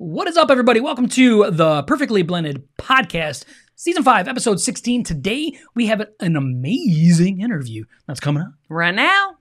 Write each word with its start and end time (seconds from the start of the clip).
What 0.00 0.28
is 0.28 0.36
up, 0.36 0.48
everybody? 0.48 0.78
Welcome 0.78 1.08
to 1.08 1.50
the 1.50 1.82
Perfectly 1.82 2.22
Blended 2.22 2.62
Podcast, 2.78 3.44
Season 3.74 4.04
5, 4.04 4.28
Episode 4.28 4.60
16. 4.60 5.02
Today, 5.02 5.58
we 5.74 5.88
have 5.88 6.06
an 6.20 6.36
amazing 6.36 7.40
interview 7.40 7.82
that's 8.06 8.20
coming 8.20 8.44
up. 8.44 8.52
Right 8.68 8.94
now. 8.94 9.38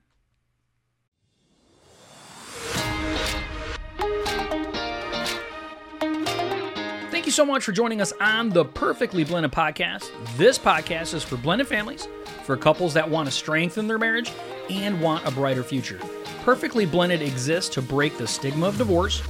Thank 7.12 7.28
you 7.28 7.31
so 7.31 7.46
much 7.46 7.63
for 7.63 7.71
joining 7.71 8.01
us 8.01 8.12
on 8.19 8.49
the 8.49 8.65
Perfectly 8.65 9.24
Blended 9.24 9.51
Podcast. 9.51 10.10
This 10.37 10.58
podcast 10.58 11.13
is 11.13 11.24
for 11.24 11.37
blended 11.37 11.67
families, 11.67 12.08
for 12.42 12.58
couples 12.58 12.96
that 12.96 13.08
want 13.08 13.28
to 13.28 13.31
strengthen 13.31 13.87
their 13.87 13.99
marriage 13.99 14.31
and 14.71 14.99
want 15.01 15.24
a 15.28 15.29
brighter 15.29 15.62
future. 15.62 15.99
Perfectly 16.44 16.88
Blended 16.88 17.21
exists 17.21 17.70
to 17.76 17.81
break 17.84 18.17
the 18.17 18.26
stigma 18.26 18.66
of 18.66 18.80
divorce, 18.80 19.21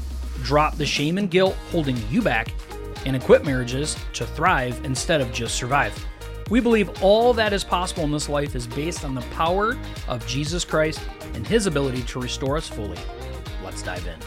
drop 0.43 0.77
the 0.77 0.85
shame 0.85 1.17
and 1.17 1.29
guilt 1.29 1.55
holding 1.71 1.97
you 2.09 2.21
back, 2.21 2.53
and 3.05 3.15
equip 3.15 3.45
marriages 3.45 3.95
to 4.13 4.25
thrive 4.25 4.83
instead 4.83 5.21
of 5.21 5.31
just 5.31 5.55
survive. 5.55 5.93
We 6.49 6.59
believe 6.61 7.03
all 7.03 7.33
that 7.33 7.51
is 7.53 7.63
possible 7.63 8.03
in 8.03 8.11
this 8.11 8.29
life 8.29 8.55
is 8.55 8.67
based 8.67 9.03
on 9.03 9.13
the 9.15 9.21
power 9.31 9.77
of 10.07 10.25
Jesus 10.27 10.63
Christ 10.63 11.01
and 11.33 11.45
his 11.45 11.65
ability 11.65 12.03
to 12.03 12.21
restore 12.21 12.57
us 12.57 12.67
fully. 12.67 12.97
Let's 13.63 13.81
dive 13.81 14.07
in. 14.07 14.17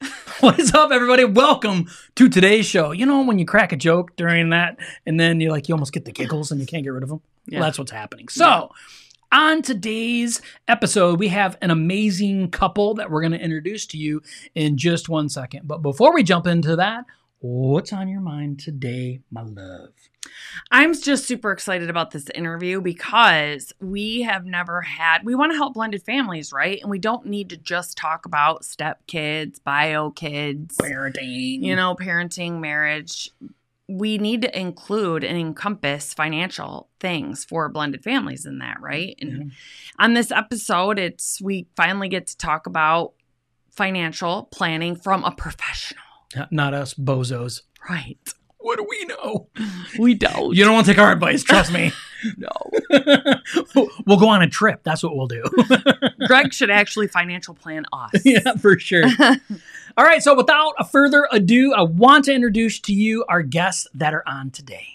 What 0.40 0.58
is 0.58 0.72
up, 0.72 0.90
everybody? 0.90 1.26
Welcome 1.26 1.90
to 2.14 2.30
today's 2.30 2.64
show. 2.64 2.92
You 2.92 3.04
know, 3.04 3.22
when 3.22 3.38
you 3.38 3.44
crack 3.44 3.72
a 3.72 3.76
joke 3.76 4.16
during 4.16 4.48
that, 4.50 4.78
and 5.04 5.20
then 5.20 5.38
you're 5.38 5.50
like, 5.50 5.68
you 5.68 5.74
almost 5.74 5.92
get 5.92 6.06
the 6.06 6.12
giggles 6.12 6.50
and 6.50 6.58
you 6.58 6.66
can't 6.66 6.82
get 6.82 6.94
rid 6.94 7.02
of 7.02 7.10
them? 7.10 7.20
Yeah. 7.46 7.58
Well, 7.58 7.68
that's 7.68 7.78
what's 7.78 7.90
happening. 7.90 8.28
So, 8.28 8.70
on 9.32 9.62
today's 9.62 10.40
episode, 10.68 11.18
we 11.18 11.28
have 11.28 11.56
an 11.62 11.70
amazing 11.70 12.50
couple 12.50 12.94
that 12.94 13.10
we're 13.10 13.20
going 13.20 13.32
to 13.32 13.40
introduce 13.40 13.86
to 13.86 13.98
you 13.98 14.22
in 14.54 14.76
just 14.76 15.08
one 15.08 15.28
second. 15.28 15.66
But 15.68 15.82
before 15.82 16.12
we 16.14 16.22
jump 16.22 16.46
into 16.46 16.76
that, 16.76 17.04
what's 17.38 17.92
on 17.92 18.08
your 18.08 18.20
mind 18.20 18.60
today, 18.60 19.20
my 19.30 19.42
love? 19.42 19.90
I'm 20.70 20.94
just 20.94 21.26
super 21.26 21.50
excited 21.52 21.88
about 21.88 22.10
this 22.10 22.28
interview 22.34 22.80
because 22.80 23.72
we 23.80 24.22
have 24.22 24.44
never 24.44 24.82
had, 24.82 25.24
we 25.24 25.34
want 25.34 25.52
to 25.52 25.56
help 25.56 25.74
blended 25.74 26.02
families, 26.02 26.52
right? 26.52 26.80
And 26.80 26.90
we 26.90 26.98
don't 26.98 27.26
need 27.26 27.50
to 27.50 27.56
just 27.56 27.96
talk 27.96 28.26
about 28.26 28.64
step 28.64 29.06
kids, 29.06 29.58
bio 29.58 30.10
kids, 30.10 30.76
Parenting. 30.76 31.62
you 31.62 31.74
know, 31.74 31.94
parenting, 31.94 32.60
marriage. 32.60 33.30
We 33.90 34.18
need 34.18 34.42
to 34.42 34.58
include 34.58 35.24
and 35.24 35.36
encompass 35.36 36.14
financial 36.14 36.88
things 37.00 37.44
for 37.44 37.68
blended 37.68 38.04
families 38.04 38.46
in 38.46 38.58
that, 38.58 38.80
right? 38.80 39.16
And 39.20 39.32
Yeah. 39.32 39.44
on 40.04 40.14
this 40.14 40.30
episode, 40.30 40.98
it's 40.98 41.40
we 41.42 41.66
finally 41.76 42.08
get 42.08 42.26
to 42.28 42.36
talk 42.36 42.66
about 42.66 43.12
financial 43.70 44.44
planning 44.52 44.94
from 44.96 45.24
a 45.24 45.30
professional. 45.32 46.02
Not 46.50 46.74
us 46.74 46.94
bozos. 46.94 47.62
Right. 47.88 48.18
What 48.58 48.76
do 48.78 48.86
we 48.88 49.04
know? 49.06 49.48
We 49.98 50.14
don't. 50.14 50.54
You 50.54 50.64
don't 50.64 50.74
want 50.74 50.84
to 50.86 50.92
take 50.92 51.00
our 51.00 51.10
advice, 51.10 51.42
trust 51.42 51.72
me. 51.72 51.92
no. 52.36 52.50
we'll 54.06 54.18
go 54.18 54.28
on 54.28 54.42
a 54.42 54.48
trip. 54.48 54.82
That's 54.84 55.02
what 55.02 55.16
we'll 55.16 55.28
do. 55.28 55.42
Greg 56.26 56.52
should 56.52 56.70
actually 56.70 57.08
financial 57.08 57.54
plan 57.54 57.86
us. 57.92 58.10
yeah, 58.24 58.54
for 58.56 58.78
sure. 58.78 59.04
All 59.96 60.04
right, 60.04 60.22
so 60.22 60.34
without 60.34 60.74
a 60.78 60.84
further 60.84 61.28
ado, 61.32 61.72
I 61.74 61.82
want 61.82 62.26
to 62.26 62.32
introduce 62.32 62.78
to 62.80 62.92
you 62.92 63.24
our 63.28 63.42
guests 63.42 63.86
that 63.94 64.14
are 64.14 64.22
on 64.26 64.50
today. 64.50 64.86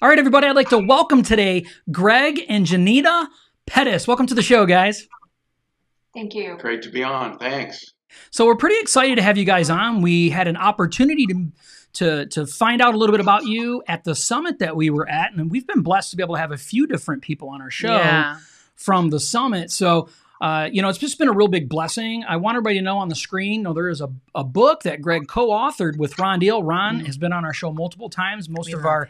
All 0.00 0.08
right, 0.08 0.18
everybody, 0.18 0.46
I'd 0.46 0.56
like 0.56 0.68
to 0.70 0.78
welcome 0.78 1.22
today 1.22 1.64
Greg 1.90 2.40
and 2.48 2.64
Johnita 2.66 3.26
Pettys. 3.66 4.06
Welcome 4.06 4.26
to 4.26 4.34
the 4.34 4.42
show, 4.42 4.64
guys. 4.66 5.08
Thank 6.14 6.34
you. 6.34 6.56
Great 6.58 6.82
to 6.82 6.90
be 6.90 7.02
on. 7.02 7.38
Thanks. 7.38 7.92
So 8.30 8.46
we're 8.46 8.56
pretty 8.56 8.78
excited 8.80 9.16
to 9.16 9.22
have 9.22 9.36
you 9.36 9.44
guys 9.44 9.68
on. 9.68 10.00
We 10.00 10.30
had 10.30 10.48
an 10.48 10.56
opportunity 10.56 11.26
to 11.26 11.52
to 11.94 12.26
to 12.26 12.46
find 12.46 12.80
out 12.80 12.94
a 12.94 12.98
little 12.98 13.12
bit 13.12 13.20
about 13.20 13.46
you 13.46 13.82
at 13.88 14.04
the 14.04 14.14
summit 14.14 14.58
that 14.60 14.76
we 14.76 14.90
were 14.90 15.08
at, 15.08 15.32
and 15.32 15.50
we've 15.50 15.66
been 15.66 15.82
blessed 15.82 16.10
to 16.12 16.16
be 16.16 16.22
able 16.22 16.34
to 16.36 16.40
have 16.40 16.52
a 16.52 16.56
few 16.58 16.86
different 16.86 17.22
people 17.22 17.48
on 17.48 17.60
our 17.60 17.70
show 17.70 17.88
Yeah. 17.96 18.36
from 18.74 19.10
the 19.10 19.20
summit. 19.20 19.70
So, 19.70 20.08
uh, 20.40 20.68
you 20.70 20.82
know, 20.82 20.88
it's 20.88 20.98
just 20.98 21.18
been 21.18 21.28
a 21.28 21.32
real 21.32 21.48
big 21.48 21.68
blessing. 21.68 22.24
I 22.28 22.36
want 22.36 22.56
everybody 22.56 22.76
to 22.76 22.82
know 22.82 22.98
on 22.98 23.08
the 23.08 23.14
screen, 23.14 23.62
know 23.62 23.72
there 23.72 23.88
is 23.88 24.00
a, 24.00 24.08
a 24.34 24.44
book 24.44 24.82
that 24.82 25.00
Greg 25.00 25.28
co-authored 25.28 25.96
with 25.96 26.18
Ron 26.18 26.38
Deal. 26.38 26.62
Ron 26.62 27.00
has 27.00 27.16
been 27.16 27.32
on 27.32 27.44
our 27.44 27.54
show 27.54 27.72
multiple 27.72 28.10
times. 28.10 28.48
Most 28.48 28.66
We 28.66 28.74
of 28.74 28.84
our 28.84 29.08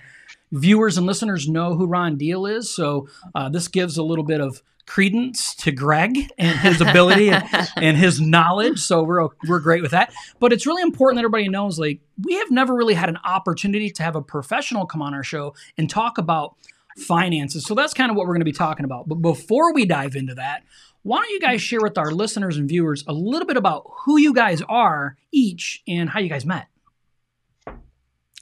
viewers 0.52 0.96
and 0.96 1.06
listeners 1.06 1.48
know 1.48 1.74
who 1.74 1.86
Ron 1.86 2.16
Deal 2.16 2.46
is. 2.46 2.70
So 2.70 3.08
uh, 3.34 3.48
this 3.48 3.68
gives 3.68 3.96
a 3.96 4.02
little 4.02 4.24
bit 4.24 4.40
of 4.40 4.62
credence 4.86 5.52
to 5.56 5.72
Greg 5.72 6.30
and 6.38 6.58
his 6.60 6.80
ability 6.80 7.30
and, 7.30 7.44
and 7.76 7.96
his 7.96 8.20
knowledge. 8.20 8.80
So 8.80 9.02
we're 9.02 9.28
we're 9.48 9.58
great 9.58 9.82
with 9.82 9.90
that. 9.90 10.12
But 10.38 10.52
it's 10.52 10.66
really 10.66 10.82
important 10.82 11.16
that 11.16 11.24
everybody 11.24 11.48
knows 11.48 11.78
like 11.78 12.00
we 12.22 12.34
have 12.34 12.50
never 12.50 12.74
really 12.74 12.94
had 12.94 13.08
an 13.08 13.18
opportunity 13.24 13.90
to 13.90 14.02
have 14.02 14.16
a 14.16 14.22
professional 14.22 14.86
come 14.86 15.02
on 15.02 15.12
our 15.12 15.24
show 15.24 15.54
and 15.76 15.90
talk 15.90 16.18
about 16.18 16.56
finances. 16.96 17.64
So 17.66 17.74
that's 17.74 17.92
kind 17.92 18.10
of 18.10 18.16
what 18.16 18.26
we're 18.26 18.34
going 18.34 18.40
to 18.40 18.46
be 18.46 18.52
talking 18.52 18.84
about. 18.84 19.08
But 19.08 19.16
before 19.16 19.74
we 19.74 19.84
dive 19.84 20.16
into 20.16 20.34
that, 20.36 20.62
why 21.06 21.18
don't 21.18 21.30
you 21.30 21.38
guys 21.40 21.62
share 21.62 21.80
with 21.80 21.96
our 21.98 22.10
listeners 22.10 22.56
and 22.56 22.68
viewers 22.68 23.04
a 23.06 23.12
little 23.12 23.46
bit 23.46 23.56
about 23.56 23.84
who 24.04 24.18
you 24.18 24.34
guys 24.34 24.60
are 24.68 25.16
each 25.32 25.80
and 25.86 26.10
how 26.10 26.18
you 26.18 26.28
guys 26.28 26.44
met? 26.44 26.66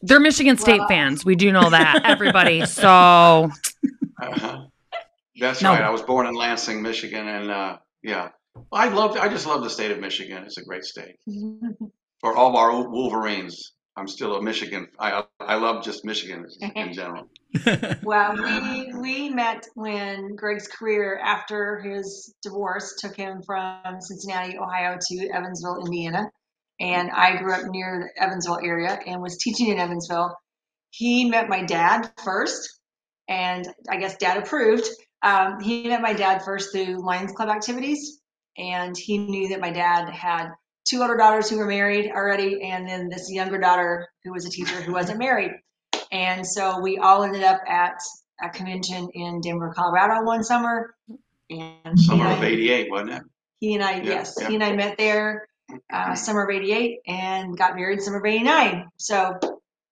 They're 0.00 0.20
Michigan 0.20 0.56
State 0.56 0.78
Well- 0.80 0.88
fans. 0.88 1.24
We 1.24 1.34
do 1.34 1.52
know 1.52 1.68
that, 1.70 2.02
everybody. 2.04 2.64
So 2.66 3.50
Uh-huh. 4.20 4.64
That's 5.38 5.60
No. 5.62 5.70
right. 5.72 5.82
I 5.82 5.90
was 5.90 6.02
born 6.02 6.26
in 6.26 6.34
Lansing, 6.34 6.80
Michigan, 6.80 7.26
and 7.26 7.50
uh, 7.50 7.76
yeah, 8.02 8.28
I 8.72 8.88
love. 8.88 9.16
I 9.16 9.28
just 9.28 9.46
love 9.46 9.62
the 9.62 9.68
state 9.70 9.90
of 9.90 9.98
Michigan. 9.98 10.44
It's 10.44 10.58
a 10.58 10.64
great 10.64 10.84
state 10.84 11.16
for 12.20 12.36
all 12.36 12.50
of 12.50 12.54
our 12.54 12.88
Wolverines. 12.88 13.72
I'm 13.96 14.06
still 14.08 14.36
a 14.36 14.42
Michigan. 14.42 14.86
I 14.98 15.24
I 15.40 15.56
love 15.56 15.84
just 15.84 16.04
Michigan 16.04 16.46
in 16.76 16.92
general. 16.92 17.28
well, 18.02 18.34
we 18.34 18.92
we 18.94 19.28
met 19.28 19.66
when 19.74 20.34
Greg's 20.34 20.66
career 20.66 21.20
after 21.22 21.80
his 21.80 22.34
divorce 22.42 22.94
took 22.98 23.16
him 23.16 23.42
from 23.46 24.00
Cincinnati, 24.00 24.58
Ohio 24.58 24.98
to 25.00 25.28
Evansville, 25.28 25.78
Indiana. 25.84 26.30
And 26.80 27.10
I 27.10 27.36
grew 27.36 27.52
up 27.52 27.66
near 27.66 28.10
the 28.16 28.22
Evansville 28.22 28.58
area 28.64 28.98
and 29.06 29.22
was 29.22 29.38
teaching 29.38 29.68
in 29.68 29.78
Evansville. 29.78 30.36
He 30.90 31.28
met 31.28 31.48
my 31.48 31.62
dad 31.62 32.10
first, 32.24 32.80
and 33.28 33.66
I 33.88 33.98
guess 33.98 34.16
dad 34.16 34.38
approved. 34.38 34.88
Um, 35.22 35.60
he 35.60 35.86
met 35.86 36.02
my 36.02 36.12
dad 36.12 36.42
first 36.44 36.72
through 36.72 37.04
Lions 37.04 37.32
Club 37.32 37.48
activities, 37.48 38.20
and 38.58 38.96
he 38.96 39.18
knew 39.18 39.48
that 39.48 39.60
my 39.60 39.70
dad 39.70 40.10
had 40.10 40.48
two 40.88 41.00
older 41.02 41.16
daughters 41.16 41.48
who 41.48 41.58
were 41.58 41.66
married 41.66 42.10
already, 42.10 42.62
and 42.62 42.88
then 42.88 43.08
this 43.08 43.30
younger 43.30 43.58
daughter 43.58 44.08
who 44.24 44.32
was 44.32 44.44
a 44.44 44.50
teacher 44.50 44.80
who 44.82 44.92
wasn't 44.92 45.18
married. 45.18 45.52
And 46.14 46.46
so 46.46 46.80
we 46.80 46.96
all 46.98 47.24
ended 47.24 47.42
up 47.42 47.60
at 47.68 47.98
a 48.42 48.48
convention 48.48 49.08
in 49.14 49.40
Denver, 49.40 49.72
Colorado 49.76 50.24
one 50.24 50.44
summer. 50.44 50.94
And 51.50 51.98
Summer 51.98 52.26
of 52.30 52.40
I, 52.40 52.46
'88, 52.46 52.90
wasn't 52.90 53.10
it? 53.10 53.22
he 53.60 53.74
and 53.74 53.82
I 53.82 53.96
Yeah, 53.96 54.02
yes, 54.02 54.36
yeah. 54.40 54.48
he 54.48 54.54
and 54.54 54.64
I 54.64 54.72
met 54.74 54.96
there 54.96 55.48
uh, 55.92 56.14
summer 56.14 56.44
of 56.44 56.50
'88 56.50 57.00
and 57.06 57.58
got 57.58 57.76
married 57.76 58.00
summer 58.00 58.18
of 58.18 58.24
'89. 58.26 58.88
So 58.96 59.38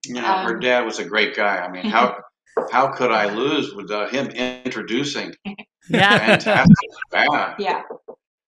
You 0.07 0.15
know, 0.15 0.23
her 0.23 0.55
Um, 0.55 0.61
dad 0.61 0.85
was 0.87 0.99
a 1.01 1.05
great 1.05 1.37
guy. 1.37 1.59
I 1.59 1.71
mean, 1.71 1.85
how 1.85 2.17
how 2.71 2.93
could 2.93 3.11
I 3.11 3.35
lose 3.35 3.75
with 3.75 3.91
uh, 3.91 4.09
him 4.09 4.29
introducing? 4.29 5.35
yeah. 5.91 6.19
Fantastic. 6.19 6.77
Yeah. 7.13 7.55
yeah. 7.59 7.83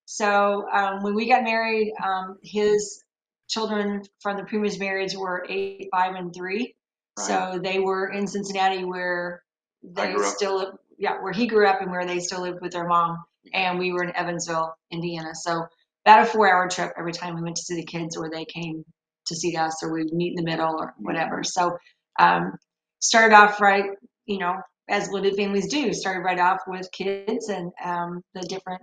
So 0.07 0.65
um, 0.73 1.03
when 1.03 1.15
we 1.15 1.29
got 1.29 1.43
married, 1.43 1.93
um, 2.05 2.39
his 2.43 3.03
children 3.49 4.03
from 4.21 4.37
the 4.37 4.45
previous 4.45 4.79
marriage 4.79 5.15
were 5.17 5.45
eight, 5.49 5.89
five, 5.93 6.15
and 6.15 6.35
three. 6.35 6.75
So 7.19 7.61
they 7.63 7.79
were 7.79 8.09
in 8.09 8.27
Cincinnati 8.27 8.85
where 8.85 9.43
they 9.83 10.15
still, 10.19 10.79
yeah, 10.99 11.23
where 11.23 11.33
he 11.33 11.47
grew 11.47 11.67
up 11.67 11.81
and 11.81 11.91
where 11.91 12.07
they 12.07 12.19
still 12.19 12.43
lived 12.43 12.61
with 12.61 12.73
their 12.73 12.87
mom. 12.87 13.19
And 13.53 13.79
we 13.79 13.93
were 13.93 14.03
in 14.03 14.17
Evansville, 14.17 14.75
Indiana. 14.91 15.35
So 15.35 15.67
about 16.05 16.23
a 16.23 16.27
four-hour 16.27 16.69
trip 16.69 16.93
every 16.99 17.13
time 17.13 17.35
we 17.35 17.43
went 17.43 17.57
to 17.57 17.63
see 17.63 17.77
the 17.77 17.85
kids, 17.85 18.17
or 18.17 18.31
they 18.31 18.45
came 18.45 18.85
to 19.27 19.37
see 19.37 19.57
us, 19.57 19.83
or 19.83 19.93
we'd 19.93 20.13
meet 20.13 20.31
in 20.37 20.45
the 20.45 20.51
middle, 20.51 20.75
or 20.75 20.95
whatever. 20.99 21.43
So 21.45 21.79
um, 22.19 22.53
started 23.01 23.35
off 23.35 23.61
right, 23.61 23.85
you 24.27 24.39
know, 24.39 24.57
as 24.89 25.09
blended 25.09 25.37
families 25.37 25.69
do. 25.69 25.93
Started 25.93 26.21
right 26.21 26.39
off 26.39 26.61
with 26.67 26.91
kids 26.93 27.49
and 27.49 27.73
um, 27.85 28.23
the 28.35 28.41
different 28.43 28.83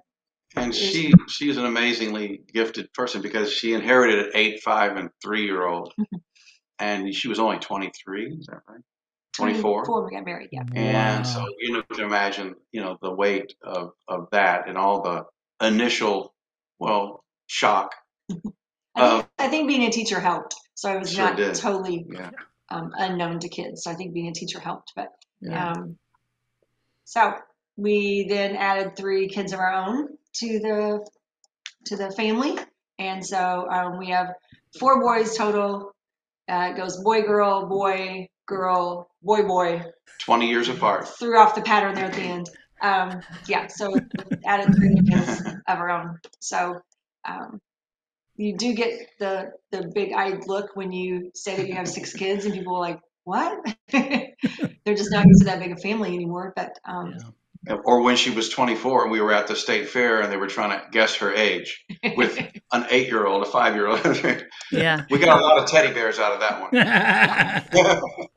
And 0.56 0.74
she 0.74 1.14
she's 1.28 1.58
an 1.58 1.66
amazingly 1.66 2.42
gifted 2.54 2.92
person 2.94 3.22
because 3.22 3.52
she 3.52 3.74
inherited 3.74 4.20
an 4.20 4.32
eight, 4.36 4.62
five, 4.64 4.96
and 4.98 5.10
three 5.22 5.44
year 5.44 5.66
old, 5.66 5.94
and 6.82 7.14
she 7.14 7.28
was 7.28 7.40
only 7.40 7.60
twenty 7.60 7.92
three. 8.04 8.26
Is 8.34 8.48
that 8.48 8.62
right? 8.68 8.82
Twenty 9.34 9.54
four. 9.54 9.84
Before 9.84 10.04
we 10.04 10.12
got 10.12 10.26
married, 10.26 10.50
yeah. 10.52 10.64
And 10.76 11.26
so 11.26 11.46
you 11.60 11.74
know, 11.74 11.84
can 11.94 12.06
imagine, 12.06 12.56
you 12.74 12.82
know, 12.82 12.98
the 13.02 13.14
weight 13.14 13.54
of, 13.64 13.92
of 14.08 14.28
that 14.32 14.68
and 14.68 14.78
all 14.78 15.02
the 15.02 15.24
initial, 15.66 16.34
well, 16.80 17.24
shock. 17.48 17.92
I 18.96 19.10
think, 19.10 19.28
I 19.40 19.48
think 19.48 19.68
being 19.70 19.84
a 19.84 19.90
teacher 19.92 20.20
helped. 20.20 20.56
So 20.74 20.92
I 20.92 20.98
was 20.98 21.14
Sure 21.14 21.26
not 21.26 21.38
did. 21.38 21.56
totally 21.56 22.06
Yeah. 22.10 22.32
um, 22.70 22.92
unknown 22.98 23.40
to 23.40 23.48
kids. 23.48 23.84
So 23.84 23.92
I 23.92 23.94
think 23.94 24.14
being 24.14 24.28
a 24.28 24.34
teacher 24.34 24.60
helped. 24.60 24.92
But 24.98 25.08
Yeah. 25.40 25.72
um, 25.72 25.98
so 27.06 27.36
we 27.78 28.26
then 28.28 28.58
added 28.58 28.98
three 28.98 29.30
kids 29.30 29.54
of 29.54 29.60
our 29.60 29.72
own 29.74 30.10
to 30.36 30.60
the 30.60 31.08
to 31.86 31.96
the 31.96 32.12
family, 32.12 32.58
and 33.00 33.26
so 33.26 33.68
um, 33.72 33.98
we 33.98 34.10
have 34.10 34.34
four 34.78 35.02
boys 35.02 35.38
total. 35.38 35.96
Uh, 36.50 36.72
it 36.72 36.78
goes 36.78 37.02
boy, 37.04 37.22
girl, 37.22 37.68
boy, 37.68 38.28
girl, 38.46 39.10
boy, 39.22 39.44
boy. 39.44 39.84
20 40.20 40.50
years 40.50 40.70
apart. 40.70 41.08
Threw 41.08 41.38
off 41.38 41.56
the 41.56 41.62
pattern 41.62 41.96
there 41.96 42.06
at 42.06 42.14
the 42.14 42.22
end. 42.22 42.50
Um, 42.82 43.22
yeah, 43.48 43.68
so 43.68 43.94
added 44.46 44.76
three 44.76 44.96
kids 45.10 45.42
of 45.68 45.80
our 45.80 45.90
own. 45.90 46.20
So 46.40 46.82
um, 47.28 47.60
you 48.36 48.58
do 48.58 48.74
get 48.74 49.08
the 49.20 49.52
the 49.72 49.92
big 49.94 50.14
eyed 50.14 50.48
look 50.48 50.76
when 50.76 50.92
you 50.92 51.32
say 51.36 51.58
that 51.58 51.68
you 51.68 51.76
have 51.76 51.88
six 51.88 52.14
kids, 52.14 52.46
and 52.46 52.54
people 52.54 52.76
are 52.76 52.80
like, 52.80 53.00
"What?" 53.24 53.76
They're 53.92 54.96
just 54.96 55.12
not 55.12 55.28
used 55.28 55.42
to 55.42 55.46
that 55.46 55.60
big 55.60 55.72
a 55.72 55.78
family 55.78 56.14
anymore. 56.14 56.54
But 56.56 56.78
um, 56.86 57.16
Yeah. 57.18 57.30
Or 57.84 58.02
when 58.02 58.16
she 58.16 58.32
was 58.32 58.50
24 58.50 59.04
and 59.04 59.12
we 59.12 59.22
were 59.22 59.32
at 59.34 59.46
the 59.48 59.56
state 59.56 59.88
fair 59.90 60.22
and 60.22 60.32
they 60.32 60.38
were 60.38 60.48
trying 60.48 60.72
to 60.80 60.84
guess 60.92 61.16
her 61.18 61.32
age 61.34 61.86
with 62.18 62.36
an 62.72 62.88
eight 62.90 63.08
year 63.08 63.28
old, 63.28 63.44
a 63.44 63.46
five 63.46 63.76
year 63.76 63.88
old. 63.88 64.02
Yeah, 64.72 65.04
we 65.12 65.20
got 65.20 65.40
a 65.40 65.44
lot 65.46 65.58
of 65.62 65.68
teddy 65.70 65.94
bears 65.94 66.18
out 66.18 66.34
of 66.34 66.40
that 66.40 66.62
one. 67.92 68.02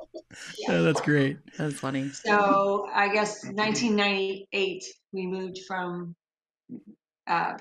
Oh, 0.68 0.82
that's 0.82 1.00
great. 1.00 1.36
that's 1.56 1.78
funny. 1.78 2.08
so 2.10 2.88
I 2.92 3.08
guess 3.12 3.44
1998 3.44 4.82
we 5.12 5.26
moved 5.26 5.58
from 5.68 6.16
uh, 7.28 7.52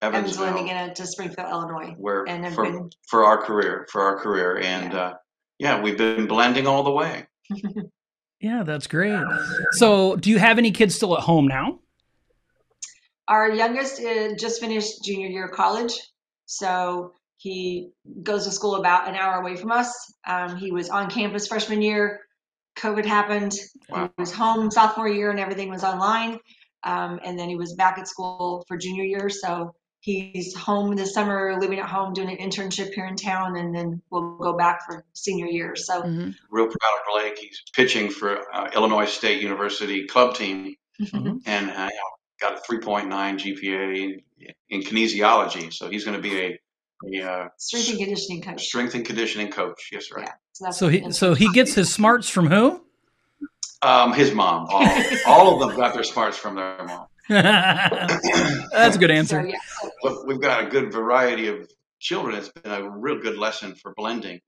Evansville, 0.00 0.44
Evansville, 0.44 0.56
Indiana 0.58 0.94
to 0.94 1.06
Springfield, 1.06 1.48
Illinois. 1.50 1.94
where 1.98 2.24
and 2.28 2.54
for, 2.54 2.64
been- 2.64 2.90
for 3.08 3.24
our 3.24 3.38
career, 3.42 3.86
for 3.90 4.02
our 4.02 4.20
career. 4.20 4.58
And 4.58 4.92
Yeah. 4.92 4.98
uh, 5.00 5.12
yeah, 5.58 5.80
we've 5.82 5.98
been 5.98 6.26
blending 6.28 6.66
all 6.68 6.84
the 6.84 6.92
way. 6.92 7.26
Yeah, 8.40 8.62
that's 8.62 8.86
great. 8.86 9.22
So, 9.72 10.16
do 10.16 10.30
you 10.30 10.38
have 10.38 10.58
any 10.58 10.70
kids 10.70 10.94
still 10.94 11.16
at 11.16 11.22
home 11.22 11.46
now? 11.46 11.80
Our 13.28 13.50
youngest 13.50 14.00
uh, 14.02 14.34
just 14.38 14.60
finished 14.60 15.04
junior 15.04 15.28
year 15.28 15.46
of 15.46 15.52
college, 15.52 15.92
so 16.46 17.12
he 17.36 17.90
goes 18.22 18.44
to 18.44 18.50
school 18.50 18.76
about 18.76 19.08
an 19.08 19.14
hour 19.14 19.40
away 19.40 19.56
from 19.56 19.70
us. 19.70 19.94
Um, 20.26 20.56
he 20.56 20.72
was 20.72 20.88
on 20.90 21.10
campus 21.10 21.46
freshman 21.46 21.80
year. 21.80 22.20
COVID 22.76 23.04
happened. 23.04 23.52
Wow. 23.88 24.10
He 24.16 24.20
was 24.20 24.32
home 24.32 24.70
sophomore 24.70 25.08
year, 25.08 25.30
and 25.30 25.38
everything 25.38 25.68
was 25.68 25.84
online. 25.84 26.38
Um, 26.82 27.20
and 27.24 27.38
then 27.38 27.48
he 27.48 27.56
was 27.56 27.74
back 27.74 27.98
at 27.98 28.08
school 28.08 28.64
for 28.66 28.76
junior 28.76 29.04
year. 29.04 29.28
So 29.28 29.74
he's 30.00 30.54
home 30.54 30.96
this 30.96 31.12
summer, 31.14 31.56
living 31.60 31.78
at 31.78 31.88
home, 31.88 32.12
doing 32.12 32.30
an 32.30 32.36
internship 32.38 32.92
here 32.94 33.06
in 33.06 33.16
town, 33.16 33.56
and 33.56 33.74
then 33.74 34.00
we'll 34.10 34.36
go 34.36 34.56
back 34.56 34.84
for 34.86 35.04
senior 35.12 35.46
year. 35.46 35.76
So 35.76 36.02
Mhm. 36.02 36.34
Real 36.50 36.66
proud 36.66 36.98
of 36.98 37.12
Blake. 37.12 37.38
He's 37.38 37.62
pitching 37.74 38.10
for 38.10 38.52
uh, 38.54 38.70
Illinois 38.74 39.04
State 39.06 39.42
University 39.42 40.06
club 40.06 40.34
team 40.34 40.74
Mhm. 41.00 41.42
and 41.46 41.70
uh, 41.70 41.88
got 42.40 42.54
a 42.58 42.60
3.9 42.60 43.38
GPA 43.38 44.22
in 44.70 44.80
kinesiology. 44.82 45.72
So 45.72 45.90
he's 45.90 46.04
going 46.04 46.16
to 46.16 46.22
be 46.22 46.40
a, 46.40 46.60
a 47.14 47.22
uh, 47.22 47.48
strength 47.58 47.90
and 47.90 47.98
conditioning 47.98 48.42
coach. 48.42 48.62
strength 48.64 48.94
and 48.94 49.04
conditioning 49.04 49.50
coach. 49.50 49.90
Yes, 49.92 50.10
right. 50.10 50.26
Yeah. 50.26 50.32
So 50.70 50.70
So 50.72 50.88
he 50.88 51.12
so 51.12 51.34
he 51.34 51.52
gets 51.52 51.74
his 51.74 51.92
smarts 51.92 52.28
from 52.28 52.46
who? 52.48 52.84
Um, 53.82 54.12
his 54.12 54.32
mom. 54.32 54.66
All, 54.68 55.02
all 55.26 55.54
of 55.54 55.60
them 55.68 55.76
got 55.78 55.94
their 55.94 56.04
smarts 56.04 56.36
from 56.36 56.54
their 56.56 56.84
mom. 56.84 57.06
that's 58.72 58.96
a 58.96 58.98
good 58.98 59.10
So 59.20 59.38
answer. 59.38 59.40
yeah, 59.40 59.58
But 60.02 60.26
we've 60.26 60.40
got 60.40 60.64
a 60.64 60.68
good 60.68 60.92
variety 60.92 61.48
of 61.48 61.70
children. 62.00 62.36
It's 62.36 62.50
been 62.50 62.72
a 62.72 62.90
real 62.90 63.20
good 63.20 63.38
lesson 63.38 63.74
for 63.76 63.94
blending. 63.96 64.40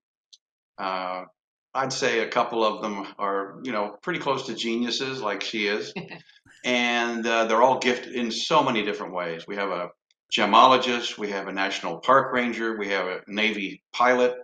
Uh, 0.77 1.25
I'd 1.73 1.93
say 1.93 2.19
a 2.21 2.27
couple 2.29 2.63
of 2.65 2.81
them 2.83 3.07
are, 3.19 3.59
you 3.63 3.71
know, 3.71 3.97
pretty 4.01 4.19
close 4.19 4.47
to 4.47 4.55
geniuses, 4.55 5.21
like 5.21 5.43
she 5.43 5.67
is, 5.67 5.93
and 6.65 7.25
uh, 7.25 7.45
they're 7.45 7.61
all 7.63 7.79
gifted 7.79 8.15
in 8.15 8.31
so 8.31 8.63
many 8.63 8.83
different 8.83 9.13
ways. 9.13 9.47
We 9.47 9.55
have 9.57 9.69
a 9.71 9.89
gemologist, 10.31 11.17
we 11.17 11.31
have 11.31 11.47
a 11.47 11.53
national 11.53 11.99
park 11.99 12.33
ranger, 12.33 12.77
we 12.77 12.89
have 12.89 13.07
a 13.07 13.21
Navy 13.27 13.83
pilot, 13.93 14.35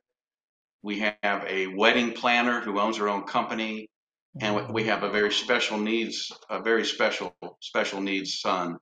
we 0.84 1.00
have 1.00 1.46
a 1.48 1.68
wedding 1.68 2.14
planner 2.14 2.62
who 2.62 2.80
owns 2.80 2.98
her 2.98 3.10
own 3.10 3.24
company, 3.24 3.90
and 4.40 4.56
we- 4.56 4.74
we 4.82 4.84
have 4.86 5.04
a 5.04 5.10
very 5.10 5.32
special 5.32 5.78
needs, 5.78 6.32
a 6.50 6.62
very 6.62 6.86
special 6.86 7.36
special 7.62 8.02
needs 8.02 8.40
son. 8.40 8.78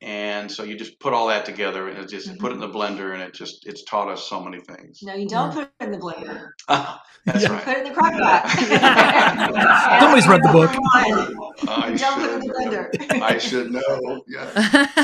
And 0.00 0.52
so 0.52 0.64
you 0.64 0.76
just 0.76 1.00
put 1.00 1.14
all 1.14 1.28
that 1.28 1.46
together 1.46 1.88
and 1.88 1.96
it 1.96 2.10
just 2.10 2.38
put 2.38 2.50
it 2.50 2.56
in 2.56 2.60
the 2.60 2.68
mm-hmm. 2.68 2.76
blender, 2.76 3.14
and 3.14 3.22
it 3.22 3.32
just 3.32 3.66
it's 3.66 3.84
taught 3.84 4.10
us 4.10 4.28
so 4.28 4.38
many 4.42 4.60
things. 4.60 5.00
no, 5.02 5.14
you 5.14 5.26
don't 5.26 5.52
put 5.52 5.62
it 5.62 5.84
in 5.84 5.92
the 5.92 5.98
blender. 5.98 6.50
That's 7.24 7.42
Yeah. 7.42 7.58
Put 7.60 7.68
it 7.68 7.78
in 7.78 7.84
the 7.84 7.90
crock 7.94 8.12
pot. 8.12 8.48
Somebody's 10.00 10.28
read 10.28 10.42
the 10.42 10.52
book. 10.52 10.70
I 11.68 11.94
Don't 11.94 12.20
put 12.20 12.30
it 12.30 12.34
in 12.34 12.40
the 12.40 12.88
should, 12.98 13.08
blender. 13.08 13.22
I 13.22 13.38
should 13.38 13.70
know. 13.70 14.22
Yeah. 14.28 14.50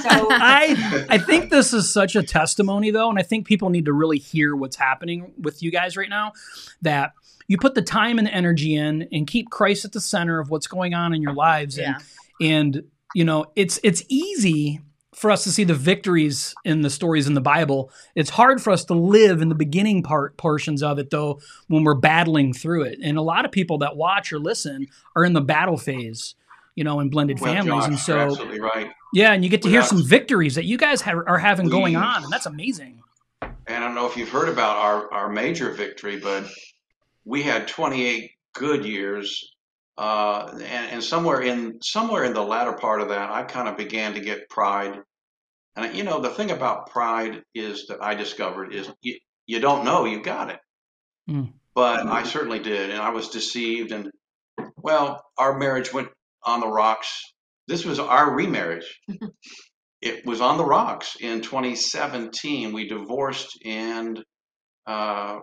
So 0.01 0.29
I 0.31 1.07
I 1.09 1.17
think 1.17 1.51
this 1.51 1.73
is 1.73 1.91
such 1.91 2.15
a 2.15 2.23
testimony 2.23 2.91
though, 2.91 3.09
and 3.09 3.19
I 3.19 3.23
think 3.23 3.47
people 3.47 3.71
need 3.71 3.87
to 3.87 3.95
really 3.95 4.19
hear 4.19 4.55
what's 4.55 4.77
happening 4.77 5.33
with 5.39 5.63
you 5.63 5.71
guys 5.71 5.97
right 5.97 6.11
now. 6.11 6.33
That 6.83 7.15
you 7.51 7.59
put 7.59 7.75
the 7.75 7.83
time 7.83 8.17
and 8.21 8.29
energy 8.29 8.77
in 8.77 9.09
and 9.11 9.27
keep 9.27 9.51
Christ 9.51 9.85
at 9.85 9.91
the 9.91 10.01
center 10.01 10.39
of 10.39 10.51
what's 10.51 10.69
going 10.69 10.95
on 10.95 11.13
in 11.13 11.21
your 11.21 11.35
lives. 11.35 11.79
And 11.79 11.97
Yeah. 12.39 12.49
and 12.49 12.83
you 13.13 13.25
know, 13.25 13.47
it's 13.57 13.81
it's 13.83 14.05
easy 14.09 14.81
for 15.17 15.33
us 15.33 15.43
to 15.43 15.51
see 15.51 15.65
the 15.65 15.75
victories 15.75 16.55
in 16.65 16.83
the 16.83 16.89
stories 16.91 17.27
in 17.27 17.35
the 17.35 17.41
Bible. 17.41 17.91
It's 18.15 18.31
hard 18.31 18.63
for 18.63 18.71
us 18.71 18.85
to 18.85 18.95
live 18.95 19.43
in 19.43 19.49
the 19.49 19.57
beginning 19.57 20.05
part 20.05 20.37
portions 20.37 20.81
of 20.81 21.01
it 21.01 21.11
though 21.11 21.41
when 21.67 21.83
we're 21.83 21.97
battling 21.97 22.53
through 22.53 22.85
it. 22.85 23.01
And 23.03 23.19
a 23.19 23.23
lot 23.23 23.45
of 23.45 23.51
people 23.51 23.79
that 23.79 23.97
watch 23.97 24.33
or 24.33 24.39
listen 24.39 24.87
are 25.17 25.25
in 25.25 25.33
the 25.33 25.41
battle 25.41 25.77
phase, 25.77 26.37
you 26.77 26.85
know, 26.85 27.01
in 27.01 27.11
blended 27.11 27.41
Well, 27.41 27.53
families. 27.53 27.81
Josh, 27.81 27.85
and 27.87 27.93
you're 27.95 27.99
so 27.99 28.19
absolutely 28.21 28.61
right. 28.61 28.93
yeah, 29.13 29.33
and 29.33 29.43
you 29.43 29.51
get 29.51 29.63
to 29.63 29.69
hear 29.69 29.83
some 29.83 30.05
victories 30.07 30.55
that 30.55 30.67
you 30.67 30.79
guys 30.79 31.03
have, 31.03 31.19
are 31.27 31.39
having 31.39 31.69
going 31.69 31.97
on, 31.97 32.23
and 32.23 32.33
that's 32.33 32.47
amazing. 32.47 33.03
And 33.43 33.53
I 33.67 33.81
don't 33.81 33.97
know 33.97 34.07
if 34.07 34.17
you've 34.17 34.29
heard 34.31 34.49
about 34.49 34.77
our, 34.77 35.13
our 35.13 35.29
major 35.29 35.73
victory, 35.73 36.21
but 36.21 36.45
we 37.25 37.43
had 37.43 37.69
28 37.69 38.31
good 38.55 38.85
years. 38.85 39.55
Uh, 39.99 40.49
and, 40.55 40.93
and 40.93 41.05
somewhere 41.05 41.43
in 41.43 41.79
somewhere 41.83 42.25
in 42.25 42.33
the 42.33 42.43
latter 42.43 42.73
part 42.73 43.03
of 43.03 43.11
that, 43.11 43.31
I 43.31 43.43
kind 43.43 43.69
of 43.69 43.77
began 43.77 44.15
to 44.15 44.21
get 44.21 44.49
pride. 44.49 44.99
And 45.77 45.95
you 45.95 46.05
know, 46.05 46.21
the 46.21 46.31
thing 46.31 46.51
about 46.51 46.91
pride 46.91 47.43
is 47.55 47.87
that 47.89 48.03
I 48.03 48.15
discovered 48.15 48.75
is 48.75 48.91
you, 49.03 49.19
you 49.47 49.61
don't 49.61 49.85
know 49.85 50.05
you 50.07 50.23
got 50.23 50.51
it, 50.51 50.61
Mm. 51.29 51.53
but 51.75 52.07
I 52.07 52.23
certainly 52.23 52.61
did, 52.61 52.91
and 52.91 53.01
I 53.01 53.11
was 53.11 53.29
deceived. 53.29 53.93
And 53.93 54.11
well, 54.79 55.23
our 55.37 55.59
marriage 55.59 55.93
went 55.93 56.09
on 56.45 56.61
the 56.61 56.69
rocks. 56.69 57.23
This 57.69 57.85
was 57.85 57.99
our 57.99 58.35
remarriage. 58.35 59.01
it 60.01 60.25
was 60.25 60.41
on 60.41 60.57
the 60.57 60.65
rocks 60.65 61.17
in 61.21 61.43
2017. 61.43 62.73
We 62.73 62.89
divorced, 62.89 63.59
and 63.67 64.23
uh, 64.87 65.41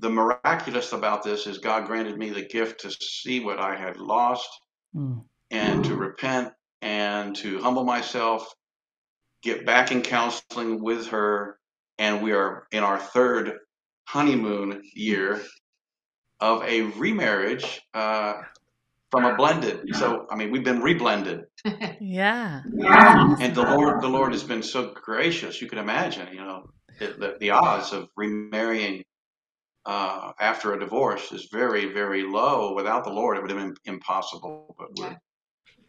the 0.00 0.10
miraculous 0.10 0.92
about 0.92 1.22
this 1.22 1.46
is 1.46 1.58
God 1.58 1.86
granted 1.86 2.16
me 2.18 2.30
the 2.30 2.42
gift 2.46 2.80
to 2.80 2.90
see 2.90 3.40
what 3.40 3.58
I 3.58 3.76
had 3.76 3.96
lost 3.96 4.48
Mm. 4.96 5.22
and 5.50 5.84
to 5.84 5.94
repent 5.94 6.52
and 6.80 7.36
to 7.36 7.60
humble 7.60 7.84
myself, 7.84 8.54
get 9.42 9.66
back 9.66 9.92
in 9.92 10.00
counseling 10.00 10.82
with 10.82 11.08
her, 11.08 11.58
and 11.98 12.22
we 12.22 12.32
are 12.32 12.66
in 12.72 12.82
our 12.82 12.98
third 12.98 13.58
honeymoon 14.06 14.80
year 14.94 15.42
of 16.40 16.62
a 16.64 16.82
remarriage 16.96 17.80
uh, 17.92 18.34
from 19.10 19.26
a 19.26 19.34
blended. 19.36 19.80
So 19.94 20.26
I 20.30 20.36
mean, 20.36 20.50
we've 20.50 20.64
been 20.64 20.80
reblended, 20.80 21.44
Yeah. 22.00 22.62
and 22.64 23.54
the 23.54 23.62
Lord, 23.62 24.00
the 24.00 24.08
Lord 24.08 24.32
has 24.32 24.44
been 24.44 24.62
so 24.62 24.92
gracious. 24.94 25.60
You 25.60 25.68
can 25.68 25.78
imagine, 25.78 26.28
you 26.32 26.40
know, 26.40 26.70
the, 26.98 27.06
the, 27.18 27.36
the 27.40 27.50
odds 27.50 27.92
of 27.92 28.08
remarrying 28.16 29.04
uh, 29.88 30.32
after 30.38 30.74
a 30.74 30.78
divorce 30.78 31.32
is 31.32 31.48
very, 31.50 31.86
very 31.86 32.22
low. 32.22 32.74
Without 32.74 33.04
the 33.04 33.10
Lord, 33.10 33.38
it 33.38 33.40
would 33.40 33.50
have 33.50 33.58
been 33.58 33.74
impossible. 33.86 34.76
But 34.78 34.88
we're, 34.96 35.06
Yeah. 35.06 35.16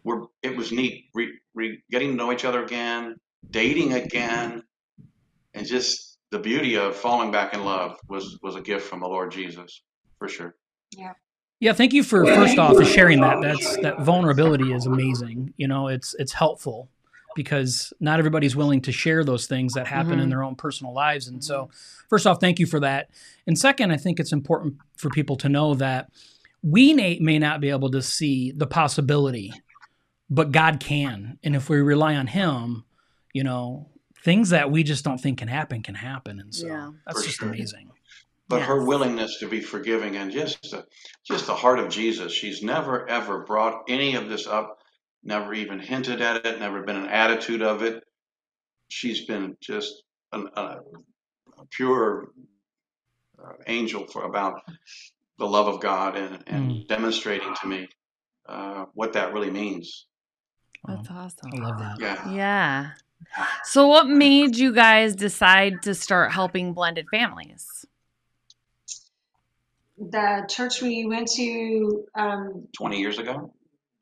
we're 0.06 0.25
it 0.41 0.56
was 0.56 0.72
neat, 0.72 1.10
re, 1.13 1.38
re, 1.53 1.84
getting 1.91 2.12
to 2.12 2.15
know 2.15 2.32
each 2.32 2.46
other 2.46 2.63
again, 2.63 3.18
dating 3.51 3.94
again, 3.94 4.63
and 5.53 5.68
just 5.68 6.18
the 6.32 6.39
beauty 6.39 6.77
of 6.77 6.96
falling 6.96 7.29
back 7.29 7.53
in 7.53 7.65
love 7.65 7.98
was 8.08 8.39
was 8.41 8.56
a 8.56 8.62
gift 8.62 8.88
from 8.88 9.01
the 9.01 9.08
Lord 9.08 9.32
Jesus, 9.32 9.84
for 10.18 10.29
sure. 10.29 10.56
Yeah, 10.98 11.13
Yeah, 11.60 11.74
thank 11.74 11.91
you 11.91 12.01
for 12.03 12.25
first 12.25 12.58
off 12.58 12.77
for 12.77 12.86
sharing 12.86 13.20
that. 13.20 13.41
That's 13.41 13.75
that 13.82 14.00
vulnerability 14.00 14.72
is 14.72 14.86
amazing. 14.86 15.53
You 15.58 15.68
know, 15.68 15.89
it's 15.89 16.15
it's 16.18 16.32
helpful 16.32 16.88
because 17.39 17.93
not 18.01 18.19
everybody's 18.19 18.53
willing 18.53 18.81
to 18.81 18.91
share 18.91 19.24
those 19.24 19.48
things 19.48 19.72
that 19.75 19.88
happen 19.88 20.19
in 20.19 20.27
Mhm. 20.27 20.29
their 20.29 20.43
own 20.43 20.58
personal 20.58 20.93
lives. 20.93 21.29
And 21.29 21.41
so, 21.41 21.69
first 22.10 22.27
off, 22.27 22.41
thank 22.41 22.60
you 22.60 22.65
for 22.65 22.81
that. 22.81 23.12
And 23.48 23.58
second, 23.58 23.91
I 23.91 23.96
think 23.96 24.19
it's 24.19 24.34
important 24.34 24.75
for 24.98 25.10
people 25.10 25.38
to 25.38 25.48
know 25.48 25.74
that 25.75 26.10
we 26.62 26.91
may, 26.93 27.17
may 27.19 27.39
not 27.39 27.62
be 27.62 27.69
able 27.69 27.89
to 27.91 28.01
see 28.01 28.51
the 28.51 28.67
possibility, 28.67 29.53
but 30.29 30.51
God 30.51 30.81
can. 30.81 31.39
And 31.41 31.55
if 31.55 31.69
we 31.69 31.77
rely 31.77 32.15
on 32.17 32.27
Him, 32.27 32.84
you 33.31 33.46
know, 33.46 33.88
things 34.22 34.50
that 34.50 34.69
we 34.69 34.84
just 34.84 35.05
don't 35.05 35.17
think 35.17 35.38
can 35.39 35.48
happen 35.48 35.81
can 35.81 35.96
happen. 35.96 36.41
And 36.41 36.53
so 36.53 36.67
Yeah. 36.67 36.91
that's 37.05 37.22
For 37.22 37.25
just 37.25 37.39
sure. 37.39 37.48
amazing. 37.48 37.91
But 38.50 38.63
her 38.63 38.84
willingness 38.84 39.38
to 39.39 39.48
be 39.48 39.62
forgiving 39.62 40.17
and 40.17 40.29
just 40.29 40.72
the, 40.72 40.86
just 41.24 41.48
the 41.48 41.55
heart 41.55 41.79
of 41.79 41.88
Jesus. 41.89 42.34
She's 42.34 42.62
never 42.62 43.08
ever 43.08 43.46
brought 43.46 43.84
any 43.88 44.15
of 44.15 44.27
this 44.27 44.46
up, 44.46 44.79
never 45.24 45.54
even 45.54 45.80
hinted 45.80 46.22
at 46.22 46.46
it, 46.46 46.60
never 46.60 46.84
been 46.84 46.96
an 46.96 47.08
attitude 47.10 47.62
of 47.62 47.82
it. 47.84 48.04
She's 48.90 49.26
been 49.26 49.56
just 49.62 50.04
an, 50.32 50.50
a, 50.56 50.62
a 51.58 51.66
pure 51.70 52.30
angel 53.68 54.06
for 54.08 54.24
about 54.24 54.62
the 55.38 55.46
love 55.46 55.68
of 55.68 55.80
God 55.82 56.16
and, 56.18 56.44
and 56.48 56.72
Mm. 56.72 56.88
demonstrating 56.88 57.54
to 57.62 57.68
me 57.68 57.88
uh, 58.48 58.86
what 58.94 59.14
that 59.14 59.34
really 59.34 59.52
means. 59.52 60.08
That's 60.88 61.10
awesome. 61.10 61.52
I 61.54 61.58
love 61.58 61.80
that. 61.80 62.00
Yeah. 62.00 62.32
Yeah. 62.32 62.92
So, 63.64 63.88
what 63.88 64.08
made 64.08 64.56
you 64.56 64.74
guys 64.74 65.16
decide 65.16 65.82
to 65.84 65.94
start 65.94 66.32
helping 66.32 66.74
blended 66.74 67.08
families? 67.12 67.86
The 69.98 70.46
church 70.50 70.82
we 70.82 71.06
went 71.06 71.28
to, 71.34 72.06
um, 72.16 72.68
20 72.74 72.98
years 73.00 73.20
ago? 73.20 73.54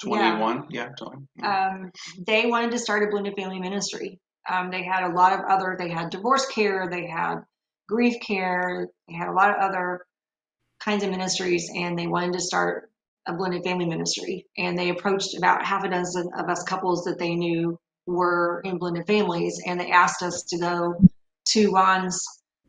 Yeah. 0.04 0.38
21? 0.38 0.68
Yeah. 0.70 0.90
20. 0.98 1.28
um, 1.44 1.92
they 2.26 2.46
wanted 2.46 2.72
to 2.72 2.80
start 2.80 3.04
a 3.04 3.12
blended 3.12 3.36
family 3.36 3.60
ministry. 3.60 4.20
Um, 4.50 4.70
they 4.72 4.84
had 4.84 5.04
a 5.04 5.14
lot 5.14 5.34
of 5.34 5.42
other, 5.50 5.76
they 5.78 5.90
had 5.90 6.10
divorce 6.10 6.46
care, 6.48 6.88
they 6.90 7.08
had 7.08 7.40
grief 7.88 8.16
care, 8.26 8.88
they 9.08 9.16
had 9.16 9.28
a 9.28 9.34
lot 9.34 9.50
of 9.50 9.58
other 9.58 10.06
kinds 10.80 11.04
of 11.04 11.10
ministries, 11.10 11.70
and 11.76 11.98
they 11.98 12.08
wanted 12.08 12.34
to 12.34 12.40
start 12.40 12.90
a 13.28 13.34
blended 13.34 13.64
family 13.64 13.86
ministry. 13.86 14.46
And 14.58 14.78
they 14.78 14.90
approached 14.90 15.36
about 15.38 15.66
half 15.66 15.84
a 15.84 15.90
dozen 15.90 16.30
of 16.38 16.50
us 16.50 16.64
couples 16.64 17.04
that 17.04 17.20
they 17.20 17.36
knew 17.36 17.78
were 18.06 18.62
in 18.64 18.78
blended 18.78 19.06
families, 19.06 19.62
and 19.66 19.80
they 19.80 19.92
asked 19.92 20.22
us 20.24 20.44
to 20.44 20.58
go 20.58 20.96
to 21.50 21.72
Ron's 21.72 22.24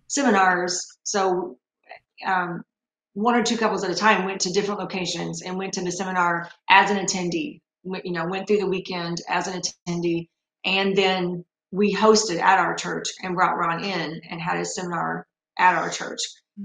seminars. 0.09 0.85
So, 1.05 1.59
um, 2.27 2.63
one 3.19 3.35
or 3.35 3.43
two 3.43 3.57
couples 3.57 3.83
at 3.83 3.91
a 3.91 3.95
time 3.95 4.25
went 4.25 4.41
to 4.43 4.53
different 4.53 4.79
locations 4.79 5.43
and 5.43 5.59
went 5.59 5.73
to 5.73 5.83
the 5.83 5.91
seminar 5.91 6.49
as 6.71 6.91
an 6.91 6.99
attendee 7.05 7.61
went- 7.83 8.07
you 8.07 8.13
know 8.13 8.25
went 8.27 8.47
through 8.47 8.59
the 8.59 8.67
weekend 8.77 9.21
as 9.29 9.49
an 9.49 9.61
attendee 9.61 10.29
and 10.65 10.95
then 10.97 11.45
we 11.73 11.93
hosted 11.95 12.39
at 12.41 12.59
our 12.59 12.75
church 12.77 13.09
and 13.23 13.35
brought 13.35 13.57
ron 13.57 13.83
in 13.83 14.21
and 14.31 14.41
had 14.41 14.59
a 14.61 14.65
seminar 14.65 15.27
at 15.59 15.75
our 15.75 15.91
church 15.91 16.21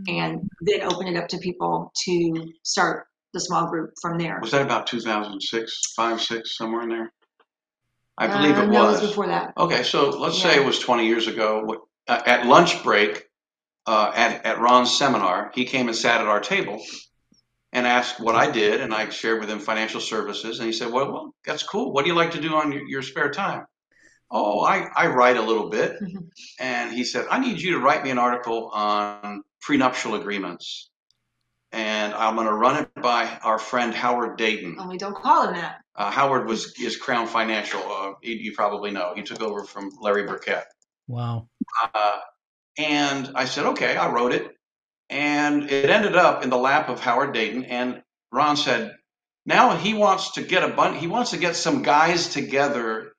and 0.08 0.50
then 0.62 0.82
opened 0.84 1.10
it 1.10 1.18
up 1.22 1.28
to 1.28 1.38
people 1.38 1.92
to 2.04 2.52
start 2.64 3.06
the 3.34 3.40
small 3.40 3.68
group 3.68 3.92
from 4.02 4.18
there 4.18 4.40
Was 4.42 4.52
that 4.52 4.62
about 4.64 4.86
2006, 4.88 5.94
5, 5.96 6.22
6, 6.22 6.58
somewhere 6.58 6.82
in 6.84 6.90
there? 6.90 7.12
I 8.18 8.28
believe 8.28 8.58
Uh, 8.58 8.64
it 8.64 8.70
no, 8.70 8.84
was. 8.86 9.02
before 9.02 9.28
that 9.28 9.54
Okay, 9.58 9.84
so 9.84 10.10
let's 10.10 10.40
say 10.42 10.56
it 10.56 10.66
was 10.66 10.80
20 10.80 11.06
years 11.08 11.28
ago. 11.28 11.86
Uh, 12.08 12.22
At 12.26 12.46
lunch 12.48 12.84
break, 12.84 13.28
uh, 13.86 14.12
at, 14.16 14.46
at 14.46 14.60
Ron's 14.60 14.98
seminar, 14.98 15.52
he 15.54 15.66
came 15.66 15.88
and 15.88 15.96
sat 15.96 16.22
at 16.22 16.28
our 16.28 16.40
table 16.40 16.82
and 17.72 17.88
asked 17.88 18.20
what 18.20 18.36
I 18.36 18.52
did, 18.52 18.82
and 18.82 18.94
I 18.94 19.10
shared 19.10 19.40
with 19.40 19.50
him 19.50 19.60
financial 19.60 20.00
services. 20.00 20.60
And 20.60 20.68
he 20.68 20.74
said, 20.74 20.92
Well, 20.92 21.12
well 21.12 21.36
that's 21.46 21.64
cool. 21.64 21.92
What 21.92 22.04
do 22.06 22.10
you 22.12 22.16
like 22.16 22.32
to 22.32 22.42
do 22.42 22.56
on 22.56 22.72
your, 22.72 22.84
your 22.88 23.02
spare 23.02 23.32
time? 23.32 23.66
Oh, 24.32 24.62
I, 24.62 24.88
I 24.96 25.08
write 25.08 25.38
a 25.38 25.42
little 25.42 25.70
bit. 25.70 26.00
Mhm. 26.02 26.30
And 26.60 26.92
he 26.92 27.04
said, 27.04 27.28
I 27.30 27.40
need 27.40 27.62
you 27.62 27.72
to 27.74 27.80
write 27.80 28.04
me 28.04 28.10
an 28.10 28.18
article 28.18 28.70
on 28.74 29.44
prenuptial 29.62 30.16
agreements. 30.16 30.90
And 31.72 32.14
I'm 32.14 32.36
going 32.36 32.48
to 32.48 32.54
run 32.54 32.82
it 32.84 32.90
by 33.02 33.28
our 33.44 33.58
friend 33.58 33.94
Howard 33.94 34.38
Dayton. 34.38 34.78
only 34.80 34.98
don't 34.98 35.16
call 35.16 35.48
him 35.48 35.56
that 35.56 35.82
Uh, 35.96 36.12
Howard 36.12 36.48
was 36.48 36.74
is 36.80 36.98
Crown 36.98 37.26
Financial. 37.28 37.82
Uh, 37.82 38.14
you, 38.22 38.36
you 38.36 38.52
probably 38.56 38.92
know. 38.92 39.14
He 39.16 39.24
took 39.24 39.42
over 39.42 39.64
from 39.64 39.90
Larry 40.00 40.24
Burkett. 40.24 40.66
Wow. 41.08 41.48
Uh, 41.96 42.20
and 42.78 43.32
I 43.36 43.46
said, 43.46 43.66
okay, 43.68 43.96
I 43.96 44.12
wrote 44.12 44.34
it. 44.34 44.52
And 45.10 45.70
it 45.70 45.90
ended 45.90 46.16
up 46.16 46.44
in 46.44 46.50
the 46.50 46.58
lap 46.58 46.90
of 46.90 47.00
Howard 47.00 47.34
Dayton. 47.34 47.66
And 47.66 48.02
Ron 48.32 48.58
said, 48.58 48.96
now 49.46 49.76
he 49.76 49.94
wants 49.94 50.32
to 50.34 50.42
get 50.42 50.64
a 50.64 50.70
bunch, 50.70 51.00
he 51.00 51.08
wants 51.08 51.32
to 51.32 51.38
get 51.38 51.56
some 51.56 51.82
guys 51.82 52.30
together 52.30 53.14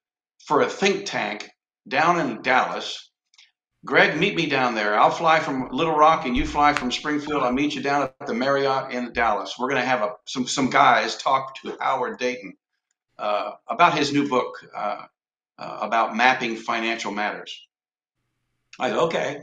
for 0.46 0.62
a 0.62 0.68
think 0.68 1.06
tank 1.06 1.50
down 1.87 2.18
in 2.18 2.42
Dallas. 2.42 3.11
Greg, 3.84 4.18
meet 4.18 4.34
me 4.34 4.46
down 4.46 4.75
there. 4.75 4.99
I'll 4.99 5.11
fly 5.11 5.40
from 5.40 5.68
Little 5.70 5.94
Rock 5.94 6.25
and 6.25 6.34
you 6.34 6.46
fly 6.46 6.73
from 6.73 6.90
Springfield. 6.90 7.42
I'll 7.42 7.52
meet 7.52 7.75
you 7.75 7.82
down 7.82 8.04
at 8.18 8.26
the 8.26 8.32
Marriott 8.32 8.92
in 8.92 9.12
Dallas. 9.12 9.56
We're 9.58 9.68
going 9.68 9.82
to 9.82 9.87
have 9.87 10.00
a, 10.00 10.12
some, 10.25 10.46
some 10.46 10.70
guys 10.70 11.16
talk 11.18 11.54
to 11.56 11.76
Howard 11.80 12.18
Dayton 12.18 12.54
uh, 13.18 13.52
about 13.68 13.96
his 13.96 14.11
new 14.11 14.26
book 14.26 14.54
uh, 14.75 15.04
uh, 15.58 15.78
about 15.82 16.16
mapping 16.16 16.56
financial 16.56 17.12
matters. 17.12 17.66
I 18.81 18.90
said, 18.90 18.99
okay, 18.99 19.38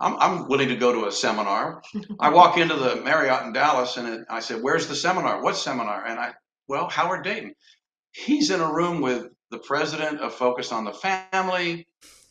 I'm, 0.00 0.16
I'm 0.18 0.48
willing 0.48 0.68
to 0.68 0.76
go 0.76 0.92
to 0.92 1.06
a 1.08 1.12
seminar. 1.12 1.82
I 2.20 2.30
walk 2.30 2.58
into 2.58 2.76
the 2.76 2.96
Marriott 2.96 3.44
in 3.44 3.52
Dallas 3.52 3.96
and 3.96 4.08
it, 4.08 4.26
I 4.30 4.40
said, 4.40 4.62
where's 4.62 4.88
the 4.88 4.94
seminar? 4.96 5.42
What 5.42 5.56
seminar? 5.56 6.04
And 6.06 6.18
I, 6.20 6.32
well, 6.68 6.88
Howard 6.88 7.24
Dayton. 7.24 7.54
He's 8.12 8.50
in 8.50 8.60
a 8.60 8.72
room 8.72 9.00
with 9.02 9.26
the 9.50 9.58
president 9.58 10.20
of 10.20 10.34
Focus 10.34 10.72
on 10.72 10.84
the 10.84 10.92
Family, 10.92 11.86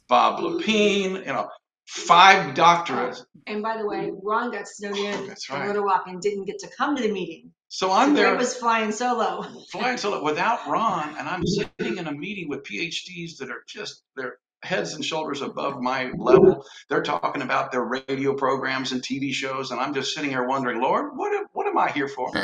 Bob 0.10 0.40
Lepine, 0.42 1.18
you 1.20 1.26
know, 1.34 1.50
five 1.88 2.56
doctorates. 2.56 3.24
and 3.48 3.62
by 3.62 3.78
the 3.78 3.86
way 3.86 4.12
ron 4.24 4.52
got 4.52 4.68
snowed 4.68 4.98
in 4.98 5.28
That's 5.28 5.48
in 5.50 5.56
right. 5.56 5.68
little 5.68 5.84
rock 5.84 6.04
and 6.08 6.20
didn't 6.22 6.46
get 6.46 6.60
to 6.60 6.68
come 6.76 6.96
to 6.96 7.04
the 7.04 7.12
meeting 7.12 7.52
So 7.70 7.92
I'm 7.92 8.14
Greg 8.14 8.26
there 8.26 8.36
was 8.36 8.56
flying 8.56 8.92
solo 8.92 9.44
flying 9.72 9.98
solo 9.98 10.24
without 10.24 10.68
Ron, 10.68 11.16
and 11.18 11.30
I'm 11.30 11.46
sitting 11.46 11.98
in 11.98 12.08
a 12.08 12.12
meeting 12.12 12.50
with 12.50 12.64
PhDs 12.64 13.38
that 13.40 13.50
are 13.52 13.64
just 13.68 14.04
they're 14.16 14.38
heads 14.66 14.94
and 14.94 15.06
shoulders 15.06 15.42
above 15.42 15.82
my 15.82 16.12
level. 16.18 16.66
They're 16.90 17.04
talking 17.04 17.42
about 17.42 17.72
their 17.72 17.84
radio 17.84 18.34
programs 18.34 18.92
and 18.92 19.02
TV 19.02 19.32
shows, 19.32 19.72
and 19.72 19.80
I'm 19.80 19.94
just 19.94 20.14
sitting 20.14 20.30
here 20.30 20.48
wondering, 20.48 20.82
Lord, 20.82 21.16
what 21.16 21.34
am, 21.34 21.46
what 21.54 21.68
am 21.68 21.78
I 21.78 21.92
here 21.92 22.08
for? 22.08 22.32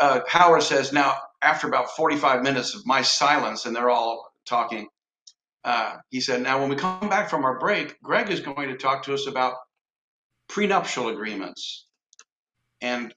uh, 0.00 0.20
Howard 0.28 0.62
says 0.62 0.92
now, 0.92 1.16
after 1.42 1.66
about 1.66 1.90
45 1.90 2.42
minutes 2.42 2.74
of 2.74 2.86
my 2.86 3.02
silence, 3.02 3.66
and 3.66 3.74
they're 3.74 3.90
all 3.90 4.32
talking, 4.46 4.88
uh, 5.64 5.96
he 6.10 6.20
said, 6.20 6.42
now 6.42 6.60
when 6.60 6.70
we 6.70 6.76
come 6.76 7.08
back 7.08 7.28
from 7.28 7.44
our 7.44 7.58
break, 7.58 8.00
Greg 8.02 8.30
is 8.30 8.40
going 8.40 8.68
to 8.68 8.76
talk 8.76 9.02
to 9.04 9.14
us 9.14 9.26
about 9.26 9.54
prenuptial 10.48 11.08
agreements. 11.08 11.86
And 12.80 13.14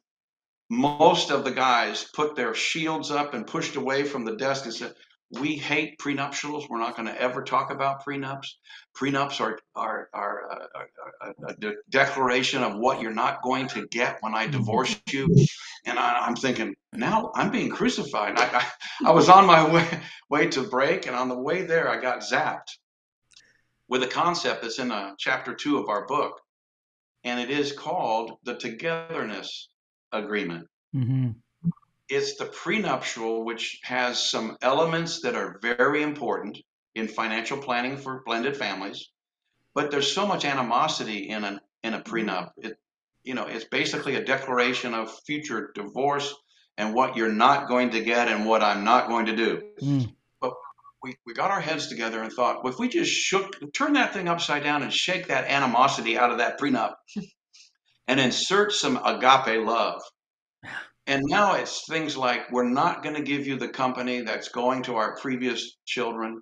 most 0.70 1.32
of 1.32 1.44
the 1.44 1.52
guys 1.52 2.06
put 2.14 2.36
their 2.36 2.54
shields 2.54 3.12
up 3.12 3.34
and 3.34 3.48
pushed 3.48 3.76
away 3.76 4.04
from 4.04 4.26
the 4.26 4.36
desk 4.36 4.66
and 4.66 4.74
said, 4.74 4.94
"We 5.40 5.56
hate 5.56 5.98
prenuptials. 6.00 6.70
We're 6.70 6.80
not 6.80 6.96
going 6.96 7.08
to 7.08 7.22
ever 7.22 7.44
talk 7.44 7.72
about 7.72 8.06
prenups. 8.06 8.48
Prenups 8.96 9.40
are 9.42 9.60
are 9.76 10.10
are 10.14 10.42
a, 10.52 11.28
a, 11.28 11.34
a 11.48 11.54
de- 11.56 11.76
declaration 11.90 12.62
of 12.64 12.78
what 12.78 13.02
you're 13.02 13.14
not 13.14 13.42
going 13.42 13.68
to 13.70 13.88
get 13.88 14.18
when 14.22 14.36
I 14.36 14.48
divorce 14.48 15.00
you." 15.10 15.28
And 15.86 16.00
I, 16.00 16.26
I'm 16.26 16.36
thinking, 16.36 16.76
now 16.94 17.32
I'm 17.36 17.52
being 17.52 17.70
crucified. 17.70 18.38
I, 18.38 18.46
I 18.60 19.10
I 19.10 19.12
was 19.12 19.30
on 19.30 19.46
my 19.46 19.70
way 19.74 19.88
way 20.30 20.48
to 20.48 20.64
break, 20.64 21.08
and 21.08 21.16
on 21.16 21.30
the 21.30 21.38
way 21.40 21.64
there, 21.64 21.90
I 21.90 22.00
got 22.00 22.20
zapped 22.20 22.78
with 23.88 24.04
a 24.04 24.08
concept 24.08 24.62
that's 24.62 24.80
in 24.80 24.92
uh 24.92 25.14
chapter 25.18 25.54
two 25.54 25.78
of 25.78 25.90
our 25.90 26.06
book, 26.06 26.40
and 27.24 27.40
it 27.40 27.50
is 27.50 27.72
called 27.72 28.38
the 28.44 28.56
togetherness 28.56 29.70
agreement. 30.12 30.68
hmm 30.94 31.32
It's 32.10 32.36
the 32.38 32.46
prenuptial, 32.46 33.46
which 33.46 33.80
has 33.84 34.30
some 34.30 34.58
elements 34.62 35.22
that 35.22 35.36
are 35.36 35.60
very 35.62 36.04
important 36.04 36.58
in 36.96 37.08
financial 37.08 37.58
planning 37.58 37.98
for 37.98 38.24
blended 38.26 38.58
families. 38.58 39.10
But 39.74 39.90
there's 39.90 40.12
so 40.12 40.28
much 40.28 40.46
animosity 40.46 41.30
in 41.30 41.44
an 41.44 41.60
in 41.84 41.94
a 41.94 42.02
prenup. 42.02 42.52
It, 42.58 42.78
you 43.24 43.34
know, 43.34 43.48
it's 43.48 43.66
basically 43.66 44.16
a 44.16 44.24
declaration 44.24 44.94
of 44.94 45.18
future 45.26 45.72
divorce 45.74 46.34
and 46.78 46.94
what 46.94 47.16
you're 47.16 47.32
not 47.32 47.68
going 47.68 47.92
to 47.92 48.02
get 48.02 48.28
and 48.28 48.46
what 48.46 48.64
I'm 48.64 48.84
not 48.84 49.08
going 49.08 49.28
to 49.28 49.36
do. 49.36 49.62
Mm. 49.82 50.14
We, 51.04 51.18
we 51.26 51.34
got 51.34 51.52
our 51.52 51.60
heads 51.60 51.88
together 51.88 52.24
and 52.24 52.32
thought, 52.32 52.64
well, 52.64 52.72
if 52.72 52.80
we 52.80 52.88
just 52.88 53.12
shook, 53.12 53.58
turn 53.74 53.94
that 53.94 54.14
thing 54.14 54.30
upside 54.30 54.64
down 54.64 54.84
and 54.84 54.94
shake 54.94 55.28
that 55.28 55.50
animosity 55.50 56.18
out 56.18 56.32
of 56.32 56.38
that 56.38 56.58
prenup 56.58 56.94
and 58.08 58.22
insert 58.22 58.72
some 58.72 58.96
agape 59.04 59.66
love. 59.66 60.02
And 61.08 61.24
now 61.26 61.56
it's 61.56 61.86
things 61.88 62.16
like 62.16 62.52
we're 62.52 62.70
not 62.70 63.04
going 63.04 63.16
to 63.16 63.22
give 63.22 63.46
you 63.46 63.58
the 63.58 63.68
company 63.68 64.22
that's 64.22 64.50
going 64.50 64.84
to 64.84 64.96
our 64.96 65.18
previous 65.18 65.78
children, 65.86 66.42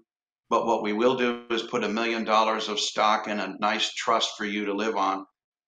but 0.50 0.68
what 0.68 0.84
we 0.84 0.94
will 0.94 1.16
do 1.16 1.46
is 1.50 1.64
put 1.64 1.84
a 1.84 1.90
million 1.90 2.24
dollars 2.24 2.70
of 2.70 2.80
stock 2.80 3.28
in 3.28 3.40
a 3.40 3.56
nice 3.60 3.92
trust 3.94 4.38
for 4.38 4.46
you 4.46 4.66
to 4.66 4.74
live 4.74 4.96
on 4.96 5.26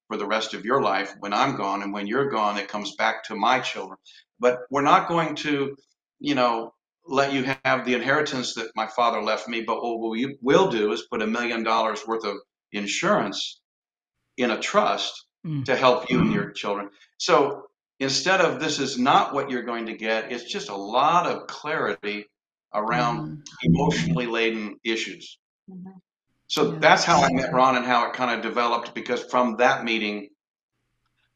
for 0.08 0.18
the 0.18 0.28
rest 0.28 0.54
of 0.54 0.64
your 0.66 0.82
life 0.82 1.14
when 1.20 1.34
I'm 1.34 1.56
gone. 1.56 1.82
And 1.82 1.92
when 1.92 2.06
you're 2.06 2.30
gone, 2.30 2.58
it 2.58 2.68
comes 2.68 2.96
back 2.96 3.24
to 3.26 3.36
my 3.36 3.60
children. 3.60 3.98
But 4.40 4.60
we're 4.70 4.82
not 4.84 5.08
going 5.08 5.36
to, 5.38 5.76
you 6.20 6.36
know, 6.36 6.74
let 7.08 7.34
you 7.34 7.56
have 7.66 7.86
the 7.86 7.96
inheritance 7.96 8.54
that 8.56 8.72
my 8.76 8.88
father 8.88 9.22
left 9.24 9.48
me. 9.48 9.62
But 9.62 9.82
what 9.82 10.12
we 10.12 10.38
will 10.42 10.70
do 10.70 10.92
is 10.92 11.08
put 11.10 11.22
a 11.22 11.28
million 11.28 11.64
dollars 11.64 12.06
worth 12.08 12.26
of 12.26 12.36
insurance 12.72 13.62
in 14.38 14.52
a 14.52 14.60
trust 14.60 15.26
Mm. 15.46 15.66
to 15.66 15.76
help 15.76 16.10
you 16.10 16.22
and 16.22 16.32
your 16.32 16.52
children. 16.52 16.90
So 17.18 17.64
instead 18.04 18.42
of 18.42 18.60
this 18.60 18.80
is 18.80 18.98
not 18.98 19.34
what 19.34 19.50
you're 19.50 19.64
going 19.64 19.86
to 19.88 19.94
get, 19.98 20.32
it's 20.32 20.44
just 20.44 20.70
a 20.70 20.76
lot 20.76 21.26
of 21.28 21.48
clarity 21.48 22.26
around 22.74 23.48
emotionally 23.64 24.26
laden 24.26 24.80
issues. 24.84 25.38
Mhm. 25.70 26.02
So 26.48 26.72
Yeah. 26.74 26.80
that's 26.80 27.04
how 27.04 27.22
I 27.22 27.32
met 27.32 27.54
Ron 27.54 27.78
and 27.78 27.86
how 27.86 28.08
it 28.08 28.14
kind 28.14 28.32
of 28.36 28.42
developed 28.44 28.94
because 28.94 29.24
from 29.24 29.58
that 29.58 29.84
meeting, 29.84 30.30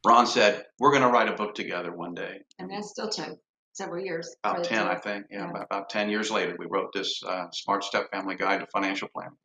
Ron 0.06 0.28
said, 0.28 0.66
We're 0.80 0.92
going 0.92 1.04
to 1.04 1.10
write 1.10 1.28
a 1.30 1.34
book 1.34 1.56
together 1.56 1.92
one 1.96 2.14
day. 2.14 2.42
and 2.60 2.70
that 2.72 2.84
still 2.86 3.10
took 3.10 3.38
several 3.74 4.04
years 4.04 4.36
About 4.44 4.64
10, 4.64 4.86
two- 4.86 4.92
I 4.92 4.96
think. 5.00 5.26
Yeah, 5.30 5.38
Yeah. 5.40 5.50
About, 5.52 5.64
about 5.66 5.90
10 5.90 6.10
years 6.10 6.30
later, 6.32 6.56
we 6.58 6.66
wrote 6.68 6.92
this 6.94 7.22
uh, 7.24 7.46
Smart 7.52 7.84
Step 7.84 8.10
Family 8.12 8.36
Guide 8.36 8.60
to 8.62 8.68
Financial 8.68 9.08
Planning. 9.14 9.38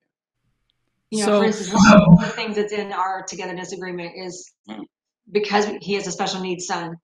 You 1.11 1.21
know, 1.21 1.25
So- 1.27 1.41
for 1.41 1.45
instance, 1.47 1.73
one 1.75 2.03
of 2.15 2.21
the 2.21 2.29
things 2.31 2.57
that's 2.57 2.73
in 2.73 2.91
our 2.93 3.23
togetherness 3.27 3.73
agreement 3.73 4.13
is 4.17 4.51
Mm. 4.69 4.85
because 5.31 5.67
he 5.83 5.93
has 5.95 6.07
a 6.07 6.13
special 6.13 6.41
needs 6.41 6.67
son, 6.67 6.97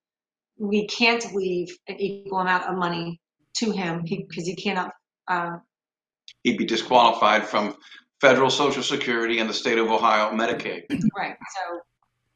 we 0.59 0.87
can't 0.87 1.35
leave 1.35 1.69
an 1.89 2.01
equal 2.01 2.39
amount 2.39 2.65
of 2.65 2.77
money 2.77 3.21
to 3.59 3.71
him 3.71 4.03
because 4.05 4.47
he 4.47 4.55
cannot. 4.55 4.93
Uh, 5.27 5.59
He'd 6.43 6.59
be 6.59 6.67
disqualified 6.67 7.47
from 7.47 7.75
federal 8.21 8.51
Social 8.51 8.83
Security 8.83 9.39
and 9.39 9.49
the 9.49 9.55
state 9.55 9.79
of 9.79 9.89
Ohio 9.89 10.31
Medicaid. 10.33 10.83
right. 11.17 11.37
So, 11.57 11.81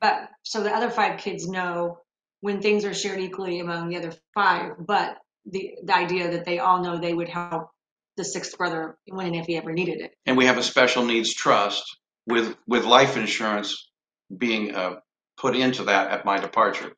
but 0.00 0.28
so 0.42 0.62
the 0.62 0.70
other 0.70 0.90
five 0.90 1.18
kids 1.18 1.46
know 1.46 1.98
when 2.40 2.60
things 2.60 2.84
are 2.84 2.94
shared 2.94 3.20
equally 3.20 3.60
among 3.60 3.88
the 3.88 3.96
other 3.96 4.12
five, 4.34 4.72
but 4.78 5.16
the 5.46 5.72
the 5.84 5.94
idea 5.94 6.30
that 6.30 6.44
they 6.44 6.58
all 6.58 6.82
know 6.82 6.98
they 6.98 7.14
would 7.14 7.28
help 7.28 7.68
the 8.16 8.24
sixth 8.24 8.56
brother 8.58 8.96
when 9.06 9.26
and 9.26 9.36
if 9.36 9.46
he 9.46 9.56
ever 9.56 9.72
needed 9.72 10.00
it. 10.00 10.12
And 10.26 10.36
we 10.36 10.46
have 10.46 10.58
a 10.58 10.62
special 10.62 11.04
needs 11.04 11.34
trust 11.34 11.84
with 12.26 12.56
with 12.66 12.84
life 12.84 13.16
insurance 13.16 13.90
being 14.36 14.74
uh, 14.74 14.96
put 15.36 15.56
into 15.56 15.84
that 15.84 16.10
at 16.10 16.24
my 16.24 16.38
departure. 16.38 16.92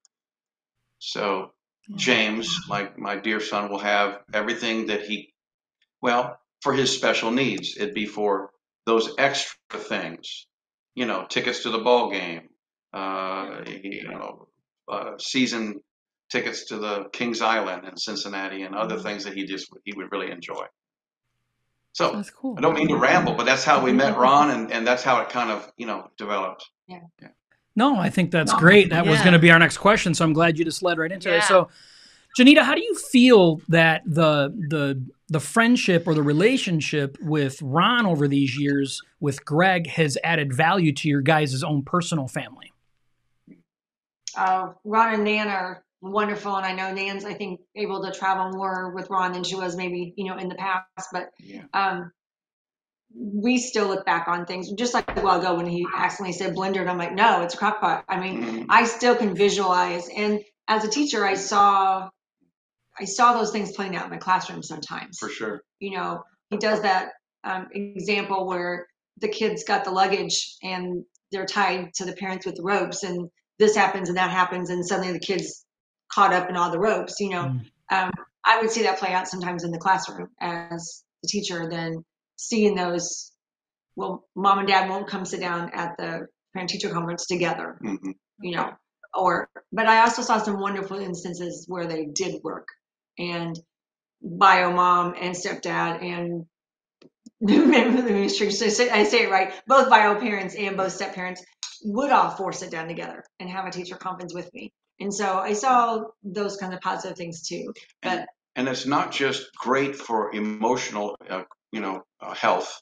So 1.04 1.52
James, 1.94 2.48
my 2.66 2.90
my 2.96 3.16
dear 3.16 3.40
son, 3.40 3.70
will 3.70 3.78
have 3.78 4.20
everything 4.32 4.86
that 4.86 5.02
he, 5.02 5.34
well, 6.00 6.38
for 6.62 6.72
his 6.72 6.96
special 6.96 7.30
needs. 7.30 7.76
It'd 7.76 7.94
be 7.94 8.06
for 8.06 8.50
those 8.86 9.14
extra 9.18 9.78
things, 9.78 10.46
you 10.94 11.04
know, 11.04 11.26
tickets 11.28 11.62
to 11.64 11.70
the 11.70 11.78
ball 11.78 12.10
game, 12.10 12.48
uh, 12.94 13.64
you 13.66 14.08
know, 14.08 14.48
uh, 14.88 15.18
season 15.18 15.80
tickets 16.30 16.66
to 16.68 16.78
the 16.78 17.04
Kings 17.12 17.42
Island 17.42 17.86
in 17.86 17.98
Cincinnati, 17.98 18.62
and 18.62 18.74
other 18.74 18.98
things 18.98 19.24
that 19.24 19.34
he 19.34 19.44
just 19.44 19.68
he 19.84 19.92
would 19.94 20.10
really 20.10 20.30
enjoy. 20.30 20.64
So 21.92 22.12
That's 22.12 22.30
cool. 22.30 22.54
I 22.56 22.62
don't 22.62 22.74
mean 22.74 22.88
to 22.88 22.96
ramble, 22.96 23.34
but 23.34 23.44
that's 23.44 23.64
how 23.64 23.84
we 23.84 23.92
met 24.02 24.16
Ron, 24.16 24.50
and, 24.50 24.72
and 24.72 24.86
that's 24.86 25.02
how 25.02 25.20
it 25.20 25.28
kind 25.28 25.50
of 25.50 25.70
you 25.76 25.86
know 25.86 26.08
developed. 26.16 26.64
No, 27.76 27.96
I 27.98 28.08
think 28.10 28.30
that's 28.30 28.52
great. 28.54 28.90
That 28.90 29.06
was 29.06 29.20
going 29.20 29.32
to 29.32 29.38
be 29.38 29.50
our 29.50 29.58
next 29.58 29.78
question, 29.78 30.14
so 30.14 30.24
I'm 30.24 30.32
glad 30.32 30.58
you 30.58 30.64
just 30.64 30.82
led 30.82 30.98
right 30.98 31.10
into 31.10 31.34
it. 31.34 31.42
So, 31.42 31.68
Johnita, 32.38 32.62
how 32.62 32.74
do 32.74 32.82
you 32.82 32.94
feel 32.94 33.60
that 33.68 34.02
the 34.06 34.54
the 34.68 35.04
the 35.28 35.40
friendship 35.40 36.06
or 36.06 36.14
the 36.14 36.22
relationship 36.22 37.16
with 37.20 37.60
Ron 37.62 38.06
over 38.06 38.28
these 38.28 38.58
years 38.58 39.02
with 39.20 39.44
Greg 39.44 39.88
has 39.88 40.16
added 40.22 40.52
value 40.52 40.92
to 40.92 41.08
your 41.08 41.20
guys' 41.20 41.62
own 41.62 41.82
personal 41.82 42.28
family? 42.28 42.72
uh, 44.36 44.72
Ron 44.84 45.14
and 45.14 45.24
Nan 45.24 45.48
are 45.48 45.84
wonderful, 46.00 46.56
and 46.56 46.66
I 46.66 46.72
know 46.72 46.92
Nan's 46.92 47.24
I 47.24 47.34
think 47.34 47.60
able 47.74 48.02
to 48.04 48.12
travel 48.12 48.50
more 48.50 48.90
with 48.94 49.10
Ron 49.10 49.32
than 49.32 49.44
she 49.44 49.56
was 49.56 49.76
maybe 49.76 50.14
you 50.16 50.26
know 50.26 50.36
in 50.36 50.48
the 50.48 50.54
past. 50.54 51.08
But 51.12 51.30
Yeah. 51.38 51.62
um, 51.72 52.12
we 53.16 53.58
still 53.58 53.86
look 53.86 54.04
back 54.04 54.26
on 54.28 54.44
things 54.44 54.72
just 54.72 54.92
like 54.94 55.04
a 55.16 55.20
while 55.20 55.38
ago 55.40 55.54
when 55.54 55.66
he 55.66 55.86
accidentally 55.96 56.32
said 56.36 56.54
blender, 56.54 56.80
and 56.80 56.90
I'm 56.90 56.98
like, 56.98 57.12
no, 57.14 57.42
it's 57.42 57.54
a 57.54 57.56
crock 57.56 57.80
pot. 57.80 58.04
I 58.08 58.18
mean, 58.18 58.42
Mhm. 58.42 58.66
I 58.68 58.84
still 58.84 59.14
can 59.14 59.34
visualize, 59.36 60.08
and 60.08 60.40
as 60.68 60.84
a 60.84 60.88
teacher, 60.88 61.24
I 61.24 61.34
saw 61.34 62.08
I 63.00 63.04
saw 63.06 63.32
those 63.32 63.50
things 63.50 63.72
playing 63.72 63.96
out 63.96 64.04
in 64.04 64.10
my 64.10 64.18
classroom 64.18 64.62
sometimes 64.62 65.18
For 65.18 65.28
sure. 65.28 65.62
you 65.80 65.96
know, 65.96 66.22
he 66.50 66.56
does 66.58 66.80
that 66.82 67.10
um, 67.42 67.66
example 67.72 68.46
where 68.46 68.86
the 69.18 69.26
kids 69.28 69.64
got 69.64 69.82
the 69.84 69.90
luggage 69.90 70.56
and 70.62 71.04
they're 71.32 71.44
tied 71.44 71.92
to 71.94 72.04
the 72.04 72.12
parents 72.12 72.46
with 72.46 72.54
the 72.54 72.62
ropes, 72.62 73.02
and 73.02 73.28
this 73.58 73.74
happens 73.76 74.08
and 74.08 74.16
that 74.18 74.30
happens, 74.30 74.70
and 74.70 74.86
suddenly 74.86 75.12
the 75.12 75.18
kids 75.18 75.66
caught 76.12 76.32
up 76.32 76.48
in 76.48 76.56
all 76.56 76.70
the 76.70 76.78
ropes. 76.78 77.18
You 77.20 77.30
know, 77.30 77.42
Mm. 77.42 77.60
um, 77.90 78.10
I 78.44 78.60
would 78.60 78.70
see 78.70 78.82
that 78.84 78.98
play 78.98 79.12
out 79.12 79.26
sometimes 79.28 79.64
in 79.64 79.70
the 79.72 79.78
classroom 79.78 80.28
as 80.40 81.04
the 81.22 81.28
teacher, 81.28 81.68
then 81.68 82.04
seeing 82.36 82.74
those. 82.74 83.32
Well, 83.96 84.24
mom 84.34 84.58
and 84.60 84.68
dad 84.68 84.88
won't 84.90 85.08
come 85.08 85.24
sit 85.24 85.40
down 85.40 85.70
at 85.72 85.96
the 85.98 86.26
parent 86.52 86.70
teacher 86.70 86.90
conference 86.90 87.26
together 87.26 87.78
hmm 87.80 88.10
you 88.40 88.56
know, 88.56 88.72
or 89.14 89.48
but 89.72 89.86
I 89.86 90.00
also 90.00 90.22
saw 90.22 90.38
some 90.38 90.60
wonderful 90.60 90.98
instances 90.98 91.66
where 91.68 91.86
they 91.86 92.06
did 92.06 92.42
work 92.42 92.66
and 93.18 93.58
bio 94.22 94.72
mom 94.72 95.14
and 95.20 95.34
stepdad 95.34 96.02
and 96.02 96.46
let 97.40 98.04
me 98.04 98.28
sure 98.28 98.48
I 98.48 98.50
say 99.04 99.24
it 99.24 99.30
right, 99.30 99.52
both 99.66 99.90
bio 99.90 100.18
parents 100.18 100.54
and 100.54 100.76
both 100.76 100.92
step 100.92 101.14
parents 101.14 101.44
would 101.84 102.10
all 102.10 102.30
four 102.30 102.52
sit 102.52 102.70
down 102.70 102.88
together 102.88 103.22
and 103.40 103.50
have 103.50 103.66
a 103.66 103.70
teacher 103.70 103.96
conference 103.96 104.34
with 104.34 104.52
me. 104.54 104.72
And 105.00 105.12
so 105.12 105.38
I 105.38 105.52
saw 105.52 106.04
those 106.22 106.56
kind 106.56 106.72
of 106.72 106.80
positive 106.80 107.16
things 107.16 107.46
too. 107.46 107.72
But 108.02 108.26
And 108.56 108.68
it's 108.68 108.86
not 108.86 109.12
just 109.12 109.46
great 109.56 109.96
for 109.96 110.34
emotional, 110.34 111.16
uh, 111.28 111.42
you 111.74 111.80
know, 111.80 112.04
uh, 112.20 112.34
health, 112.34 112.80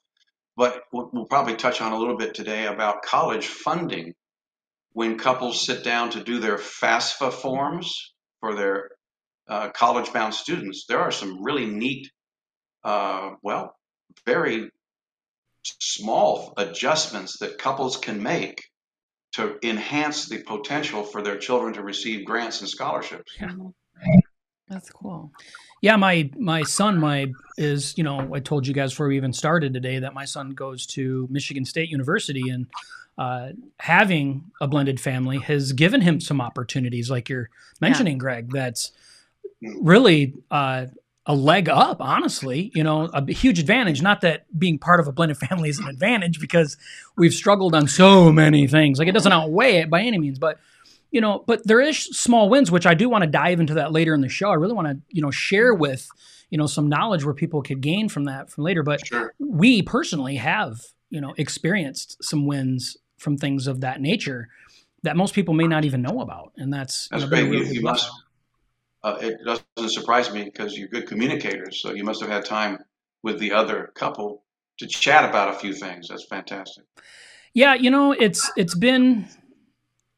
but 0.54 0.82
we'll, 0.92 1.24
probably 1.24 1.56
touch 1.56 1.80
on 1.80 1.92
a 1.92 1.98
little 1.98 2.18
bit 2.18 2.34
today 2.34 2.66
about 2.66 3.02
college 3.02 3.46
funding. 3.46 4.12
When 4.92 5.18
couples 5.18 5.64
sit 5.64 5.82
down 5.82 6.10
to 6.10 6.22
do 6.22 6.38
their 6.38 6.58
FAFSA 6.58 7.32
forms 7.32 8.12
for 8.40 8.54
their 8.54 8.90
uh, 9.48 9.70
college-bound 9.70 10.34
students, 10.34 10.84
there 10.86 11.00
are 11.00 11.10
some 11.10 11.42
really 11.42 11.64
neat, 11.64 12.10
uh, 12.84 13.30
well, 13.42 13.74
very 14.26 14.70
small 15.64 16.52
adjustments 16.58 17.38
that 17.38 17.56
couples 17.56 17.96
can 17.96 18.22
make 18.22 18.62
to 19.36 19.56
enhance 19.62 20.28
the 20.28 20.42
potential 20.42 21.02
for 21.02 21.22
their 21.22 21.38
children 21.38 21.72
to 21.72 21.82
receive 21.82 22.26
grants 22.26 22.60
and 22.60 22.68
scholarships. 22.68 23.32
That's 24.72 24.90
cool. 24.90 25.30
Yeah, 25.82 25.96
my 25.96 26.30
my 26.38 26.62
son, 26.62 26.98
my 26.98 27.32
is 27.58 27.96
you 27.98 28.04
know 28.04 28.34
I 28.34 28.40
told 28.40 28.66
you 28.66 28.72
guys 28.72 28.92
before 28.92 29.08
we 29.08 29.16
even 29.16 29.32
started 29.32 29.74
today 29.74 29.98
that 29.98 30.14
my 30.14 30.24
son 30.24 30.50
goes 30.50 30.86
to 30.86 31.28
Michigan 31.30 31.64
State 31.64 31.90
University 31.90 32.48
and 32.48 32.66
uh, 33.18 33.50
having 33.78 34.44
a 34.60 34.66
blended 34.66 34.98
family 34.98 35.38
has 35.38 35.72
given 35.72 36.00
him 36.00 36.20
some 36.20 36.40
opportunities, 36.40 37.10
like 37.10 37.28
you're 37.28 37.50
mentioning, 37.80 38.16
Greg. 38.16 38.50
That's 38.50 38.92
really 39.60 40.34
uh, 40.50 40.86
a 41.26 41.34
leg 41.34 41.68
up, 41.68 41.98
honestly. 42.00 42.70
You 42.74 42.84
know, 42.84 43.10
a 43.12 43.30
huge 43.30 43.58
advantage. 43.58 44.00
Not 44.00 44.22
that 44.22 44.46
being 44.58 44.78
part 44.78 45.00
of 45.00 45.08
a 45.08 45.12
blended 45.12 45.36
family 45.48 45.68
is 45.68 45.78
an 45.78 45.88
advantage 45.88 46.40
because 46.40 46.78
we've 47.16 47.34
struggled 47.34 47.74
on 47.74 47.88
so 47.88 48.32
many 48.32 48.66
things. 48.66 48.98
Like 48.98 49.08
it 49.08 49.12
doesn't 49.12 49.32
outweigh 49.32 49.76
it 49.78 49.90
by 49.90 50.00
any 50.00 50.18
means, 50.18 50.38
but 50.38 50.58
you 51.12 51.20
know, 51.20 51.44
but 51.46 51.64
there 51.66 51.80
is 51.80 51.98
small 51.98 52.48
wins, 52.48 52.70
which 52.70 52.86
I 52.86 52.94
do 52.94 53.08
want 53.08 53.22
to 53.22 53.30
dive 53.30 53.60
into 53.60 53.74
that 53.74 53.92
later 53.92 54.14
in 54.14 54.22
the 54.22 54.28
show. 54.28 54.50
I 54.50 54.54
really 54.54 54.74
want 54.74 54.88
to, 54.88 54.98
you 55.08 55.22
know, 55.22 55.30
share 55.30 55.74
with, 55.74 56.08
you 56.50 56.58
know, 56.58 56.66
some 56.66 56.88
knowledge 56.88 57.24
where 57.24 57.34
people 57.34 57.62
could 57.62 57.80
gain 57.82 58.08
from 58.08 58.24
that 58.24 58.50
from 58.50 58.64
later. 58.64 58.82
But 58.82 59.06
Sure. 59.06 59.34
we 59.38 59.82
personally 59.82 60.36
have, 60.36 60.80
you 61.10 61.20
know, 61.20 61.34
experienced 61.36 62.16
some 62.24 62.46
wins 62.46 62.96
from 63.18 63.36
things 63.36 63.66
of 63.68 63.82
that 63.82 64.00
nature 64.00 64.48
that 65.02 65.16
most 65.16 65.34
people 65.34 65.54
may 65.54 65.66
not 65.66 65.84
even 65.84 66.00
know 66.00 66.20
about, 66.20 66.52
and 66.56 66.72
that's 66.72 67.08
you 67.12 67.18
That's 67.18 67.30
know, 67.30 67.36
great. 67.36 67.44
You, 67.44 67.50
really 67.50 67.66
you 67.68 67.74
good 67.74 67.82
must. 67.84 68.10
Uh, 69.04 69.18
it 69.20 69.38
doesn't 69.44 69.90
surprise 69.90 70.32
me 70.32 70.44
because 70.44 70.78
you're 70.78 70.88
good 70.88 71.06
communicators, 71.08 71.82
so 71.82 71.92
you 71.92 72.04
must 72.04 72.20
have 72.20 72.30
had 72.30 72.44
time 72.44 72.78
with 73.22 73.38
the 73.38 73.52
other 73.52 73.90
couple 73.94 74.44
to 74.78 74.86
chat 74.86 75.28
about 75.28 75.54
a 75.54 75.58
few 75.58 75.74
things. 75.74 76.08
That's 76.08 76.24
fantastic. 76.24 76.84
Yeah, 77.52 77.74
you 77.74 77.90
know, 77.90 78.12
it's 78.12 78.50
it's 78.56 78.74
been 78.74 79.28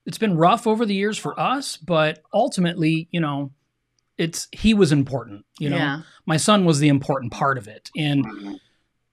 it's 0.06 0.18
been 0.18 0.36
rough 0.36 0.66
over 0.66 0.84
the 0.84 0.94
years 0.94 1.18
for 1.18 1.38
us, 1.38 1.76
but 1.76 2.20
ultimately, 2.32 3.08
you 3.10 3.20
know, 3.20 3.52
it's 4.18 4.48
he 4.52 4.74
was 4.74 4.92
important. 4.92 5.44
You 5.58 5.70
know, 5.70 5.76
yeah. 5.76 6.02
my 6.26 6.36
son 6.36 6.64
was 6.64 6.78
the 6.78 6.88
important 6.88 7.32
part 7.32 7.58
of 7.58 7.68
it, 7.68 7.90
and 7.96 8.60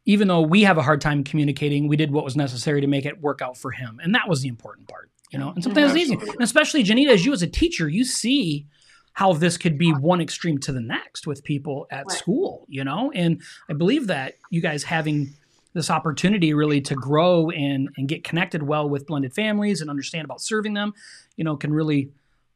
even 0.06 0.28
though 0.28 0.42
we 0.42 0.64
have 0.64 0.78
a 0.78 0.82
hard 0.82 1.02
time 1.02 1.24
communicating, 1.24 1.88
we 1.88 1.96
did 1.96 2.12
what 2.12 2.24
was 2.24 2.36
necessary 2.36 2.82
to 2.82 2.88
make 2.88 3.06
it 3.06 3.22
work 3.22 3.42
out 3.42 3.58
for 3.58 3.72
him, 3.72 4.00
and 4.04 4.14
that 4.16 4.28
was 4.28 4.42
the 4.42 4.48
important 4.48 4.88
part. 4.88 5.10
You 5.32 5.40
know, 5.40 5.50
and 5.50 5.64
sometimes 5.64 5.92
it's 5.92 6.02
easy, 6.02 6.16
and 6.16 6.42
especially 6.42 6.84
Johnita, 6.84 7.10
as 7.10 7.26
you 7.26 7.32
as 7.32 7.42
a 7.42 7.48
teacher, 7.48 7.88
you 7.88 8.04
see 8.04 8.68
how 9.14 9.34
this 9.34 9.58
could 9.58 9.78
be 9.78 9.92
one 9.92 10.22
extreme 10.22 10.58
to 10.58 10.72
the 10.72 10.80
next 10.80 11.28
with 11.28 11.44
people 11.44 11.88
at 11.92 12.06
Right. 12.08 12.18
school. 12.18 12.66
You 12.70 12.84
know, 12.84 13.12
and 13.14 13.42
I 13.70 13.74
believe 13.74 14.08
that 14.08 14.36
you 14.50 14.62
guys 14.62 14.84
having 14.84 15.34
this 15.74 15.90
opportunity 15.90 16.54
really 16.54 16.82
to 16.82 16.96
grow 16.96 17.50
and 17.50 17.90
and 17.98 18.08
get 18.08 18.24
connected 18.24 18.64
well 18.64 18.90
with 18.90 19.08
blended 19.08 19.34
families 19.34 19.82
and 19.82 19.90
understand 19.90 20.26
about 20.26 20.42
serving 20.42 20.74
them, 20.74 20.94
you 21.38 21.44
know, 21.44 21.56
can 21.56 21.74
really 21.74 22.10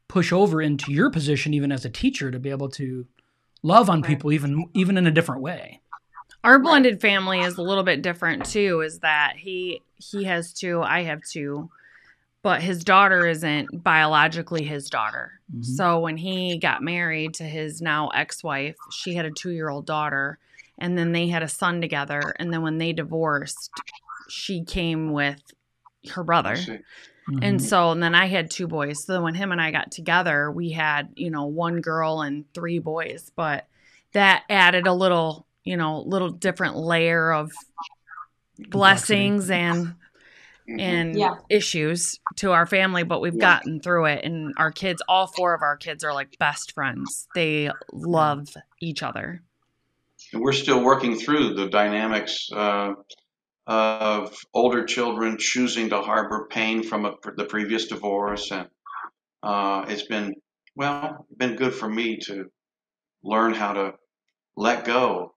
push 0.08 0.32
over 0.32 0.62
into 0.62 0.92
your 0.92 1.10
position 1.10 1.52
even 1.54 1.72
as 1.72 1.84
a 1.84 1.90
teacher 1.90 2.30
to 2.30 2.38
be 2.38 2.50
able 2.50 2.68
to 2.68 3.06
love 3.62 3.90
on 3.90 4.00
Right. 4.02 4.08
people 4.08 4.32
even 4.32 4.66
even 4.74 4.96
in 4.96 5.06
a 5.06 5.10
different 5.10 5.42
way. 5.42 5.80
Our 6.44 6.58
blended 6.60 7.00
family 7.00 7.40
is 7.40 7.58
a 7.58 7.62
little 7.62 7.82
bit 7.82 8.02
different 8.02 8.44
too. 8.46 8.80
Is 8.82 9.00
that 9.00 9.34
he 9.36 9.82
he 9.96 10.24
has 10.24 10.52
two, 10.52 10.82
I 10.82 11.02
have 11.04 11.22
two, 11.24 11.70
but 12.42 12.62
his 12.62 12.84
daughter 12.84 13.26
isn't 13.26 13.82
biologically 13.82 14.62
his 14.62 14.88
daughter. 14.90 15.40
Mhm. 15.52 15.64
So 15.64 15.98
when 16.00 16.16
he 16.18 16.58
got 16.58 16.82
married 16.82 17.34
to 17.34 17.44
his 17.44 17.80
now 17.82 18.08
ex-wife, 18.08 18.76
she 18.92 19.14
had 19.14 19.24
a 19.26 19.30
two-year-old 19.32 19.86
daughter, 19.86 20.38
and 20.78 20.96
then 20.96 21.12
they 21.12 21.28
had 21.28 21.42
a 21.42 21.48
son 21.48 21.80
together. 21.80 22.34
And 22.38 22.52
then 22.52 22.62
when 22.62 22.78
they 22.78 22.92
divorced, 22.92 23.82
she 24.28 24.64
came 24.64 25.12
with 25.12 25.40
her 26.10 26.22
I 26.22 26.26
brother. 26.26 26.56
see. 26.56 26.78
And 27.42 27.60
so, 27.60 27.90
and 27.90 28.02
then 28.02 28.14
I 28.14 28.26
had 28.26 28.50
two 28.50 28.66
boys. 28.68 29.04
So 29.04 29.22
when 29.22 29.34
him 29.34 29.52
and 29.52 29.60
I 29.60 29.70
got 29.70 29.90
together, 29.90 30.50
we 30.50 30.70
had, 30.70 31.08
you 31.16 31.30
know, 31.30 31.46
one 31.46 31.80
girl 31.80 32.22
and 32.22 32.44
three 32.54 32.78
boys. 32.78 33.30
But 33.34 33.66
that 34.12 34.44
added 34.48 34.86
a 34.86 34.92
little, 34.92 35.46
you 35.64 35.76
know, 35.76 36.00
little 36.00 36.30
different 36.30 36.76
layer 36.76 37.32
of 37.32 37.52
blessings 38.58 39.50
and 39.50 39.94
Mhm. 40.68 40.80
and 40.80 41.16
Yeah. 41.16 41.36
issues 41.48 42.20
to 42.36 42.52
our 42.52 42.66
family, 42.66 43.02
but 43.02 43.20
we've 43.20 43.34
Yeah. 43.34 43.58
gotten 43.58 43.80
through 43.80 44.06
it. 44.06 44.24
And 44.24 44.52
our 44.56 44.70
kids, 44.70 45.02
all 45.08 45.26
four 45.26 45.54
of 45.54 45.62
our 45.62 45.76
kids, 45.76 46.04
are 46.04 46.12
like 46.12 46.38
best 46.38 46.72
friends. 46.72 47.28
They 47.34 47.70
love 47.92 48.48
each 48.80 49.02
other. 49.02 49.42
And 50.32 50.42
we're 50.42 50.52
still 50.52 50.82
working 50.82 51.16
through 51.16 51.54
the 51.54 51.68
dynamics 51.68 52.48
uh, 52.52 52.92
of 53.66 54.36
older 54.54 54.84
children 54.84 55.36
choosing 55.38 55.88
to 55.90 56.00
harbor 56.00 56.46
pain 56.50 56.82
from 56.82 57.04
a, 57.04 57.14
the 57.36 57.44
previous 57.44 57.86
divorce, 57.86 58.50
and 58.50 58.68
uh, 59.42 59.84
it's 59.88 60.06
been 60.06 60.34
well, 60.74 61.26
been 61.36 61.56
good 61.56 61.74
for 61.74 61.88
me 61.88 62.18
to 62.26 62.46
learn 63.24 63.54
how 63.54 63.72
to 63.72 63.94
let 64.56 64.84
go, 64.84 65.34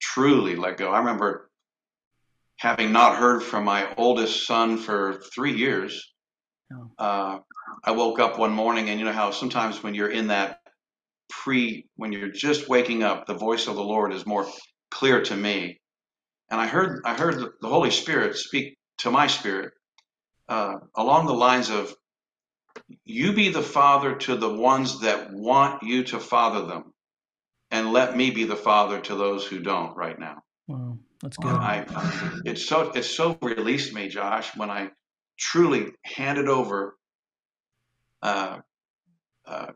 truly 0.00 0.56
let 0.56 0.78
go. 0.78 0.90
I 0.90 0.98
remember 0.98 1.50
having 2.58 2.92
not 2.92 3.16
heard 3.16 3.42
from 3.42 3.64
my 3.64 3.94
oldest 3.96 4.46
son 4.46 4.76
for 4.76 5.22
three 5.34 5.52
years. 5.52 6.12
Oh. 6.72 6.90
Uh, 6.98 7.38
I 7.84 7.90
woke 7.90 8.20
up 8.20 8.38
one 8.38 8.52
morning, 8.52 8.90
and 8.90 8.98
you 8.98 9.04
know 9.04 9.12
how 9.12 9.30
sometimes 9.30 9.82
when 9.82 9.94
you're 9.94 10.10
in 10.10 10.28
that 10.28 10.59
pre, 11.30 11.86
when 11.96 12.12
you're 12.12 12.28
just 12.28 12.68
waking 12.68 13.02
up, 13.02 13.26
the 13.26 13.34
voice 13.34 13.66
of 13.66 13.76
the 13.76 13.82
Lord 13.82 14.12
is 14.12 14.26
more 14.26 14.46
clear 14.90 15.22
to 15.22 15.36
me. 15.36 15.80
And 16.50 16.60
I 16.60 16.66
heard, 16.66 17.02
I 17.04 17.14
heard 17.14 17.52
the 17.60 17.68
Holy 17.68 17.90
Spirit 17.90 18.36
speak 18.36 18.76
to 18.98 19.10
my 19.10 19.26
spirit 19.26 19.72
uh, 20.48 20.78
along 20.96 21.26
the 21.26 21.32
lines 21.32 21.70
of, 21.70 21.94
"You 23.04 23.32
be 23.32 23.50
the 23.50 23.62
father 23.62 24.16
to 24.16 24.36
the 24.36 24.52
ones 24.52 25.00
that 25.00 25.32
want 25.32 25.82
you 25.82 26.02
to 26.04 26.18
father 26.18 26.66
them, 26.66 26.92
and 27.70 27.92
let 27.92 28.16
me 28.16 28.30
be 28.30 28.44
the 28.44 28.56
father 28.56 29.00
to 29.00 29.14
those 29.14 29.46
who 29.46 29.60
don't." 29.60 29.96
Right 29.96 30.18
now, 30.18 30.42
Wow, 30.66 30.98
that's 31.22 31.36
good. 31.36 31.52
I, 31.52 31.86
it's 32.44 32.66
so 32.66 32.90
it's 32.94 33.10
so 33.10 33.38
released 33.40 33.94
me, 33.94 34.08
Josh, 34.08 34.56
when 34.56 34.70
I 34.70 34.90
truly 35.38 35.92
handed 36.04 36.48
over 36.48 36.96
uh, 38.22 38.58
uh, 39.46 39.72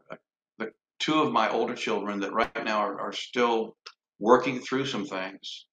two 1.05 1.21
of 1.21 1.33
my 1.33 1.51
older 1.51 1.75
children 1.75 2.21
that 2.21 2.33
right 2.33 2.65
now 2.65 2.79
are, 2.79 2.99
are 3.01 3.13
still 3.13 3.77
working 4.19 4.61
through 4.61 4.87
some 4.87 5.05
things, 5.05 5.67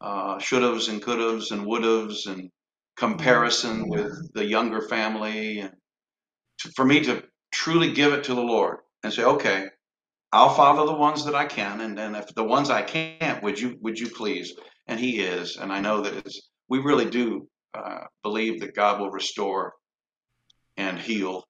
uh, 0.00 0.38
should-haves 0.38 0.88
and 0.88 1.02
could-haves 1.02 1.50
and 1.50 1.66
would-haves 1.66 2.26
and 2.26 2.50
comparison 2.96 3.88
with 3.88 4.12
the 4.34 4.44
younger 4.44 4.82
family, 4.88 5.60
and 5.60 5.72
to, 6.58 6.70
for 6.76 6.84
me 6.84 7.00
to 7.00 7.22
truly 7.52 7.92
give 7.92 8.12
it 8.12 8.24
to 8.24 8.34
the 8.34 8.40
Lord 8.40 8.78
and 9.02 9.12
say, 9.12 9.24
okay, 9.24 9.66
I'll 10.32 10.54
father 10.54 10.86
the 10.86 10.96
ones 10.96 11.24
that 11.24 11.34
I 11.34 11.46
can, 11.46 11.80
and 11.80 11.96
then 11.96 12.14
if 12.14 12.34
the 12.34 12.44
ones 12.44 12.70
I 12.70 12.82
can't, 12.82 13.42
would 13.42 13.58
you 13.58 13.76
would 13.80 13.98
you 13.98 14.08
please? 14.10 14.52
And 14.86 15.00
He 15.00 15.20
is, 15.20 15.56
and 15.56 15.72
I 15.72 15.80
know 15.80 16.02
that 16.02 16.14
it's, 16.14 16.48
we 16.68 16.78
really 16.78 17.08
do 17.08 17.48
uh, 17.74 18.04
believe 18.22 18.60
that 18.60 18.74
God 18.74 19.00
will 19.00 19.10
restore 19.10 19.72
and 20.76 20.98
heal 20.98 21.44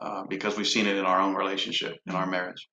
uh, 0.00 0.24
because 0.28 0.56
we've 0.56 0.66
seen 0.66 0.86
it 0.86 0.96
in 0.96 1.04
our 1.04 1.20
own 1.20 1.34
relationship, 1.34 1.98
in 2.06 2.14
our 2.14 2.26
marriage. 2.26 2.68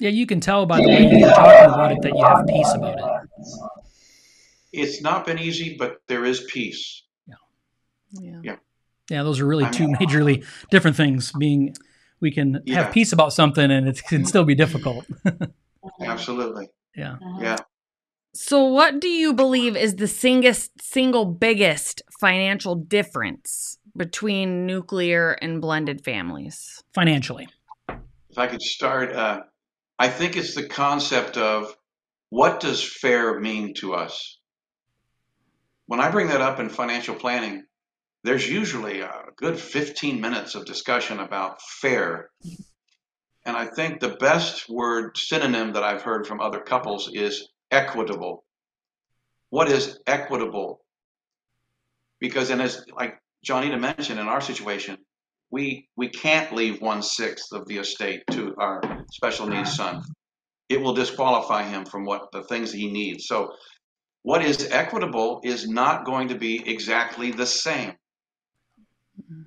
Yeah, 0.00 0.10
you 0.10 0.26
can 0.26 0.40
tell 0.40 0.66
by 0.66 0.80
the 0.80 0.88
way 0.88 1.02
you're 1.18 1.28
talking 1.30 1.72
about 1.74 1.92
it 1.92 2.02
that 2.02 2.12
you 2.16 2.24
have 2.24 2.46
peace 2.46 2.72
about 2.74 2.98
it. 2.98 3.28
It's 4.72 5.02
not 5.02 5.26
been 5.26 5.38
easy, 5.38 5.76
but 5.78 5.98
there 6.08 6.24
is 6.24 6.40
peace. 6.50 7.02
Yeah. 7.26 8.40
Yeah, 8.42 8.56
Yeah. 9.10 9.22
those 9.22 9.40
are 9.40 9.46
really 9.46 9.64
I 9.64 9.70
two 9.70 9.86
mean- 9.86 9.96
majorly 9.96 10.44
different 10.70 10.96
things. 10.96 11.32
Being 11.32 11.74
we 12.20 12.30
can 12.30 12.62
Yeah. 12.64 12.84
have 12.84 12.92
peace 12.92 13.12
about 13.12 13.32
something 13.32 13.70
and 13.70 13.86
it 13.88 14.00
can 14.08 14.24
still 14.24 14.44
be 14.44 14.54
difficult. 14.54 15.04
Absolutely. 16.00 16.68
yeah. 16.96 17.16
Yeah. 17.40 17.56
So, 18.34 18.64
what 18.64 18.98
do 18.98 19.08
you 19.08 19.34
believe 19.34 19.76
is 19.76 19.96
the 19.96 20.06
singest, 20.08 20.70
single 20.80 21.26
biggest 21.26 22.00
financial 22.18 22.74
difference 22.76 23.78
between 23.96 24.66
nuclear 24.66 25.32
and 25.32 25.60
blended 25.60 26.04
families? 26.04 26.82
Financially. 26.94 27.48
If 27.88 28.38
I 28.38 28.46
could 28.46 28.62
start, 28.62 29.12
uh, 29.12 29.42
I 29.98 30.08
think 30.08 30.36
it's 30.36 30.54
the 30.54 30.66
concept 30.66 31.36
of 31.36 31.76
what 32.30 32.60
does 32.60 32.82
fair 32.82 33.38
mean 33.38 33.74
to 33.74 33.94
us? 33.94 34.38
When 35.86 36.00
I 36.00 36.10
bring 36.10 36.28
that 36.28 36.40
up 36.40 36.58
in 36.58 36.70
financial 36.70 37.14
planning, 37.14 37.64
there's 38.24 38.48
usually 38.48 39.00
a 39.00 39.24
good 39.36 39.58
15 39.58 40.20
minutes 40.20 40.54
of 40.54 40.64
discussion 40.64 41.20
about 41.20 41.60
fair. 41.60 42.30
And 43.44 43.56
I 43.56 43.66
think 43.66 44.00
the 44.00 44.16
best 44.16 44.68
word 44.68 45.16
synonym 45.16 45.72
that 45.72 45.82
I've 45.82 46.02
heard 46.02 46.26
from 46.26 46.40
other 46.40 46.60
couples 46.60 47.10
is 47.12 47.48
equitable. 47.70 48.44
What 49.50 49.68
is 49.68 49.98
equitable? 50.06 50.84
Because, 52.20 52.50
and 52.50 52.62
as 52.62 52.84
like 52.96 53.21
Johnita 53.46 53.78
mentioned 53.78 54.20
in 54.20 54.28
our 54.28 54.40
situation, 54.40 54.98
we 55.50 55.88
we 55.96 56.08
can't 56.08 56.52
leave 56.54 56.80
one 56.80 57.02
sixth 57.02 57.52
of 57.52 57.66
the 57.66 57.78
estate 57.78 58.22
to 58.30 58.54
our 58.58 58.80
special 59.10 59.46
needs 59.46 59.74
son. 59.74 60.02
It 60.68 60.80
will 60.80 60.94
disqualify 60.94 61.64
him 61.64 61.84
from 61.84 62.04
what 62.04 62.30
the 62.32 62.44
things 62.44 62.72
he 62.72 62.90
needs. 62.90 63.26
So, 63.26 63.52
what 64.22 64.42
is 64.42 64.68
equitable 64.70 65.40
is 65.44 65.68
not 65.68 66.04
going 66.04 66.28
to 66.28 66.34
be 66.34 66.66
exactly 66.68 67.30
the 67.32 67.46
same. 67.46 67.94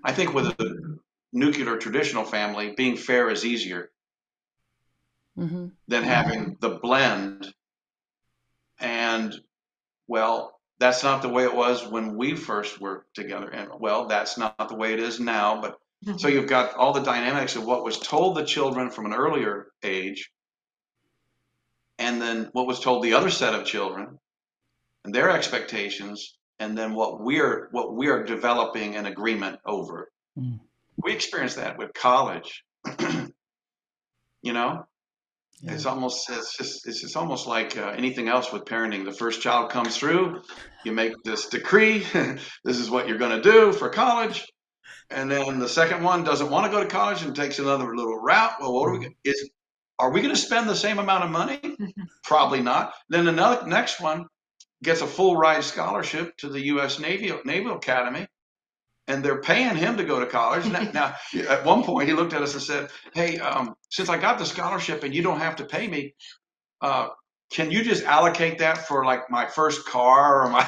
I 0.03 0.11
think 0.11 0.33
with 0.33 0.47
a 0.47 0.97
nuclear 1.33 1.77
traditional 1.77 2.23
family, 2.23 2.73
being 2.77 2.97
fair 2.97 3.29
is 3.29 3.45
easier 3.45 3.91
Mm-hmm. 5.37 5.67
than 5.89 6.03
having 6.03 6.55
the 6.61 6.69
blend. 6.81 7.53
And 8.79 9.35
well, 10.07 10.54
that's 10.79 11.03
not 11.03 11.21
the 11.21 11.29
way 11.29 11.43
it 11.43 11.55
was 11.55 11.87
when 11.87 12.17
we 12.17 12.35
first 12.35 12.81
were 12.81 13.05
together. 13.13 13.49
And 13.49 13.69
well, 13.79 14.07
that's 14.07 14.37
not 14.37 14.69
the 14.69 14.75
way 14.75 14.93
it 14.93 14.99
is 14.99 15.19
now. 15.19 15.61
But 15.61 15.77
so 16.17 16.27
you've 16.27 16.49
got 16.49 16.75
all 16.75 16.93
the 16.93 17.01
dynamics 17.01 17.55
of 17.55 17.65
what 17.65 17.83
was 17.83 17.97
told 17.97 18.35
the 18.35 18.45
children 18.45 18.91
from 18.91 19.05
an 19.05 19.13
earlier 19.13 19.67
age, 19.83 20.29
and 21.97 22.21
then 22.21 22.49
what 22.51 22.67
was 22.67 22.79
told 22.79 23.03
the 23.03 23.13
other 23.13 23.29
set 23.29 23.55
of 23.55 23.65
children, 23.65 24.19
and 25.03 25.13
their 25.13 25.29
expectations, 25.29 26.37
and 26.59 26.77
then 26.77 26.93
what 26.93 27.21
we're 27.21 27.69
what 27.71 27.95
we 27.95 28.07
are 28.07 28.23
developing 28.23 28.95
an 28.95 29.05
agreement 29.05 29.59
over. 29.65 30.11
Mm. 30.37 30.59
We 30.97 31.13
experienced 31.13 31.57
that 31.57 31.77
with 31.77 31.93
college. 31.93 32.63
you 34.41 34.53
know, 34.53 34.85
Yeah. 35.61 35.73
it's 35.73 35.85
almost 35.85 36.29
it's 36.29 36.57
just 36.57 36.87
it's 36.87 37.01
just 37.01 37.15
almost 37.15 37.47
like 37.47 37.77
uh, 37.77 37.93
anything 37.95 38.27
else 38.27 38.51
with 38.51 38.65
parenting. 38.65 39.05
The 39.05 39.11
first 39.11 39.41
child 39.41 39.71
comes 39.71 39.97
through, 39.97 40.41
you 40.83 40.91
make 40.91 41.13
this 41.23 41.47
decree. 41.47 41.99
this 42.63 42.77
is 42.79 42.89
what 42.89 43.07
you're 43.07 43.17
going 43.17 43.41
to 43.41 43.51
do 43.51 43.71
for 43.71 43.89
college, 43.89 44.45
and 45.09 45.31
then 45.31 45.59
the 45.59 45.69
second 45.69 46.03
one 46.03 46.23
doesn't 46.23 46.49
want 46.49 46.65
to 46.65 46.71
go 46.71 46.83
to 46.83 46.89
college 46.89 47.23
and 47.23 47.35
takes 47.35 47.59
another 47.59 47.95
little 47.95 48.17
route. 48.17 48.53
Well, 48.59 48.73
what 48.73 48.89
are 48.89 48.99
we? 48.99 49.15
Is 49.23 49.49
are 49.97 50.11
we 50.11 50.21
going 50.21 50.35
to 50.35 50.39
spend 50.39 50.67
the 50.67 50.75
same 50.75 50.99
amount 50.99 51.23
of 51.23 51.31
money? 51.31 51.59
Probably 52.23 52.61
not. 52.61 52.93
Then 53.09 53.27
another 53.27 53.65
next 53.65 54.01
one 54.01 54.25
gets 54.83 55.01
a 55.01 55.07
full 55.07 55.37
ride 55.37 55.63
scholarship 55.63 56.35
to 56.37 56.49
the 56.49 56.65
U.S. 56.65 56.99
Navy 56.99 57.33
Naval 57.45 57.77
Academy, 57.77 58.27
and 59.07 59.23
they're 59.23 59.41
paying 59.41 59.75
him 59.75 59.97
to 59.97 60.03
go 60.03 60.19
to 60.19 60.25
college. 60.25 60.65
Now, 60.65 60.81
now, 60.93 61.15
at 61.49 61.63
one 61.65 61.83
point, 61.83 62.07
he 62.07 62.13
looked 62.15 62.33
at 62.33 62.41
us 62.41 62.53
and 62.53 62.61
said, 62.63 62.89
"Hey, 63.13 63.39
um, 63.39 63.75
since 63.89 64.09
I 64.09 64.17
got 64.17 64.39
the 64.39 64.45
scholarship 64.45 65.03
and 65.03 65.13
you 65.13 65.21
don't 65.21 65.39
have 65.39 65.55
to 65.57 65.65
pay 65.65 65.87
me, 65.87 66.15
uh, 66.81 67.09
can 67.51 67.69
you 67.71 67.83
just 67.83 68.03
allocate 68.03 68.57
that 68.59 68.79
for 68.87 69.05
like 69.05 69.29
my 69.29 69.45
first 69.45 69.85
car 69.85 70.43
or 70.45 70.49
my?" 70.49 70.65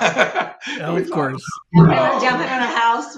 Yeah, 0.77 0.89
of 0.97 1.09
course. 1.11 1.43
Down 1.75 2.19
payment- 2.21 2.51
on 2.51 2.61
a 2.61 2.67
house. 2.67 3.15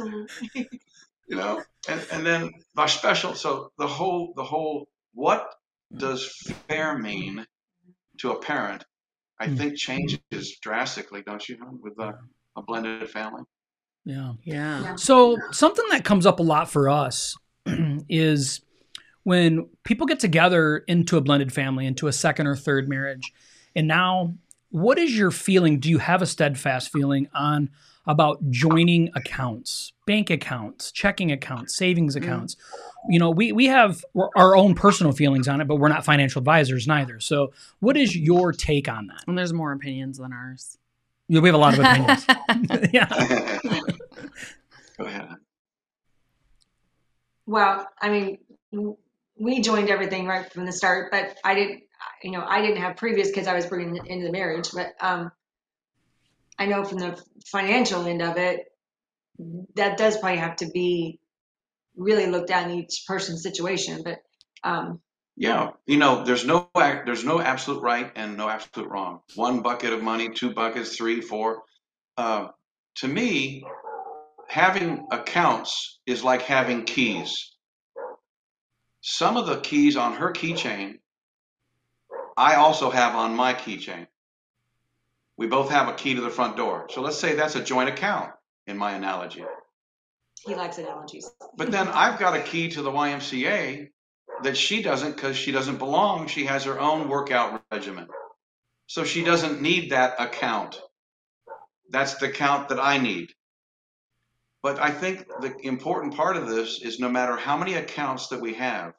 you 1.27 1.36
know, 1.36 1.62
and 1.89 2.01
and 2.12 2.25
then 2.25 2.51
my 2.75 2.86
special. 2.86 3.36
So 3.36 3.71
the 3.77 3.88
whole 3.88 4.34
the 4.36 4.43
whole 4.43 4.88
what 5.13 5.53
does 5.97 6.27
fair 6.67 6.97
mean 6.97 7.45
to 8.19 8.32
a 8.32 8.39
parent? 8.39 8.86
I 9.41 9.47
Hmm. 9.47 9.55
think 9.55 9.77
changes 9.77 10.58
drastically, 10.62 11.21
don't 11.23 11.47
you, 11.47 11.58
with 11.82 11.97
a, 11.99 12.13
a 12.58 12.62
blended 12.62 13.10
family. 13.10 13.43
Yeah. 14.05 14.33
Yeah. 14.43 14.81
Yeah. 14.81 14.95
So 14.95 15.38
something 15.51 15.85
that 15.91 16.03
comes 16.03 16.25
up 16.25 16.39
a 16.39 16.43
lot 16.43 16.69
for 16.69 16.89
us 16.89 17.35
is 18.09 18.62
when 19.23 19.67
people 19.83 20.07
get 20.07 20.19
together 20.19 20.79
into 20.88 21.17
a 21.17 21.21
blended 21.21 21.53
family, 21.53 21.85
into 21.85 22.07
a 22.07 22.13
second 22.13 22.47
or 22.47 22.55
third 22.55 22.89
marriage, 22.89 23.31
and 23.75 23.88
now 23.88 24.33
what 24.71 24.97
is 24.97 25.17
your 25.17 25.31
feeling? 25.31 25.79
Do 25.79 25.89
you 25.89 25.97
have 25.97 26.21
a 26.21 26.25
steadfast 26.25 26.91
feeling 26.91 27.27
on 27.33 27.69
about 28.07 28.49
joining 28.49 29.09
accounts, 29.15 29.93
bank 30.07 30.29
accounts, 30.29 30.91
checking 30.91 31.31
accounts, 31.31 31.75
savings 31.75 32.15
mm-hmm. 32.15 32.23
accounts? 32.23 32.55
You 33.09 33.19
know, 33.19 33.29
we 33.29 33.51
we 33.51 33.67
have 33.67 34.03
our 34.35 34.55
own 34.55 34.75
personal 34.75 35.13
feelings 35.13 35.47
on 35.47 35.62
it, 35.62 35.67
but 35.67 35.75
we're 35.75 35.89
not 35.89 36.05
financial 36.05 36.39
advisors 36.39 36.88
neither. 36.88 37.19
So, 37.19 37.53
what 37.79 37.97
is 37.97 38.15
your 38.15 38.51
take 38.51 38.89
on 38.89 39.07
that? 39.07 39.23
And 39.27 39.38
there's 39.38 39.53
more 39.53 39.71
opinions 39.71 40.17
than 40.17 40.33
ours. 40.33 40.78
Yeah, 41.29 41.41
We 41.41 41.47
have 41.47 41.55
a 41.55 41.59
lot 41.59 41.77
of 41.77 41.85
opinions. 41.85 42.25
yeah. 42.93 43.07
Go 44.97 45.05
ahead. 45.05 45.27
Well, 47.45 47.87
I 48.01 48.09
mean, 48.09 48.39
we 49.39 49.61
joined 49.61 49.89
everything 49.89 50.25
right 50.25 50.51
from 50.51 50.65
the 50.65 50.71
start, 50.71 51.11
but 51.11 51.37
I 51.43 51.53
didn't, 51.53 51.83
you 52.23 52.31
know, 52.31 52.43
I 52.45 52.61
didn't 52.61 52.81
have 52.81 52.97
previous 52.97 53.31
kids 53.31 53.47
I 53.47 53.53
was 53.53 53.67
bringing 53.67 53.95
into 54.07 54.25
the 54.25 54.31
marriage, 54.31 54.69
but 54.73 54.93
um, 54.99 55.31
I 56.57 56.65
know 56.65 56.83
from 56.83 56.97
the 56.97 57.21
financial 57.45 58.05
end 58.05 58.21
of 58.21 58.37
it, 58.37 58.65
that 59.75 59.97
does 59.97 60.17
probably 60.17 60.39
have 60.39 60.57
to 60.57 60.67
be 60.67 61.19
really 61.95 62.25
looked 62.25 62.49
at 62.49 62.69
in 62.69 62.77
each 62.77 63.03
person's 63.07 63.43
situation. 63.43 64.01
But 64.03 64.17
um, 64.63 64.99
Yeah, 65.39 65.69
you 65.88 65.95
know, 65.95 66.25
there's 66.25 66.43
no 66.43 66.69
there's 66.75 67.23
no 67.23 67.39
absolute 67.39 67.82
right 67.82 68.12
and 68.17 68.36
no 68.36 68.49
absolute 68.49 68.89
wrong. 68.89 69.21
One 69.36 69.62
bucket 69.62 69.93
of 69.93 70.04
money, 70.04 70.30
two 70.30 70.54
buckets, 70.54 70.97
three, 70.97 71.21
four. 71.21 71.63
Uh, 72.17 72.49
to 72.95 73.08
me, 73.08 73.63
having 74.49 75.08
accounts 75.12 76.02
is 76.06 76.25
like 76.25 76.41
having 76.41 76.84
keys. 76.84 77.56
Some 78.99 79.38
of 79.38 79.47
the 79.47 79.62
keys 79.62 79.95
on 79.95 80.15
her 80.15 80.34
keychain, 80.34 80.99
I 82.36 82.56
also 82.56 82.89
have 82.89 83.15
on 83.15 83.34
my 83.34 83.54
keychain. 83.54 84.08
We 85.38 85.47
both 85.47 85.69
have 85.69 85.88
a 85.88 85.93
key 85.93 86.15
to 86.15 86.21
the 86.21 86.30
front 86.30 86.58
door. 86.58 86.88
So 86.89 86.99
let's 86.99 87.17
say 87.17 87.36
that's 87.36 87.56
a 87.56 87.63
joint 87.63 87.88
account 87.88 88.32
in 88.67 88.78
my 88.78 88.91
analogy. 88.91 89.45
he 90.45 90.54
likes 90.54 90.80
analogies. 90.80 91.32
But 91.56 91.71
then 91.71 91.88
I've 91.88 92.19
got 92.19 92.36
a 92.36 92.41
key 92.41 92.67
to 92.71 92.82
the 92.82 92.91
YMCA 92.91 93.88
that 94.43 94.58
she 94.58 94.82
doesn't 94.82 95.15
because 95.15 95.36
she 95.36 95.52
doesn't 95.52 95.78
belong. 95.78 96.28
She 96.28 96.45
has 96.45 96.63
her 96.63 96.80
own 96.80 97.10
workout 97.10 97.63
regimen. 97.71 98.08
So 98.88 99.04
she 99.04 99.23
doesn't 99.23 99.62
need 99.62 99.91
that 99.91 100.19
account. 100.19 100.80
That's 101.89 102.15
the 102.15 102.28
account 102.28 102.69
that 102.69 102.80
I 102.80 102.97
need. 102.97 103.30
But 104.62 104.80
I 104.80 104.91
think 104.91 105.28
the 105.41 105.56
important 105.65 106.15
part 106.15 106.36
of 106.36 106.47
this 106.47 106.82
is 106.82 106.99
no 106.99 107.10
matter 107.10 107.38
how 107.38 107.58
many 107.58 107.75
accounts 107.75 108.28
that 108.28 108.41
we 108.41 108.56
have, 108.56 108.93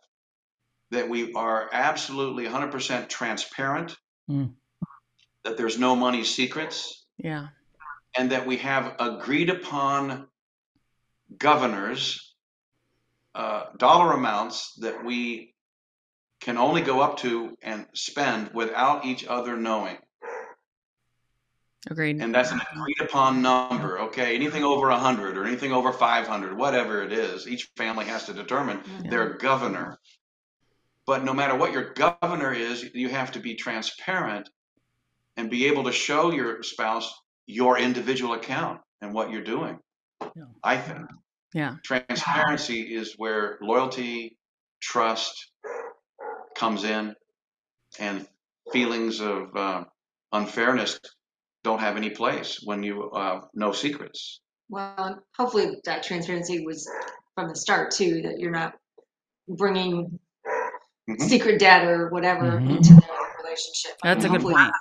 that 0.91 1.09
we 1.09 1.33
are 1.35 1.69
absolutely 1.73 2.47
100% 2.47 3.09
transparent, 3.09 3.97
Mm. 4.29 4.55
that 5.45 5.57
there's 5.57 5.79
no 5.79 5.97
money 5.97 6.23
secrets, 6.23 7.07
Yeah. 7.19 7.49
and 8.17 8.31
that 8.31 8.47
we 8.47 8.59
have 8.59 8.95
agreed 9.01 9.51
upon 9.51 10.29
governors 11.37 12.30
uh, 13.35 13.65
dollar 13.79 14.13
amounts 14.13 14.75
that 14.81 15.05
we 15.05 15.55
can 16.41 16.57
only 16.57 16.81
go 16.83 17.01
up 17.01 17.19
to 17.19 17.57
and 17.63 17.87
spend 17.95 18.51
without 18.55 19.05
each 19.05 19.27
other 19.27 19.57
knowing 19.57 19.99
Agreed. 21.89 22.21
and 22.21 22.35
that's 22.35 22.51
an 22.53 22.61
agreed 22.73 23.01
upon 23.01 23.41
number 23.41 24.01
okay 24.01 24.35
anything 24.35 24.65
over 24.65 24.89
100 24.89 25.37
or 25.39 25.45
anything 25.47 25.73
over 25.73 25.93
500 25.93 26.57
whatever 26.57 27.03
it 27.03 27.13
is 27.13 27.49
each 27.49 27.71
family 27.77 28.05
has 28.05 28.25
to 28.27 28.35
determine 28.35 28.81
Yeah. 29.05 29.11
their 29.11 29.35
governor 29.35 29.99
but 31.07 31.25
no 31.25 31.33
matter 31.33 31.57
what 31.57 31.73
your 31.73 31.95
governor 31.95 32.53
is 32.53 32.85
you 32.95 33.09
have 33.09 33.33
to 33.33 33.41
be 33.41 33.55
transparent 33.55 34.49
and 35.37 35.49
be 35.51 35.67
able 35.67 35.85
to 35.85 35.93
show 35.93 36.31
your 36.33 36.63
spouse 36.63 37.13
your 37.47 37.79
individual 37.79 38.35
account 38.35 38.81
and 39.01 39.15
what 39.15 39.31
you're 39.31 39.43
doing 39.45 39.79
Yeah. 40.37 40.45
i 40.63 40.77
think 40.77 41.07
Yeah. 41.53 41.77
transparency 41.83 42.83
is 42.95 43.15
where 43.17 43.59
loyalty 43.61 44.37
trust 44.81 45.51
comes 46.57 46.85
in 46.85 47.15
and 47.99 48.27
feelings 48.73 49.21
of 49.21 49.55
uh, 49.57 49.85
unfairness 50.33 51.01
don't 51.65 51.81
have 51.81 51.97
any 51.97 52.11
place 52.11 52.61
when 52.65 52.83
you 52.83 53.11
uh, 53.11 53.41
know 53.55 53.73
secrets 53.73 54.41
Well, 54.69 55.23
hopefully 55.37 55.81
that 55.85 56.03
transparency 56.05 56.65
was 56.65 56.89
from 57.35 57.49
the 57.49 57.57
start 57.57 57.91
too, 57.91 58.23
that 58.23 58.39
you're 58.39 58.53
not 58.53 58.75
bringing 59.49 60.19
Mhm. 61.09 61.21
secret 61.23 61.59
debt 61.59 61.85
or 61.85 62.09
whatever 62.11 62.61
Mhm. 62.61 62.77
into 62.77 62.95
the 62.95 63.03
relationship. 63.43 63.99
I 64.05 64.15
That's 64.15 64.25
mean, 64.25 64.35
a 64.37 64.39
good 64.39 64.47
point. 64.47 64.73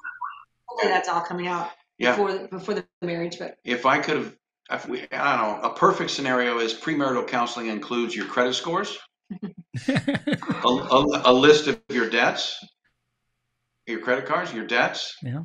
Hopefully 0.68 0.92
that's 0.94 1.10
all 1.10 1.22
coming 1.22 1.48
out 1.48 1.72
yeah 1.98 2.12
before 2.12 2.48
before 2.48 2.76
the 2.76 2.86
marriage, 3.02 3.40
but 3.40 3.58
if 3.64 3.86
i 3.88 3.98
could 3.98 4.18
have 4.18 4.36
if 4.72 4.88
we, 4.88 5.02
i 5.12 5.38
don't 5.38 5.62
know. 5.62 5.70
A 5.70 5.74
perfect 5.74 6.12
scenario 6.12 6.60
is 6.60 6.74
premarital 6.74 7.28
counseling 7.28 7.68
includes 7.68 8.16
your 8.16 8.26
credit 8.26 8.54
scores 8.54 8.98
a, 9.88 10.68
a, 10.68 11.22
a 11.26 11.34
list 11.34 11.68
of 11.68 11.80
your 11.90 12.10
debts 12.10 12.58
your 13.88 14.00
credit 14.00 14.26
cards 14.26 14.54
your 14.54 14.66
debts 14.66 15.16
Yeah. 15.24 15.44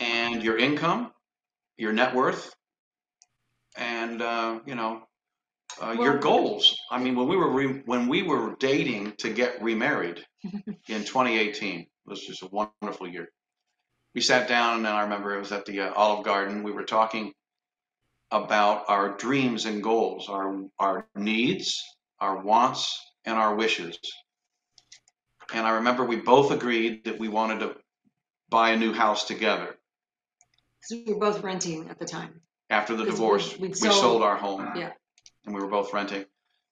and 0.00 0.42
your 0.42 0.58
income 0.58 1.12
your 1.76 1.92
net 1.92 2.14
worth 2.14 2.54
and 3.76 4.22
uh, 4.22 4.60
you 4.66 4.74
know 4.74 5.02
uh, 5.82 5.96
your 5.98 6.18
goals. 6.18 6.76
I 6.90 6.98
mean 7.02 7.16
when 7.16 7.26
we 7.26 7.36
were 7.36 7.50
re- 7.50 7.82
when 7.84 8.06
we 8.06 8.22
were 8.22 8.54
dating 8.60 9.14
to 9.18 9.32
get 9.32 9.60
remarried 9.60 10.24
in 10.44 11.04
2018 11.04 11.80
it 11.80 11.88
was 12.06 12.20
just 12.24 12.42
a 12.42 12.48
wonderful 12.48 13.08
year. 13.08 13.28
We 14.14 14.20
sat 14.20 14.46
down 14.48 14.78
and 14.78 14.86
i 14.86 15.02
remember 15.02 15.34
it 15.34 15.40
was 15.40 15.50
at 15.52 15.66
the 15.66 15.80
uh, 15.80 15.92
olive 15.94 16.24
garden. 16.24 16.62
We 16.62 16.70
were 16.70 16.84
talking 16.84 17.32
about 18.30 18.84
our 18.88 19.16
dreams 19.16 19.64
and 19.66 19.82
goals 19.82 20.28
our 20.28 20.64
our 20.78 21.06
needs 21.14 21.82
our 22.20 22.42
wants 22.42 22.98
and 23.24 23.36
our 23.38 23.54
wishes. 23.54 23.98
And 25.52 25.66
i 25.66 25.70
remember 25.72 26.04
we 26.04 26.16
both 26.16 26.50
agreed 26.50 27.04
that 27.04 27.18
we 27.18 27.28
wanted 27.28 27.60
to 27.60 27.76
buy 28.48 28.70
a 28.70 28.76
new 28.76 28.92
house 28.92 29.24
together. 29.24 29.76
'cause 30.80 30.98
we 31.06 31.12
were 31.12 31.20
both 31.20 31.42
renting 31.42 31.88
at 31.90 31.98
the 31.98 32.04
time. 32.04 32.40
after 32.70 32.96
the 32.96 33.04
divorce 33.04 33.52
we- 33.54 33.62
we, 33.62 33.68
we'd 33.68 33.76
sold, 33.76 33.94
sold- 33.94 34.22
our 34.22 34.36
home. 34.36 34.72
Yeah. 34.76 34.92
and 35.44 35.54
we 35.54 35.60
were 35.60 35.68
both 35.68 35.92
renting. 35.92 36.24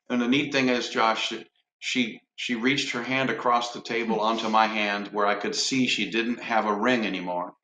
And 0.09 0.21
the 0.21 0.29
neat 0.29 0.53
thing 0.53 0.69
is 0.69 0.89
josh 0.89 1.33
she 1.79 2.21
she 2.37 2.55
reached 2.55 2.91
her 2.93 3.03
hand 3.03 3.29
across 3.31 3.73
the 3.73 3.81
table 3.83 4.17
hmm. 4.17 4.21
onto 4.23 4.49
my 4.49 4.67
hand 4.67 5.09
where 5.09 5.27
i 5.27 5.35
could 5.35 5.55
see 5.55 5.87
she 5.87 6.11
didn't 6.11 6.41
have 6.41 6.67
a 6.67 6.75
ring 6.75 7.07
anymore. 7.07 7.55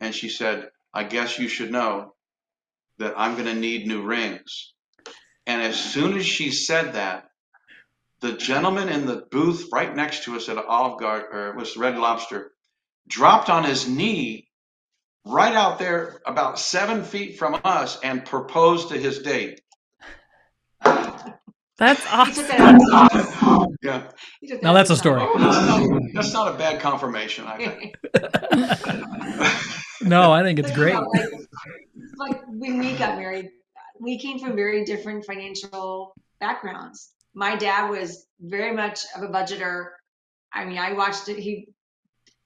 And 0.00 0.14
she 0.14 0.28
said 0.28 0.70
i 0.94 1.04
guess 1.04 1.38
you 1.38 1.48
should 1.48 1.70
know 1.72 2.14
that 3.02 3.14
i'm 3.16 3.34
going 3.34 3.46
to 3.46 3.54
need 3.54 3.86
new 3.86 4.02
rings 4.02 4.72
and 5.46 5.62
as 5.62 5.78
soon 5.78 6.16
as 6.16 6.26
she 6.26 6.50
said 6.50 6.94
that 6.94 7.28
the 8.20 8.32
gentleman 8.32 8.88
in 8.88 9.06
the 9.06 9.24
booth 9.30 9.68
right 9.72 9.94
next 9.94 10.24
to 10.24 10.36
us 10.36 10.48
at 10.48 10.56
olive 10.56 10.98
garden 10.98 11.28
or 11.32 11.50
it 11.50 11.56
was 11.56 11.76
red 11.76 11.96
lobster 11.96 12.52
dropped 13.08 13.50
on 13.50 13.64
his 13.64 13.88
knee 13.88 14.48
right 15.24 15.54
out 15.54 15.78
there 15.78 16.20
about 16.26 16.58
seven 16.58 17.04
feet 17.04 17.38
from 17.38 17.60
us 17.64 17.98
and 18.02 18.24
proposed 18.24 18.88
to 18.88 18.98
his 18.98 19.20
date. 19.20 19.60
That's 21.78 22.02
He 22.02 22.08
awesome. 22.10 23.41
Took. 23.82 24.14
Yeah, 24.40 24.56
Now 24.62 24.72
that's 24.72 24.90
a 24.90 24.94
out. 24.94 24.98
story. 24.98 25.20
Oh, 25.22 26.00
that's 26.14 26.32
not 26.32 26.54
a 26.54 26.58
bad 26.58 26.80
confirmation, 26.80 27.46
I 27.46 27.56
think. 27.58 27.96
no, 30.02 30.32
I 30.32 30.42
think 30.42 30.58
it's 30.58 30.70
But, 30.70 30.76
great. 30.76 30.94
you 30.94 31.00
know, 31.00 31.08
like, 32.18 32.30
like 32.32 32.42
when 32.48 32.78
we 32.78 32.94
got 32.96 33.18
married, 33.18 33.50
we 34.00 34.18
came 34.18 34.38
from 34.38 34.56
very 34.56 34.84
different 34.84 35.24
financial 35.24 36.14
backgrounds. 36.40 37.12
My 37.34 37.56
dad 37.56 37.88
was 37.90 38.26
very 38.40 38.74
much 38.74 39.00
of 39.16 39.22
a 39.22 39.28
budgeter. 39.28 39.86
I 40.52 40.64
mean, 40.64 40.78
I 40.78 40.92
watched 40.92 41.28
it. 41.28 41.38
He, 41.38 41.68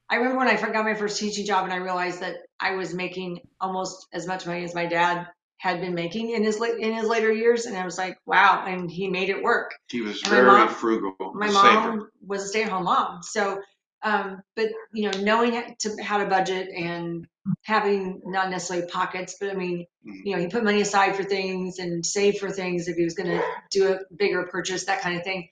I 0.09 0.15
remember 0.15 0.37
when 0.37 0.47
I 0.47 0.55
got 0.55 0.85
my 0.85 0.93
first 0.93 1.19
teaching 1.19 1.45
job, 1.45 1.65
and 1.65 1.73
I 1.73 1.77
realized 1.77 2.21
that 2.21 2.35
I 2.59 2.75
was 2.75 2.93
making 2.93 3.41
almost 3.59 4.07
as 4.13 4.25
much 4.27 4.45
money 4.45 4.63
as 4.63 4.73
my 4.73 4.85
dad 4.85 5.27
had 5.59 5.81
been 5.81 5.95
making 5.95 6.29
in 6.31 6.43
his 6.43 6.61
in 6.61 6.93
his 6.93 7.07
later 7.07 7.31
years, 7.31 7.65
and 7.65 7.75
I 7.77 7.83
was 7.85 7.97
like, 7.97 8.17
wow! 8.25 8.63
And 8.67 8.89
he 8.91 9.07
made 9.07 9.29
it 9.29 9.41
work. 9.41 9.73
He 9.89 10.01
was 10.01 10.21
And 10.23 10.31
my 10.31 10.37
very 10.39 10.47
mom- 10.65 10.69
frugal, 10.69 11.15
my 11.33 11.49
mom 11.49 12.09
was 12.25 12.43
a 12.43 12.47
stay-at-home 12.47 12.83
mom 12.83 13.21
so 13.23 13.59
um, 14.03 14.41
but 14.55 14.69
you 14.93 15.09
know 15.09 15.19
knowing 15.21 15.53
how 15.53 15.63
to, 15.79 16.03
how 16.03 16.17
to 16.19 16.25
budget 16.27 16.69
and 16.69 17.25
having 17.63 18.21
not 18.25 18.49
necessarily 18.49 18.85
pockets 18.87 19.37
but 19.39 19.49
i 19.49 19.53
mean 19.53 19.85
Mhm. 20.05 20.21
you 20.25 20.35
know 20.35 20.41
he 20.41 20.47
put 20.47 20.63
money 20.63 20.81
aside 20.81 21.15
for 21.15 21.23
things 21.23 21.79
and 21.79 22.05
save 22.05 22.37
for 22.37 22.49
things 22.51 22.87
if 22.87 22.95
he 22.97 23.03
was 23.03 23.15
going 23.15 23.29
to 23.29 23.43
do 23.71 23.91
a 23.93 23.99
bigger 24.15 24.43
purchase 24.51 24.85
that 24.85 25.01
kind 25.01 25.17
of 25.17 25.23
thing 25.23 25.47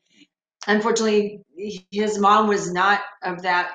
unfortunately 0.68 1.42
his 1.92 2.20
mom 2.20 2.48
was 2.48 2.72
not 2.72 3.02
of 3.24 3.42
that 3.44 3.72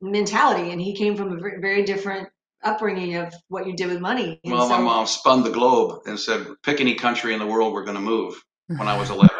mentality 0.00 0.70
and 0.70 0.80
he 0.80 0.94
came 0.94 1.16
from 1.16 1.32
a 1.36 1.40
very 1.60 1.82
different 1.84 2.28
upbringing 2.64 3.16
of 3.16 3.32
what 3.48 3.66
you 3.66 3.74
did 3.74 3.88
with 3.88 4.00
money 4.00 4.40
and 4.44 4.52
Well, 4.52 4.68
my 4.68 4.78
mom 4.80 5.06
spun 5.06 5.42
the 5.42 5.50
globe 5.50 6.00
and 6.06 6.18
said, 6.18 6.46
"Pick 6.62 6.80
any 6.80 6.94
country 6.94 7.32
in 7.32 7.38
the 7.38 7.46
world, 7.46 7.72
we're 7.72 7.84
going 7.84 7.96
to 7.96 8.00
move." 8.00 8.42
When 8.66 8.88
I 8.88 8.98
was 8.98 9.10
eleven, 9.10 9.36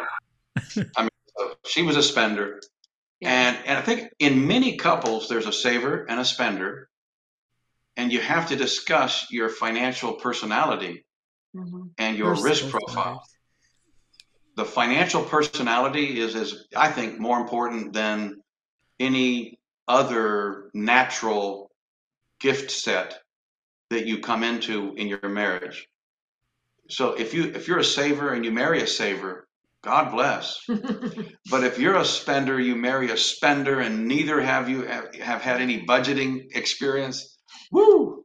I 0.97 1.03
mean, 1.03 1.11
so 1.39 1.55
she 1.67 1.83
was 1.83 1.97
a 1.97 2.03
spender, 2.03 2.61
yeah. 3.21 3.31
and 3.31 3.59
and 3.67 3.79
I 3.79 3.83
think 3.83 4.11
in 4.19 4.47
many 4.47 4.77
couples 4.77 5.29
there's 5.29 5.47
a 5.47 5.53
saver 5.53 6.05
and 6.09 6.21
a 6.21 6.25
spender, 6.25 6.89
and 7.97 8.13
you 8.13 8.21
have 8.21 8.49
to 8.49 8.57
discuss 8.57 9.27
your 9.31 9.49
financial 9.49 10.13
personality 10.15 11.05
Mhm. 11.57 11.91
and 11.99 12.19
your 12.19 12.35
First, 12.35 12.45
risk 12.45 12.69
profile. 12.71 13.05
numbers. 13.05 13.29
the 14.57 14.65
financial 14.65 15.23
personality 15.25 16.21
is, 16.21 16.35
is 16.37 16.69
I 16.77 16.89
think 16.93 17.19
more 17.19 17.41
important 17.41 17.93
than 17.93 18.41
any 19.01 19.59
other 19.89 20.71
natural 20.75 21.64
gift 22.41 22.71
set 22.71 23.19
that 23.91 24.07
you 24.07 24.19
come 24.21 24.43
into 24.43 24.95
in 24.97 25.07
your 25.07 25.29
marriage. 25.29 25.87
So 26.91 27.15
if 27.15 27.33
you 27.33 27.45
if 27.45 27.67
you're 27.69 27.79
a 27.79 27.85
saver 27.85 28.35
and 28.35 28.45
you 28.45 28.51
marry 28.51 28.83
a 28.83 28.87
saver, 28.87 29.47
God 29.83 30.11
bless. 30.11 30.59
But 31.51 31.63
if 31.63 31.79
you're 31.79 31.97
a 31.97 32.05
spender, 32.05 32.59
you 32.59 32.75
marry 32.75 33.11
a 33.11 33.17
spender, 33.17 33.81
and 33.81 34.09
neither 34.09 34.41
have 34.41 34.69
you 34.69 34.83
have, 34.83 35.15
have 35.17 35.43
had 35.43 35.61
any 35.61 35.85
budgeting 35.85 36.47
experience. 36.55 37.39
Woo! 37.71 38.24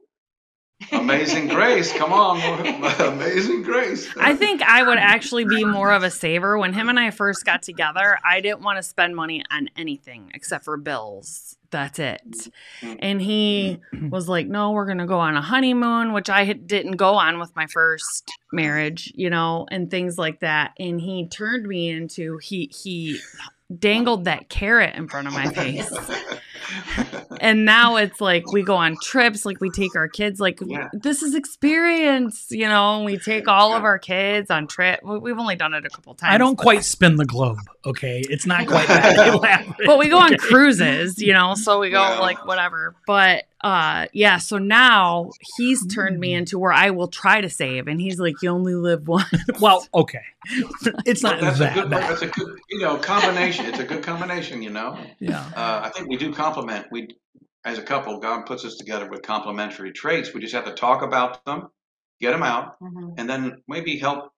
Amazing 0.92 1.48
Grace, 1.48 1.92
come 1.92 2.12
on, 2.12 2.40
Amazing 3.00 3.62
Grace. 3.62 4.08
I 4.16 4.34
think 4.34 4.62
I 4.62 4.82
would 4.82 4.98
actually 4.98 5.44
be 5.44 5.64
more 5.64 5.92
of 5.92 6.02
a 6.02 6.10
saver. 6.10 6.58
When 6.58 6.72
him 6.72 6.88
and 6.88 6.98
I 6.98 7.10
first 7.10 7.44
got 7.44 7.62
together, 7.62 8.18
I 8.24 8.40
didn't 8.40 8.62
want 8.62 8.78
to 8.78 8.82
spend 8.82 9.14
money 9.14 9.44
on 9.50 9.68
anything 9.76 10.30
except 10.34 10.64
for 10.64 10.76
bills. 10.76 11.56
That's 11.70 11.98
it. 11.98 12.20
Mm-hmm. 12.82 12.94
And 12.98 13.22
he 13.22 13.80
was 14.08 14.28
like, 14.28 14.48
No, 14.48 14.72
we're 14.72 14.86
going 14.86 14.98
to 14.98 15.06
go 15.06 15.20
on 15.20 15.36
a 15.36 15.40
honeymoon, 15.40 16.12
which 16.12 16.28
I 16.28 16.52
didn't 16.52 16.96
go 16.96 17.14
on 17.14 17.38
with 17.38 17.54
my 17.54 17.66
first 17.66 18.30
marriage, 18.52 19.12
you 19.14 19.30
know, 19.30 19.66
and 19.70 19.90
things 19.90 20.18
like 20.18 20.40
that. 20.40 20.72
And 20.78 21.00
he 21.00 21.28
turned 21.28 21.66
me 21.66 21.88
into, 21.88 22.38
he, 22.38 22.70
he, 22.72 23.20
dangled 23.78 24.24
that 24.24 24.48
carrot 24.48 24.94
in 24.96 25.06
front 25.08 25.26
of 25.28 25.32
my 25.32 25.46
face 25.52 25.90
and 27.40 27.64
now 27.64 27.96
it's 27.96 28.20
like 28.20 28.50
we 28.52 28.62
go 28.62 28.74
on 28.74 28.96
trips 29.02 29.44
like 29.44 29.60
we 29.60 29.70
take 29.70 29.94
our 29.96 30.08
kids 30.08 30.40
like 30.40 30.58
Yeah. 30.64 30.88
this 30.92 31.22
is 31.22 31.34
experience 31.34 32.46
you 32.50 32.66
know 32.68 33.02
we 33.04 33.18
take 33.18 33.48
all 33.48 33.74
of 33.74 33.84
our 33.84 33.98
kids 33.98 34.50
on 34.50 34.66
trip 34.66 35.00
we- 35.04 35.18
we've 35.18 35.38
only 35.38 35.56
done 35.56 35.74
it 35.74 35.84
a 35.84 35.90
couple 35.90 36.14
times 36.14 36.34
I 36.34 36.38
don't 36.38 36.56
but- 36.56 36.62
quite 36.62 36.84
spin 36.84 37.16
the 37.16 37.24
globe. 37.24 37.58
Okay, 37.86 38.22
it's 38.28 38.44
not 38.46 38.66
quite 38.66 38.86
that 38.88 39.28
elaborate. 39.34 39.86
but 39.86 39.98
we 39.98 40.08
go 40.08 40.18
on 40.18 40.34
Okay. 40.34 40.36
cruises 40.36 41.20
you 41.20 41.32
know 41.32 41.54
so 41.54 41.78
we 41.80 41.90
go 41.90 42.00
Well. 42.00 42.20
like 42.20 42.44
whatever 42.46 42.94
but 43.06 43.44
uh 43.62 44.06
yeah 44.12 44.38
so 44.38 44.56
now 44.58 45.30
he's 45.56 45.86
turned 45.86 46.18
me 46.18 46.32
into 46.32 46.58
where 46.58 46.72
i 46.72 46.88
will 46.90 47.08
try 47.08 47.40
to 47.40 47.50
save 47.50 47.86
and 47.88 48.00
he's 48.00 48.18
like 48.18 48.34
you 48.42 48.48
only 48.48 48.74
live 48.74 49.06
once 49.08 49.28
Well, 49.60 49.86
okay, 49.94 50.22
it's 51.04 51.22
not 51.22 51.40
that's 51.40 51.56
a 51.56 51.64
that 51.64 51.74
good. 51.74 51.90
bad. 51.90 52.10
That's 52.10 52.22
a 52.22 52.28
good. 52.28 52.58
You 52.70 52.80
know, 52.80 52.96
combination. 52.96 53.66
It's 53.66 53.78
a 53.78 53.84
good 53.84 54.02
combination. 54.02 54.62
You 54.62 54.70
know. 54.70 54.98
Yeah. 55.18 55.40
Uh, 55.54 55.82
I 55.84 55.90
think 55.90 56.08
we 56.08 56.16
do 56.16 56.32
complement. 56.32 56.86
We, 56.90 57.08
as 57.64 57.76
a 57.76 57.82
couple, 57.82 58.18
God 58.20 58.46
puts 58.46 58.64
us 58.64 58.76
together 58.76 59.06
with 59.10 59.20
complementary 59.20 59.92
traits. 59.92 60.32
We 60.32 60.40
just 60.40 60.54
have 60.54 60.64
to 60.64 60.72
talk 60.72 61.02
about 61.02 61.44
them, 61.44 61.68
get 62.20 62.30
them 62.30 62.42
out, 62.42 62.80
Mhm. 62.80 63.14
and 63.18 63.28
then 63.28 63.62
maybe 63.68 63.98
help, 63.98 64.32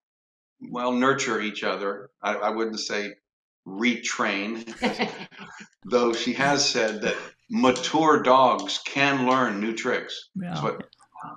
well, 0.61 0.91
nurture 0.91 1.41
each 1.41 1.63
other. 1.63 2.11
I, 2.21 2.35
I 2.35 2.51
wouldn't 2.51 2.81
say 2.81 3.15
retrain, 3.69 4.67
though 5.85 6.13
she 6.13 6.33
has 6.33 6.69
said 6.69 7.03
that 7.03 7.17
mature 7.53 8.23
dogs 8.23 8.81
can 8.85 9.29
learn 9.29 9.61
new 9.61 9.75
tricks. 9.75 10.31
That's 10.35 10.63
what 10.63 10.83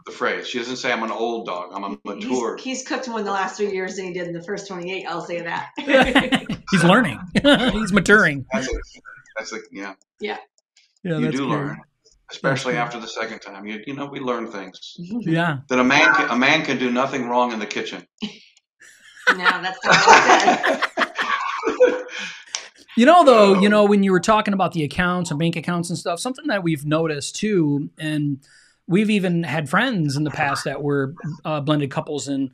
the 0.05 0.11
phrase. 0.11 0.47
She 0.47 0.57
doesn't 0.57 0.77
say 0.77 0.91
I'm 0.91 1.03
an 1.03 1.11
old 1.11 1.45
dog. 1.45 1.71
I'm 1.73 1.83
a 1.83 1.97
mature. 2.05 2.55
He's, 2.55 2.79
he's 2.79 2.87
cooked 2.87 3.07
more 3.07 3.19
in 3.19 3.25
the 3.25 3.31
last 3.31 3.57
three 3.57 3.71
years 3.71 3.97
than 3.97 4.05
he 4.05 4.13
did 4.13 4.27
in 4.27 4.33
the 4.33 4.41
first 4.41 4.67
28. 4.67 5.05
I'll 5.05 5.21
say 5.21 5.41
that. 5.41 5.69
He's 6.71 6.83
learning. 6.83 7.19
He's 7.73 7.91
maturing. 7.91 8.45
That's 8.51 8.67
a, 8.67 8.77
that's 9.37 9.53
a, 9.53 9.57
yeah. 9.71 9.93
Yeah, 10.19 10.37
Yeah. 11.03 11.17
you 11.17 11.25
that's 11.25 11.35
do 11.37 11.43
good. 11.43 11.49
learn, 11.49 11.81
especially 12.31 12.73
good. 12.73 12.79
after 12.79 12.99
the 12.99 13.07
second 13.07 13.39
time. 13.39 13.67
You 13.67 13.83
you 13.85 13.93
know 13.93 14.05
we 14.05 14.19
learn 14.19 14.49
things 14.51 14.95
mm-hmm. 14.99 15.29
Yeah. 15.29 15.57
that 15.67 15.79
a 15.79 15.83
man 15.83 16.13
can, 16.15 16.29
a 16.29 16.35
man 16.37 16.63
can 16.63 16.79
do 16.79 16.89
nothing 16.89 17.27
wrong 17.27 17.51
in 17.51 17.59
the 17.59 17.67
kitchen. 17.67 18.07
no, 18.23 19.37
that's 19.37 19.83
not 19.83 19.95
what 19.95 20.07
I 20.07 20.39
said. 20.39 21.05
You 22.97 23.05
know, 23.05 23.25
though, 23.25 23.59
you 23.59 23.67
know, 23.67 23.83
when 23.85 24.03
you 24.03 24.11
were 24.11 24.21
talking 24.21 24.53
about 24.53 24.71
the 24.71 24.83
accounts 24.83 25.29
and 25.29 25.39
bank 25.39 25.55
accounts 25.55 25.89
and 25.89 25.99
stuff, 25.99 26.19
something 26.19 26.47
that 26.47 26.63
we've 26.63 26.85
noticed 26.85 27.35
too, 27.35 27.89
and 27.97 28.39
we've 28.87 29.09
even 29.09 29.43
had 29.43 29.69
friends 29.69 30.15
in 30.15 30.23
the 30.23 30.31
past 30.31 30.63
that 30.63 30.81
were 30.81 31.13
uh, 31.43 31.59
blended 31.59 31.91
couples, 31.91 32.27
and 32.27 32.51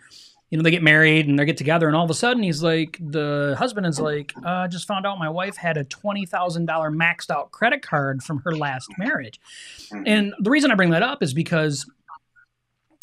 you 0.49 0.57
know, 0.57 0.63
they 0.63 0.71
get 0.71 0.83
married 0.83 1.27
and 1.27 1.39
they 1.39 1.45
get 1.45 1.57
together, 1.57 1.87
and 1.87 1.95
all 1.95 2.03
of 2.03 2.09
a 2.09 2.15
sudden, 2.15 2.43
he's 2.43 2.61
like, 2.63 2.97
the 2.99 3.55
husband 3.57 3.85
is 3.85 3.99
like, 3.99 4.33
uh, 4.43 4.49
I 4.49 4.67
just 4.67 4.85
found 4.85 5.05
out 5.05 5.17
my 5.17 5.29
wife 5.29 5.55
had 5.55 5.77
a 5.77 5.83
twenty 5.85 6.25
thousand 6.25 6.65
dollar 6.65 6.91
maxed 6.91 7.29
out 7.29 7.51
credit 7.51 7.81
card 7.81 8.23
from 8.23 8.39
her 8.39 8.55
last 8.55 8.89
marriage, 8.97 9.39
and 10.05 10.33
the 10.39 10.49
reason 10.49 10.71
I 10.71 10.75
bring 10.75 10.89
that 10.89 11.03
up 11.03 11.21
is 11.23 11.33
because 11.33 11.89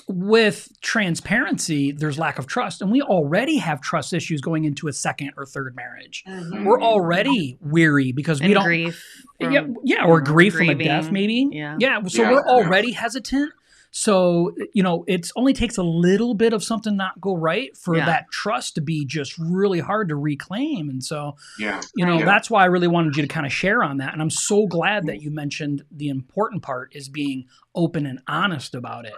with 0.08 0.68
transparency, 0.80 1.92
there's 1.92 2.18
lack 2.18 2.38
of 2.38 2.46
trust, 2.46 2.80
and 2.82 2.90
we 2.90 3.02
already 3.02 3.58
have 3.58 3.80
trust 3.80 4.12
issues 4.12 4.40
going 4.40 4.64
into 4.64 4.88
a 4.88 4.92
second 4.92 5.32
or 5.36 5.44
third 5.44 5.76
marriage. 5.76 6.24
Mhm. 6.26 6.64
We're 6.64 6.80
already 6.82 7.58
weary 7.60 8.12
because 8.12 8.40
we 8.40 8.46
and 8.46 8.54
don't 8.54 8.64
grief 8.64 9.04
yeah, 9.38 9.60
from- 9.62 9.76
yeah, 9.84 10.04
or 10.06 10.24
from 10.24 10.34
grief 10.34 10.54
from 10.54 10.70
a 10.70 10.74
death, 10.74 11.10
maybe. 11.10 11.48
Yeah. 11.52 11.76
yeah. 11.78 12.00
So 12.06 12.22
Yeah, 12.22 12.32
we're 12.32 12.46
yeah. 12.46 12.52
already 12.52 12.92
hesitant. 12.92 13.52
So 13.90 14.52
you 14.74 14.82
know, 14.82 15.04
it's 15.06 15.32
only 15.36 15.52
takes 15.54 15.76
a 15.78 15.82
little 15.82 16.34
bit 16.34 16.52
of 16.52 16.62
something 16.62 16.96
not 16.96 17.20
go 17.20 17.34
right 17.34 17.74
for 17.76 17.96
Yeah. 17.96 18.04
that 18.06 18.26
trust 18.30 18.74
to 18.74 18.80
be 18.82 19.04
just 19.06 19.36
really 19.38 19.80
hard 19.80 20.08
to 20.10 20.16
reclaim. 20.16 20.88
And 20.90 21.02
so 21.02 21.36
Yeah. 21.58 21.80
you 21.96 22.04
know, 22.04 22.16
Right. 22.16 22.24
that's 22.24 22.50
why 22.50 22.62
I 22.62 22.66
really 22.66 22.88
wanted 22.88 23.16
you 23.16 23.22
to 23.22 23.28
kind 23.28 23.46
of 23.46 23.52
share 23.52 23.82
on 23.82 23.96
that. 23.98 24.12
And 24.12 24.20
I'm 24.20 24.30
so 24.30 24.66
glad 24.66 25.06
that 25.06 25.22
you 25.22 25.30
mentioned 25.30 25.84
the 25.90 26.08
important 26.08 26.62
part 26.62 26.94
is 26.94 27.08
being 27.08 27.46
open 27.74 28.04
and 28.06 28.20
honest 28.28 28.74
about 28.74 29.06
it. 29.06 29.14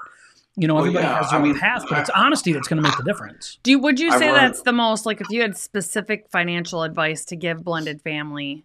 You 0.60 0.68
know, 0.68 0.74
Well, 0.74 0.84
everybody 0.84 1.06
yeah, 1.06 1.16
has 1.16 1.30
their 1.30 1.38
I 1.38 1.42
own 1.42 1.48
mean, 1.48 1.58
path, 1.58 1.84
but 1.88 1.98
it's 2.00 2.10
honesty 2.10 2.52
that's 2.52 2.68
going 2.68 2.76
to 2.76 2.86
make 2.86 2.94
the 2.98 3.02
difference. 3.02 3.58
Do 3.62 3.70
you, 3.70 3.78
would 3.78 3.98
you 3.98 4.10
say 4.18 4.26
learned- 4.30 4.36
that's 4.36 4.62
the 4.62 4.72
most 4.74 5.06
like 5.06 5.22
if 5.22 5.30
you 5.30 5.40
had 5.40 5.56
specific 5.56 6.26
financial 6.30 6.82
advice 6.82 7.24
to 7.26 7.36
give 7.36 7.64
blended 7.64 8.02
family 8.02 8.64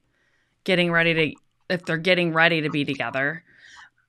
getting 0.66 0.92
ready 0.92 1.14
to 1.14 1.34
if 1.70 1.86
they're 1.86 1.98
getting 1.98 2.34
ready 2.34 2.60
to 2.62 2.70
be 2.70 2.84
together 2.84 3.44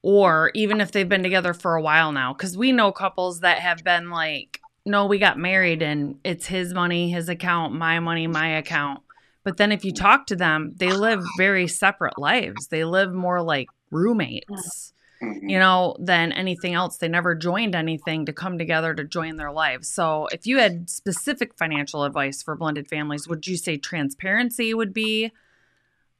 or 0.02 0.50
even 0.54 0.80
if 0.80 0.90
they've 0.90 1.08
been 1.08 1.22
together 1.22 1.54
for 1.54 1.76
a 1.76 1.80
while 1.82 2.10
now? 2.10 2.34
Cuz 2.34 2.56
we 2.58 2.72
know 2.72 2.90
couples 2.90 3.40
that 3.40 3.60
have 3.60 3.84
been 3.84 4.10
like 4.10 4.60
no 4.84 5.06
we 5.06 5.18
got 5.20 5.38
married 5.38 5.80
and 5.80 6.18
it's 6.24 6.46
his 6.46 6.74
money 6.74 7.10
his 7.10 7.28
account 7.28 7.72
my 7.72 8.00
money 8.00 8.26
my 8.26 8.48
account. 8.48 9.00
But 9.44 9.58
then 9.58 9.70
if 9.70 9.84
you 9.84 9.92
talk 9.92 10.26
to 10.26 10.34
them 10.36 10.72
they 10.76 10.90
live 10.90 11.22
very 11.38 11.68
separate 11.68 12.18
lives. 12.18 12.66
They 12.66 12.84
live 12.84 13.12
more 13.14 13.42
like 13.42 13.68
roommates 13.92 14.92
Mhm. 15.22 15.50
you 15.50 15.58
know, 15.58 15.96
than 15.98 16.32
anything 16.32 16.74
else. 16.74 16.98
They 16.98 17.08
never 17.08 17.34
joined 17.34 17.74
anything 17.74 18.26
to 18.26 18.32
come 18.32 18.58
together 18.58 18.94
to 18.94 19.04
join 19.04 19.36
their 19.36 19.52
lives. 19.52 19.88
So, 19.88 20.26
if 20.32 20.46
you 20.46 20.58
had 20.58 20.90
specific 20.90 21.56
financial 21.56 22.04
advice 22.04 22.42
for 22.42 22.54
blended 22.56 22.88
families, 22.88 23.26
would 23.28 23.46
you 23.46 23.56
say 23.56 23.76
transparency 23.78 24.74
would 24.74 24.92
be 24.92 25.32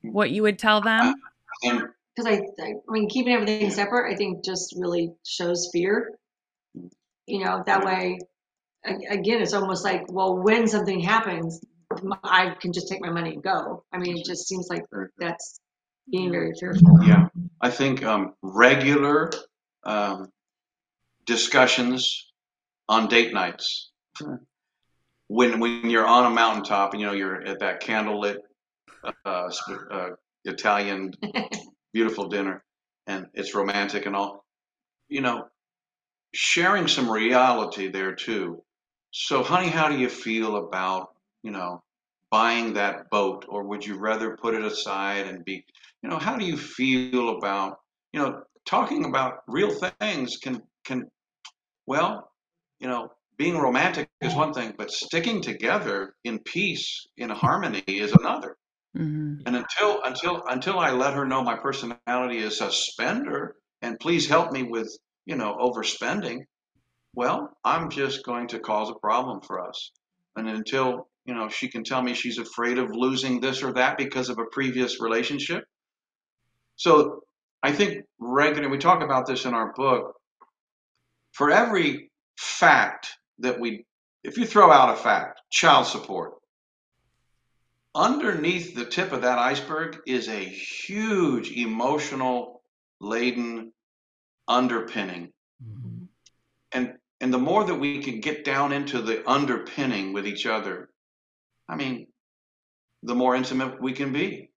what 0.02 0.30
you 0.30 0.42
would 0.42 0.58
tell 0.58 0.80
them? 0.80 1.14
Because 1.62 2.26
I, 2.26 2.40
I, 2.62 2.74
I 2.88 2.92
mean, 2.92 3.08
keeping 3.08 3.34
everything 3.34 3.70
separate, 3.70 4.12
I 4.12 4.16
think 4.16 4.44
just 4.44 4.74
really 4.78 5.12
shows 5.26 5.68
fear. 5.72 6.12
You 7.26 7.44
know, 7.44 7.62
that 7.66 7.84
way, 7.84 8.18
again, 8.84 9.42
it's 9.42 9.52
almost 9.52 9.84
like, 9.84 10.04
well, 10.08 10.38
when 10.38 10.66
something 10.68 11.00
happens, 11.00 11.60
I 12.22 12.54
can 12.60 12.72
just 12.72 12.88
take 12.88 13.00
my 13.00 13.10
money 13.10 13.34
and 13.34 13.42
go. 13.42 13.84
I 13.92 13.98
mean, 13.98 14.16
it 14.16 14.24
just 14.24 14.46
seems 14.48 14.68
like 14.68 14.84
that's 15.18 15.60
being 16.10 16.30
very 16.30 16.52
fearful. 16.58 16.98
yeah, 17.04 17.28
I 17.66 17.70
think 17.70 18.04
um, 18.04 18.32
regular 18.42 19.32
um, 19.82 20.28
discussions 21.26 22.30
on 22.88 23.08
date 23.08 23.34
nights. 23.34 23.90
When 25.26 25.58
when 25.58 25.90
you're 25.90 26.06
on 26.06 26.30
a 26.30 26.30
mountaintop 26.30 26.92
and 26.92 27.00
you 27.00 27.08
know 27.08 27.12
you're 27.12 27.42
at 27.42 27.58
that 27.58 27.82
candlelit 27.82 28.36
uh, 29.24 29.50
uh, 29.90 30.10
Italian 30.44 31.12
beautiful 31.92 32.28
dinner 32.28 32.62
and 33.08 33.26
it's 33.34 33.52
romantic 33.52 34.06
and 34.06 34.14
all, 34.14 34.44
you 35.08 35.20
know, 35.20 35.48
sharing 36.32 36.86
some 36.86 37.10
reality 37.10 37.88
there 37.88 38.14
too. 38.14 38.62
So, 39.10 39.42
honey, 39.42 39.70
how 39.70 39.88
do 39.88 39.98
you 39.98 40.08
feel 40.08 40.54
about 40.54 41.08
you 41.42 41.50
know 41.50 41.82
buying 42.36 42.74
that 42.74 43.10
boat, 43.10 43.46
or 43.48 43.64
would 43.68 43.84
you 43.86 43.96
rather 43.98 44.36
put 44.36 44.54
it 44.54 44.64
aside 44.64 45.26
and 45.26 45.44
be, 45.44 45.64
you 46.02 46.08
know, 46.10 46.18
how 46.18 46.36
do 46.36 46.44
you 46.46 46.56
feel 46.56 47.38
about 47.38 47.78
you 48.12 48.20
know 48.20 48.42
talking 48.66 49.04
about 49.06 49.42
real 49.48 49.72
things 50.00 50.36
can 50.44 50.62
can 50.84 51.10
well, 51.86 52.32
you 52.80 52.88
know, 52.88 53.10
being 53.38 53.56
romantic 53.58 54.08
is 54.20 54.34
one 54.34 54.52
thing, 54.52 54.74
but 54.78 54.90
sticking 54.90 55.42
together 55.42 56.14
in 56.24 56.38
peace, 56.40 57.06
in 57.16 57.30
harmony, 57.30 57.84
is 57.86 58.12
another. 58.12 58.56
hmm 58.94 59.46
And 59.46 59.56
until 59.56 60.02
until 60.04 60.42
until 60.46 60.78
I 60.78 60.90
let 60.90 61.14
her 61.14 61.26
know 61.26 61.42
my 61.42 61.56
personality 61.56 62.38
is 62.38 62.60
a 62.60 62.70
spender, 62.70 63.56
and 63.82 63.98
please 63.98 64.28
help 64.28 64.52
me 64.52 64.62
with 64.64 64.88
you 65.24 65.36
know 65.36 65.56
overspending, 65.56 66.40
well, 67.14 67.56
I'm 67.64 67.90
just 67.90 68.24
going 68.24 68.48
to 68.48 68.60
cause 68.60 68.90
a 68.90 69.00
problem 69.00 69.40
for 69.42 69.60
us. 69.60 69.92
And 70.36 70.48
until 70.48 71.08
you 71.26 71.34
know 71.34 71.48
she 71.48 71.68
can 71.68 71.84
tell 71.84 72.02
me 72.02 72.14
she's 72.14 72.38
afraid 72.38 72.78
of 72.78 72.94
losing 72.94 73.40
this 73.40 73.62
or 73.62 73.72
that 73.72 73.98
because 73.98 74.28
of 74.28 74.38
a 74.38 74.46
previous 74.46 75.00
relationship. 75.00 75.64
So 76.76 77.24
I 77.62 77.72
think 77.72 78.04
regular. 78.18 78.68
We 78.68 78.78
talk 78.78 79.02
about 79.02 79.26
this 79.26 79.44
in 79.44 79.54
our 79.54 79.72
book. 79.72 80.14
For 81.32 81.50
every 81.50 82.10
fact 82.38 83.08
that 83.40 83.60
we, 83.60 83.84
if 84.24 84.38
you 84.38 84.46
throw 84.46 84.70
out 84.70 84.94
a 84.94 84.96
fact, 84.96 85.40
child 85.50 85.86
support, 85.86 86.34
underneath 87.94 88.74
the 88.74 88.84
tip 88.84 89.12
of 89.12 89.22
that 89.22 89.38
iceberg 89.38 89.98
is 90.06 90.28
a 90.28 90.44
huge 90.44 91.50
emotional 91.50 92.62
laden 93.00 93.72
underpinning 94.48 95.32
mm-hmm. 95.62 96.04
and 96.72 96.94
and 97.20 97.32
the 97.32 97.38
more 97.38 97.64
that 97.64 97.74
we 97.74 98.02
can 98.02 98.20
get 98.20 98.44
down 98.44 98.72
into 98.72 99.00
the 99.02 99.28
underpinning 99.28 100.12
with 100.12 100.26
each 100.26 100.46
other 100.46 100.88
i 101.68 101.76
mean 101.76 102.06
the 103.02 103.14
more 103.14 103.36
intimate 103.36 103.80
we 103.80 103.92
can 103.92 104.12
be 104.12 104.50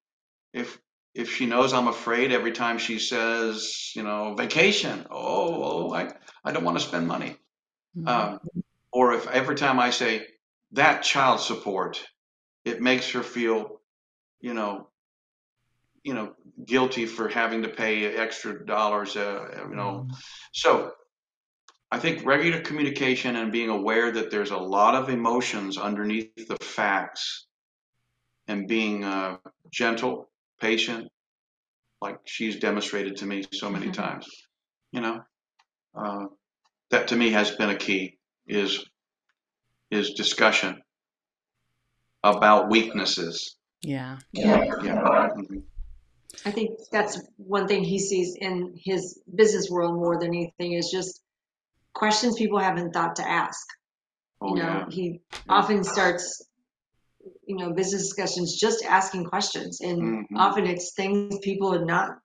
if 0.54 0.80
if 1.14 1.36
she 1.36 1.46
knows 1.46 1.74
I'm 1.74 1.88
afraid 1.88 2.32
every 2.32 2.52
time 2.52 2.78
she 2.78 3.00
says, 3.00 3.92
you 3.96 4.04
know, 4.04 4.36
vacation, 4.36 5.06
oh, 5.10 5.64
oh 5.90 5.94
I, 5.94 6.12
I 6.44 6.52
don't 6.52 6.64
want 6.64 6.78
to 6.80 6.84
spend 6.84 7.08
money. 7.08 7.36
Mhm. 7.98 8.08
Um, 8.08 8.40
or 8.92 9.14
if 9.14 9.28
every 9.28 9.56
time 9.56 9.80
I 9.80 9.90
say 9.90 10.26
that 10.72 11.04
child 11.04 11.40
support, 11.40 12.04
it 12.64 12.82
makes 12.82 13.12
her 13.12 13.24
feel, 13.24 13.82
you 14.40 14.54
know, 14.54 14.88
you 16.04 16.14
know, 16.14 16.34
guilty 16.66 17.06
for 17.06 17.28
having 17.28 17.64
to 17.64 17.70
pay 17.70 18.06
extra 18.06 18.66
dollars, 18.66 19.16
uh, 19.16 19.66
you 19.70 19.76
know. 19.76 20.08
So 20.54 20.92
I 21.92 21.98
think 22.00 22.24
regular 22.26 22.62
communication 22.62 23.36
and 23.36 23.52
being 23.52 23.70
aware 23.70 24.12
that 24.12 24.30
there's 24.30 24.52
a 24.52 24.58
lot 24.58 24.94
of 24.96 25.10
emotions 25.10 25.78
underneath 25.78 26.48
the 26.48 26.58
facts 26.64 27.48
and 28.48 28.68
being 28.68 29.04
uh, 29.04 29.38
gentle, 29.72 30.30
patient, 30.62 31.08
like 32.02 32.20
she's 32.26 32.58
demonstrated 32.58 33.18
to 33.18 33.26
me 33.26 33.44
so 33.54 33.70
many 33.70 33.88
Mhm. 33.88 33.94
times, 33.94 34.28
you 34.92 35.02
know, 35.02 35.24
uh, 35.96 36.26
that 36.90 37.08
to 37.08 37.16
me 37.16 37.32
has 37.32 37.52
been 37.52 37.70
a 37.70 37.78
key 37.78 38.18
is 38.48 38.86
is 39.92 40.12
discussion 40.14 40.84
about 42.24 42.70
weaknesses. 42.70 43.56
yeah. 43.82 44.20
Yeah. 44.34 44.64
Yeah. 44.84 45.30
I 46.46 46.52
think 46.52 46.80
that's 46.92 47.20
one 47.38 47.68
thing 47.68 47.84
he 47.84 47.98
sees 47.98 48.36
in 48.36 48.74
his 48.78 49.20
business 49.34 49.68
world 49.70 49.96
more 49.96 50.20
than 50.20 50.28
anything 50.30 50.74
is 50.74 50.92
just 50.92 51.24
questions 51.94 52.36
people 52.38 52.60
haven't 52.60 52.92
thought 52.94 53.16
to 53.18 53.28
ask. 53.28 53.66
Oh 54.42 54.56
you 54.56 54.64
know, 54.64 54.80
yeah. 54.80 54.86
he 54.90 55.22
often 55.50 55.84
starts, 55.84 56.48
you 57.46 57.58
know, 57.58 57.74
business 57.74 58.04
discussions 58.04 58.58
just 58.58 58.86
asking 58.86 59.26
questions, 59.26 59.82
and 59.82 60.02
Mhm. 60.02 60.38
often 60.38 60.66
it's 60.66 60.94
things 60.94 61.38
people 61.40 61.72
had 61.74 61.86
not, 61.86 62.20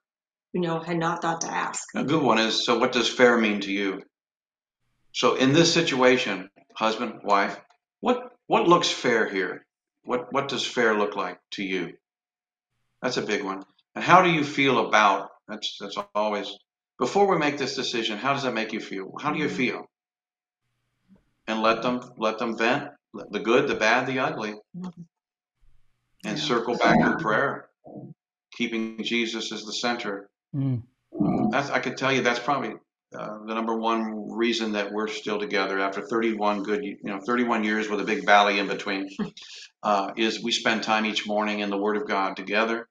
you 0.53 0.61
know, 0.61 0.79
had 0.79 0.97
not 0.97 1.21
thought 1.21 1.41
to 1.41 1.47
ask. 1.51 1.83
A 1.95 2.03
good 2.03 2.23
one 2.23 2.39
is 2.39 2.63
so 2.65 2.79
what 2.79 2.93
does 2.93 3.09
fair 3.09 3.37
mean 3.37 3.59
to 3.61 3.71
you? 3.71 4.01
So 5.11 5.35
in 5.35 5.53
this 5.53 5.73
situation, 5.73 6.49
husband, 6.75 7.21
wife, 7.23 7.59
what 7.99 8.31
what 8.47 8.67
looks 8.67 8.89
fair 8.89 9.27
here? 9.27 9.65
What 10.03 10.31
what 10.31 10.47
does 10.47 10.65
fair 10.65 10.97
look 10.97 11.15
like 11.15 11.39
to 11.51 11.63
you? 11.63 11.97
That's 13.01 13.17
a 13.17 13.21
big 13.21 13.43
one. 13.43 13.63
And 13.95 14.03
how 14.03 14.21
do 14.21 14.29
you 14.29 14.43
feel 14.43 14.87
about 14.87 15.31
that's 15.47 15.77
that's 15.79 15.97
always 16.13 16.47
before 16.97 17.27
we 17.27 17.37
make 17.37 17.57
this 17.57 17.75
decision, 17.75 18.17
how 18.17 18.33
does 18.33 18.43
that 18.43 18.53
make 18.53 18.71
you 18.71 18.79
feel? 18.79 19.13
How 19.19 19.31
do 19.31 19.39
you 19.39 19.47
Mhm. 19.47 19.57
feel? 19.57 19.89
And 21.47 21.61
let 21.61 21.81
them 21.81 22.01
let 22.17 22.39
them 22.39 22.57
vent 22.57 22.91
the 23.31 23.39
good, 23.39 23.67
the 23.67 23.75
bad, 23.75 24.07
the 24.07 24.19
ugly, 24.19 24.55
Mhm. 24.75 25.05
and 26.25 26.39
circle 26.39 26.77
back 26.77 26.97
in 26.99 27.17
prayer, 27.17 27.69
keeping 28.51 29.03
Jesus 29.03 29.51
as 29.51 29.63
the 29.63 29.73
center. 29.73 30.29
Mm. 30.53 30.83
That's, 31.51 31.69
I 31.69 31.79
could 31.79 31.97
tell 31.97 32.11
you 32.11 32.21
that's 32.21 32.39
probably 32.39 32.75
uh, 33.13 33.45
the 33.45 33.53
number 33.53 33.77
one 33.77 34.29
reason 34.31 34.73
that 34.73 34.91
we're 34.91 35.07
still 35.07 35.39
together 35.39 35.79
after 35.79 36.01
31 36.01 36.63
good, 36.63 36.83
you 36.83 36.97
know, 37.03 37.19
31 37.25 37.63
years 37.63 37.87
with 37.87 38.01
a 38.01 38.03
big 38.03 38.25
valley 38.25 38.59
in 38.59 38.67
between, 38.67 39.07
uh, 39.83 40.11
is 40.17 40.43
we 40.43 40.51
spend 40.51 40.83
time 40.83 41.05
each 41.05 41.25
morning 41.25 41.59
in 41.59 41.69
the 41.69 41.77
Word 41.77 41.95
of 41.95 42.07
God 42.07 42.35
together, 42.35 42.89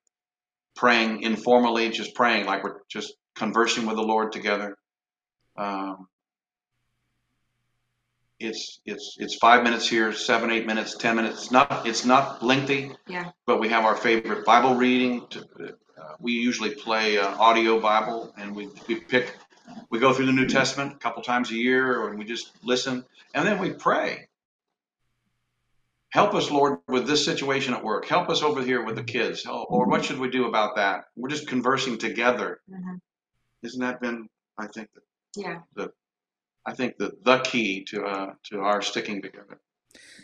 praying 0.76 1.22
informally, 1.22 1.90
just 1.90 2.14
praying 2.14 2.46
like 2.46 2.64
we're 2.64 2.80
just 2.88 3.14
conversing 3.34 3.86
with 3.86 3.96
the 3.96 4.02
Lord 4.02 4.32
together. 4.32 4.76
Um, 5.56 6.08
it's 8.40 8.80
it's 8.84 9.16
it's 9.18 9.36
five 9.36 9.62
minutes 9.62 9.88
here, 9.88 10.12
seven, 10.12 10.50
eight 10.50 10.66
minutes, 10.66 10.96
ten 10.96 11.16
minutes. 11.16 11.42
It's 11.44 11.50
not 11.50 11.86
it's 11.86 12.04
not 12.04 12.42
lengthy. 12.42 12.92
Yeah. 13.06 13.30
But 13.46 13.60
we 13.60 13.68
have 13.68 13.84
our 13.84 13.96
favorite 13.96 14.44
Bible 14.44 14.74
reading. 14.74 15.26
To, 15.30 15.40
uh, 15.40 16.14
we 16.18 16.32
usually 16.32 16.70
play 16.70 17.18
uh, 17.18 17.36
audio 17.38 17.80
Bible, 17.80 18.34
and 18.36 18.54
we 18.54 18.68
we 18.88 18.96
pick 18.96 19.36
we 19.90 19.98
go 19.98 20.12
through 20.12 20.26
the 20.26 20.32
New 20.32 20.46
Testament 20.48 20.92
a 20.94 20.98
couple 20.98 21.22
times 21.22 21.50
a 21.50 21.54
year, 21.54 22.08
and 22.08 22.18
we 22.18 22.24
just 22.24 22.52
listen, 22.62 23.04
and 23.34 23.46
then 23.46 23.58
we 23.58 23.72
pray. 23.72 24.28
Help 26.10 26.34
us, 26.34 26.48
Lord, 26.50 26.78
with 26.86 27.08
this 27.08 27.24
situation 27.24 27.74
at 27.74 27.82
work. 27.82 28.06
Help 28.06 28.28
us 28.28 28.42
over 28.42 28.62
here 28.62 28.84
with 28.84 28.94
the 28.94 29.02
kids. 29.02 29.44
Oh, 29.48 29.64
or 29.68 29.88
what 29.88 30.04
should 30.04 30.18
we 30.18 30.30
do 30.30 30.46
about 30.46 30.76
that? 30.76 31.06
We're 31.16 31.28
just 31.28 31.48
conversing 31.48 31.98
together. 31.98 32.60
Mhm. 32.70 33.00
Isn't 33.64 33.80
that 33.80 34.00
been? 34.00 34.28
I 34.58 34.66
think 34.68 34.88
Yeah. 35.36 35.60
I 36.66 36.72
think 36.72 36.96
the 36.98 37.12
the 37.24 37.38
key 37.38 37.84
to 37.84 38.04
uh, 38.04 38.32
to 38.44 38.60
our 38.60 38.80
sticking 38.80 39.20
together. 39.20 39.60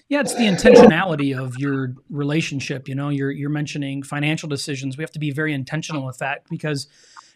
Yeah, 0.09 0.21
it's 0.21 0.35
the 0.35 0.45
intentionality 0.45 1.39
of 1.39 1.57
your 1.59 1.95
relationship. 2.09 2.89
You 2.89 2.95
know, 2.95 3.09
you're 3.11 3.31
you're 3.31 3.51
mentioning 3.51 4.03
financial 4.03 4.49
decisions. 4.49 4.97
We 4.97 5.03
have 5.03 5.13
to 5.13 5.19
be 5.19 5.31
very 5.31 5.53
intentional 5.53 6.05
with 6.05 6.19
that 6.19 6.43
because, 6.49 6.89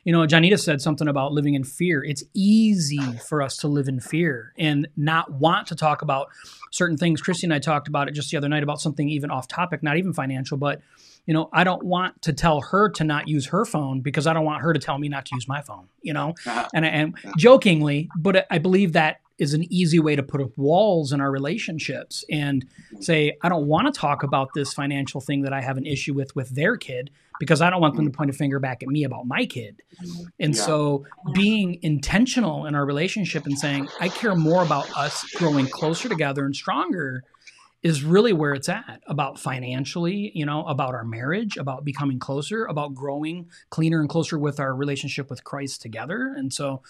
you 0.05 0.13
know, 0.13 0.27
Johnita 0.27 0.59
said 0.59 0.81
something 0.81 1.07
about 1.07 1.33
living 1.33 1.55
in 1.55 1.65
fear. 1.65 2.03
It's 2.03 2.25
easy 2.35 3.01
for 3.29 3.43
us 3.43 3.57
to 3.59 3.69
live 3.69 3.89
in 3.89 4.01
fear 4.01 4.53
and 4.59 4.89
not 4.97 5.33
want 5.33 5.69
to 5.69 5.77
talk 5.77 6.03
about 6.03 6.29
certain 6.73 6.97
things. 6.97 7.23
Kristy 7.23 7.45
and 7.45 7.55
I 7.55 7.59
talked 7.61 7.87
about 7.89 8.09
it 8.09 8.13
just 8.13 8.31
the 8.31 8.37
other 8.37 8.49
night 8.49 8.63
about 8.63 8.81
something 8.81 9.09
even 9.09 9.31
off 9.31 9.47
topic, 9.47 9.83
not 9.83 9.97
even 9.97 10.13
financial, 10.13 10.57
but 10.57 10.81
you 11.27 11.35
know, 11.35 11.49
I 11.53 11.64
don't 11.64 11.85
want 11.85 12.20
to 12.22 12.33
tell 12.33 12.61
her 12.61 12.89
to 12.91 13.05
not 13.05 13.29
use 13.29 13.47
her 13.47 13.64
phone 13.64 14.01
because 14.01 14.27
I 14.27 14.33
don't 14.33 14.45
want 14.45 14.62
her 14.62 14.72
to 14.72 14.79
tell 14.79 14.99
me 14.99 15.09
not 15.09 15.27
to 15.27 15.35
use 15.35 15.49
my 15.49 15.62
phone. 15.62 15.89
You 16.03 16.12
know, 16.12 16.35
Uh, 16.47 16.68
and 16.75 16.85
and 16.85 17.14
jokingly, 17.37 18.11
but 18.14 18.47
I 18.51 18.59
believe 18.59 18.93
that 18.93 19.20
is 19.37 19.53
an 19.53 19.64
easy 19.72 19.99
way 19.99 20.14
to 20.14 20.22
put 20.22 20.41
up 20.41 20.57
walls 20.57 21.12
in 21.12 21.20
our 21.20 21.31
relationships 21.31 22.25
and 22.31 22.64
say, 23.01 23.37
I 23.43 23.49
don't 23.49 23.66
want 23.66 23.93
to 23.93 24.01
talk 24.01 24.22
about 24.22 24.55
this 24.55 24.72
financial 24.72 25.20
thing 25.20 25.43
that 25.43 25.53
I 25.53 25.61
have 25.61 25.77
an 25.77 25.87
issue 25.87 26.14
with 26.14 26.37
with 26.37 26.51
their 26.55 26.77
kid 26.77 27.11
because 27.39 27.61
I 27.61 27.68
don't 27.68 27.81
want 27.81 27.97
them 27.97 28.05
to 28.05 28.12
point 28.16 28.31
a 28.31 28.33
finger 28.33 28.61
back 28.61 28.83
at 28.83 28.89
me 28.89 29.03
about 29.03 29.27
my 29.27 29.45
kid. 29.45 29.83
And 30.39 30.55
Yeah. 30.55 30.61
so 30.62 31.07
being 31.33 31.79
intentional 31.83 32.66
in 32.66 32.75
our 32.75 32.87
relationship 32.87 33.45
and 33.47 33.59
saying, 33.59 33.89
I 33.99 34.09
care 34.09 34.37
more 34.37 34.62
about 34.62 34.91
us 34.95 35.25
growing 35.35 35.68
closer 35.68 36.09
together 36.09 36.45
and 36.45 36.55
stronger 36.55 37.25
is 37.85 38.03
really 38.03 38.32
where 38.32 38.55
it's 38.55 38.68
at 38.70 39.03
about 39.07 39.39
financially, 39.39 40.32
you 40.35 40.47
know, 40.47 40.64
about 40.64 40.95
our 40.95 41.05
marriage, 41.05 41.59
about 41.59 41.85
becoming 41.85 42.18
closer, 42.18 42.64
about 42.64 42.95
growing 42.95 43.47
cleaner 43.68 44.01
and 44.01 44.09
closer 44.09 44.39
with 44.39 44.59
our 44.59 44.74
relationship 44.74 45.28
with 45.28 45.45
Christ 45.45 45.82
together. 45.82 46.32
And 46.35 46.51
so, 46.51 46.80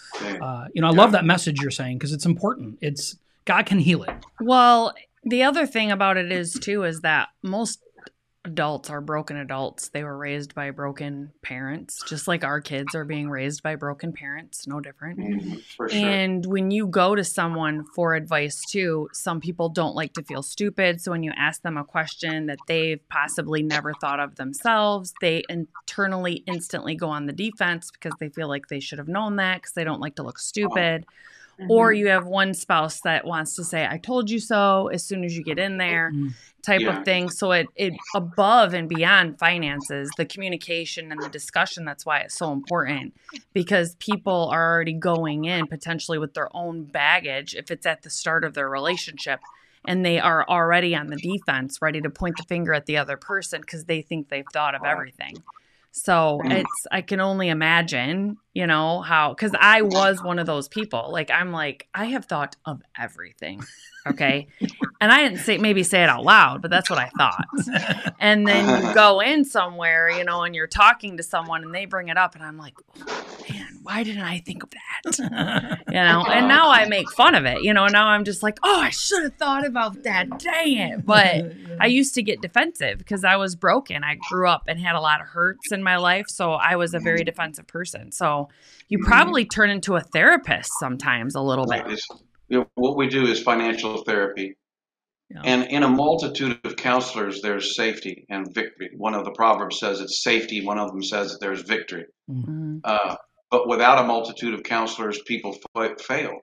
uh, 0.41 0.65
you 0.73 0.81
know, 0.81 0.87
I 0.87 0.91
love 0.91 1.11
that 1.11 1.25
message 1.25 1.61
you're 1.61 1.69
saying 1.69 1.97
because 1.97 2.13
it's 2.13 2.25
important. 2.25 2.77
It's 2.81 3.17
God 3.43 3.65
can 3.65 3.79
heal 3.79 4.03
it. 4.03 4.25
Well, 4.39 4.95
the 5.23 5.43
other 5.43 5.67
thing 5.67 5.91
about 5.91 6.15
it 6.15 6.31
is 6.31 6.53
too 6.53 6.85
is 6.85 7.01
that 7.01 7.27
most 7.43 7.79
adults 8.45 8.89
are 8.89 9.01
broken 9.01 9.37
adults. 9.37 9.89
They 9.89 10.03
were 10.03 10.17
raised 10.17 10.55
by 10.55 10.71
broken 10.71 11.31
parents, 11.41 12.01
just 12.07 12.27
like 12.27 12.43
our 12.43 12.61
kids 12.61 12.95
are 12.95 13.05
being 13.05 13.29
raised 13.29 13.63
by 13.63 13.75
broken 13.75 14.13
parents, 14.13 14.67
no 14.67 14.79
different. 14.79 15.19
Mm-hmm, 15.19 15.55
for 15.75 15.89
sure. 15.89 15.99
And 15.99 16.45
when 16.45 16.71
you 16.71 16.87
go 16.87 17.15
to 17.15 17.23
someone 17.23 17.85
for 17.93 18.13
advice 18.15 18.61
too, 18.69 19.09
some 19.13 19.41
people 19.41 19.69
don't 19.69 19.95
like 19.95 20.13
to 20.13 20.23
feel 20.23 20.43
stupid. 20.43 21.01
So 21.01 21.11
when 21.11 21.23
you 21.23 21.33
ask 21.35 21.61
them 21.61 21.77
a 21.77 21.83
question 21.83 22.45
that 22.45 22.59
they've 22.67 23.01
possibly 23.09 23.63
never 23.63 23.93
thought 23.99 24.19
of 24.19 24.35
themselves, 24.35 25.13
they 25.21 25.43
internally 25.49 26.43
instantly 26.47 26.95
go 26.95 27.09
on 27.09 27.25
the 27.25 27.33
defense 27.33 27.91
because 27.91 28.13
they 28.19 28.29
feel 28.29 28.47
like 28.47 28.67
they 28.67 28.79
should 28.79 28.99
have 28.99 29.07
known 29.07 29.37
that 29.37 29.61
because 29.61 29.73
they 29.73 29.83
don't 29.83 30.01
like 30.01 30.15
to 30.15 30.23
look 30.23 30.39
stupid. 30.39 31.05
Or 31.67 31.91
Mhm. 31.91 31.97
you 31.97 32.07
have 32.07 32.25
one 32.27 32.53
spouse 32.53 33.01
that 33.01 33.25
wants 33.25 33.55
to 33.55 33.63
say, 33.63 33.87
I 33.89 33.97
told 33.97 34.29
you 34.29 34.39
so 34.39 34.87
as 34.89 35.03
soon 35.05 35.23
as 35.23 35.35
you 35.37 35.43
get 35.43 35.57
in 35.59 35.77
there, 35.77 36.11
Mm. 36.13 36.33
type 36.63 36.81
Yeah. 36.81 36.89
of 36.91 37.05
thing. 37.05 37.29
So 37.29 37.51
it, 37.51 37.71
it 37.75 37.93
above 38.13 38.73
and 38.73 38.89
beyond 38.89 39.39
finances, 39.39 40.15
the 40.15 40.25
communication 40.25 41.11
and 41.11 41.23
the 41.23 41.29
discussion, 41.29 41.85
that's 41.85 42.05
why 42.05 42.19
it's 42.19 42.35
so 42.35 42.51
important 42.51 43.13
because 43.53 43.95
people 43.95 44.49
are 44.51 44.73
already 44.73 44.93
going 44.93 45.45
in 45.45 45.67
potentially 45.67 46.17
with 46.17 46.33
their 46.33 46.49
own 46.55 46.85
baggage 46.85 47.55
if 47.55 47.71
it's 47.71 47.85
at 47.85 48.01
the 48.01 48.09
start 48.09 48.43
of 48.43 48.53
their 48.53 48.69
relationship 48.69 49.41
and 49.85 50.03
they 50.05 50.19
are 50.19 50.47
already 50.49 50.95
on 50.95 51.09
the 51.09 51.17
defense, 51.17 51.81
ready 51.81 52.01
to 52.01 52.09
point 52.09 52.37
the 52.37 52.43
finger 52.43 52.73
at 52.73 52.85
the 52.87 52.97
other 52.97 53.17
person 53.17 53.61
because 53.61 53.85
they 53.85 54.01
think 54.01 54.29
they've 54.29 54.49
thought 54.51 54.75
of 54.75 54.83
everything. 54.83 55.43
So 55.97 56.41
Mm. 56.43 56.51
it's 56.51 56.87
I 56.91 57.01
can 57.01 57.21
only 57.21 57.47
imagine, 57.47 58.37
you 58.53 58.67
know, 58.67 59.01
how 59.01 59.33
cuz 59.33 59.53
I 59.57 59.81
was 59.81 60.21
one 60.21 60.39
of 60.39 60.45
those 60.45 60.67
people. 60.67 61.09
Like 61.11 61.31
I'm 61.31 61.51
like 61.53 61.87
I 61.93 62.05
have 62.05 62.25
thought 62.25 62.57
of 62.65 62.81
everything. 62.99 63.63
Okay? 64.07 64.47
and 65.01 65.11
I 65.11 65.23
didn't 65.23 65.39
say 65.39 65.57
maybe 65.57 65.83
say 65.83 66.03
it 66.03 66.09
out 66.09 66.23
loud, 66.23 66.61
but 66.61 66.69
that's 66.69 66.89
what 66.89 66.99
I 66.99 67.09
thought. 67.17 67.47
And 68.19 68.47
then 68.47 68.65
you 68.67 68.91
go 68.93 69.19
in 69.19 69.43
somewhere, 69.45 70.09
you 70.09 70.23
know, 70.23 70.43
and 70.43 70.53
you're 70.53 70.67
talking 70.67 71.17
to 71.17 71.23
someone 71.23 71.63
and 71.63 71.73
they 71.73 71.85
bring 71.85 72.09
it 72.09 72.17
up 72.17 72.35
and 72.35 72.43
I'm 72.43 72.57
like, 72.57 72.75
oh, 72.99 73.05
"Man, 73.49 73.79
why 73.83 74.03
didn't 74.03 74.23
I 74.23 74.39
think 74.39 74.63
of 74.63 74.69
that?" 74.71 75.17
You 75.87 75.93
know, 75.93 76.23
and 76.27 76.47
now 76.47 76.69
I 76.69 76.85
make 76.85 77.09
fun 77.11 77.35
of 77.35 77.45
it. 77.45 77.61
You 77.63 77.73
know, 77.73 77.87
now 77.87 78.07
I'm 78.07 78.23
just 78.25 78.43
like, 78.43 78.59
"Oh, 78.63 78.79
I 78.81 78.89
should 78.89 79.23
have 79.23 79.35
thought 79.37 79.65
about 79.65 80.03
that. 80.03 80.39
Dang 80.39 80.77
it." 80.77 81.05
But 81.05 81.43
I 81.79 81.87
used 81.99 82.15
to 82.15 82.23
get 82.23 82.41
defensive 82.41 82.97
because 82.97 83.23
I 83.23 83.35
was 83.35 83.55
broken. 83.55 84.03
I 84.03 84.15
grew 84.29 84.47
up 84.47 84.63
and 84.67 84.79
had 84.79 84.95
a 84.95 85.01
lot 85.01 85.19
of 85.21 85.27
hurts 85.27 85.71
in 85.71 85.83
my 85.85 85.95
life, 85.95 86.25
so 86.27 86.51
I 86.51 86.75
was 86.75 86.93
a 86.93 86.99
very 86.99 87.23
defensive 87.23 87.67
person. 87.67 88.11
So 88.11 88.49
you 88.89 88.99
probably 89.05 89.45
turn 89.45 89.69
into 89.69 89.95
a 89.95 90.01
therapist 90.01 90.69
sometimes 90.79 91.35
a 91.35 91.41
little 91.41 91.65
bit. 91.65 91.85
It's- 91.85 92.21
you 92.47 92.59
know, 92.59 92.67
what 92.75 92.95
we 92.95 93.07
do 93.07 93.25
is 93.25 93.41
financial 93.41 94.03
therapy. 94.03 94.55
Yeah. 95.29 95.41
And 95.43 95.63
in 95.71 95.81
a 95.81 95.87
multitude 95.87 96.59
of 96.63 96.75
counselors, 96.75 97.41
there's 97.41 97.75
safety 97.75 98.27
and 98.29 98.53
victory. 98.53 98.91
One 98.95 99.15
of 99.15 99.25
the 99.25 99.31
proverbs 99.31 99.79
says 99.79 99.99
it's 99.99 100.21
safety. 100.23 100.63
One 100.63 100.77
of 100.77 100.91
them 100.91 101.01
says 101.01 101.37
there's 101.41 101.61
victory. 101.61 102.05
Mm-hmm. 102.29 102.77
Uh, 102.83 103.15
but 103.49 103.67
without 103.67 103.97
a 103.97 104.03
multitude 104.03 104.53
of 104.53 104.61
counselors, 104.61 105.19
people 105.25 105.57
f- 105.75 105.99
fail. 106.01 106.33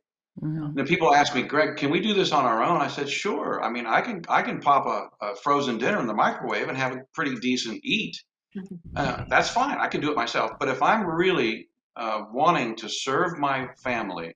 Mm-hmm. 0.42 0.78
And 0.78 0.88
people 0.88 1.14
ask 1.14 1.34
me, 1.34 1.42
Greg, 1.42 1.76
can 1.76 1.90
we 1.90 2.00
do 2.00 2.14
this 2.14 2.32
on 2.32 2.44
our 2.44 2.62
own? 2.64 2.80
I 2.80 2.88
said, 2.88 3.08
sure. 3.08 3.62
I 3.62 3.70
mean, 3.70 3.86
I 3.86 4.00
can 4.00 4.22
I 4.28 4.42
can 4.42 4.60
pop 4.60 4.86
a, 4.86 5.24
a 5.24 5.36
frozen 5.36 5.78
dinner 5.78 6.00
in 6.00 6.06
the 6.06 6.14
microwave 6.14 6.68
and 6.68 6.76
have 6.76 6.92
a 6.92 7.02
pretty 7.14 7.36
decent 7.36 7.80
eat. 7.84 8.16
Mm-hmm. 8.56 8.74
Uh, 8.96 9.24
that's 9.28 9.50
fine. 9.50 9.78
I 9.78 9.88
can 9.88 10.00
do 10.00 10.10
it 10.10 10.16
myself. 10.16 10.52
But 10.58 10.68
if 10.68 10.82
I'm 10.82 11.06
really 11.06 11.68
uh, 11.96 12.24
wanting 12.32 12.76
to 12.76 12.88
serve 12.88 13.38
my 13.38 13.68
family 13.82 14.34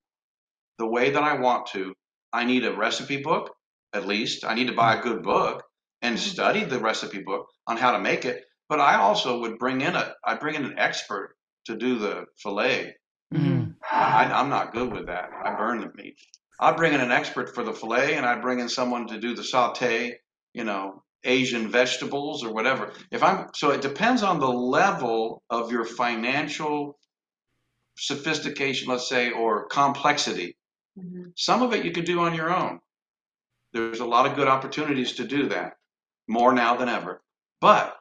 the 0.79 0.87
way 0.87 1.11
that 1.11 1.23
I 1.23 1.39
want 1.39 1.67
to, 1.69 1.95
I 2.33 2.45
need 2.45 2.65
a 2.65 2.77
recipe 2.77 3.23
book, 3.23 3.55
at 3.93 4.07
least. 4.07 4.45
I 4.45 4.55
need 4.55 4.67
to 4.69 4.75
buy 4.75 4.97
a 4.97 5.03
good 5.03 5.23
book 5.23 5.63
and 6.03 6.17
mm-hmm. 6.17 6.29
study 6.29 6.65
the 6.65 6.79
recipe 6.79 7.23
book 7.23 7.47
on 7.67 7.77
how 7.77 7.93
to 7.93 7.99
make 7.99 8.25
it. 8.25 8.45
But 8.69 8.81
I 8.81 8.97
also 8.97 9.41
would 9.41 9.59
bring 9.59 9.81
in 9.81 9.95
a 9.95 10.15
I 10.25 10.35
bring 10.35 10.57
in 10.57 10.65
an 10.65 10.79
expert 10.79 11.37
to 11.67 11.77
do 11.77 11.99
the 11.99 12.25
fillet. 12.37 12.97
Mm-hmm. 13.33 13.71
I, 13.91 14.41
am 14.41 14.49
not 14.49 14.73
good 14.73 14.93
with 14.93 15.07
that. 15.07 15.31
I 15.45 15.55
burn 15.55 15.81
the 15.81 15.91
meat. 15.95 16.17
I'd 16.61 16.77
bring 16.77 16.93
in 16.95 17.01
an 17.01 17.13
expert 17.13 17.55
for 17.55 17.63
the 17.63 17.73
fillet, 17.73 18.15
and 18.15 18.27
I'd 18.27 18.43
bring 18.43 18.61
in 18.61 18.69
someone 18.69 19.07
to 19.09 19.21
do 19.21 19.35
the 19.35 19.45
saute. 19.45 20.19
You 20.53 20.65
know, 20.65 21.03
Asian 21.27 21.71
vegetables 21.71 22.45
or 22.45 22.53
whatever. 22.53 22.93
If 23.11 23.23
I'm 23.23 23.49
so, 23.55 23.71
it 23.71 23.83
depends 23.83 24.23
on 24.23 24.41
the 24.41 24.49
level 24.49 25.43
of 25.51 25.71
your 25.71 25.85
financial 25.85 26.99
sophistication, 27.97 28.89
let's 28.89 29.09
say, 29.09 29.31
or 29.31 29.67
complexity. 29.67 30.57
Mm-hmm. 30.99 31.31
Some 31.35 31.63
of 31.63 31.73
it 31.75 31.85
you 31.85 31.91
could 31.91 32.05
do 32.05 32.21
on 32.21 32.35
your 32.35 32.55
own. 32.55 32.81
There's 33.73 34.01
a 34.01 34.07
lot 34.07 34.27
of 34.27 34.37
good 34.37 34.49
opportunities 34.49 35.15
to 35.15 35.27
do 35.27 35.49
that, 35.49 35.77
more 36.27 36.53
now 36.53 36.77
than 36.77 36.89
ever. 36.89 37.23
But 37.61 37.97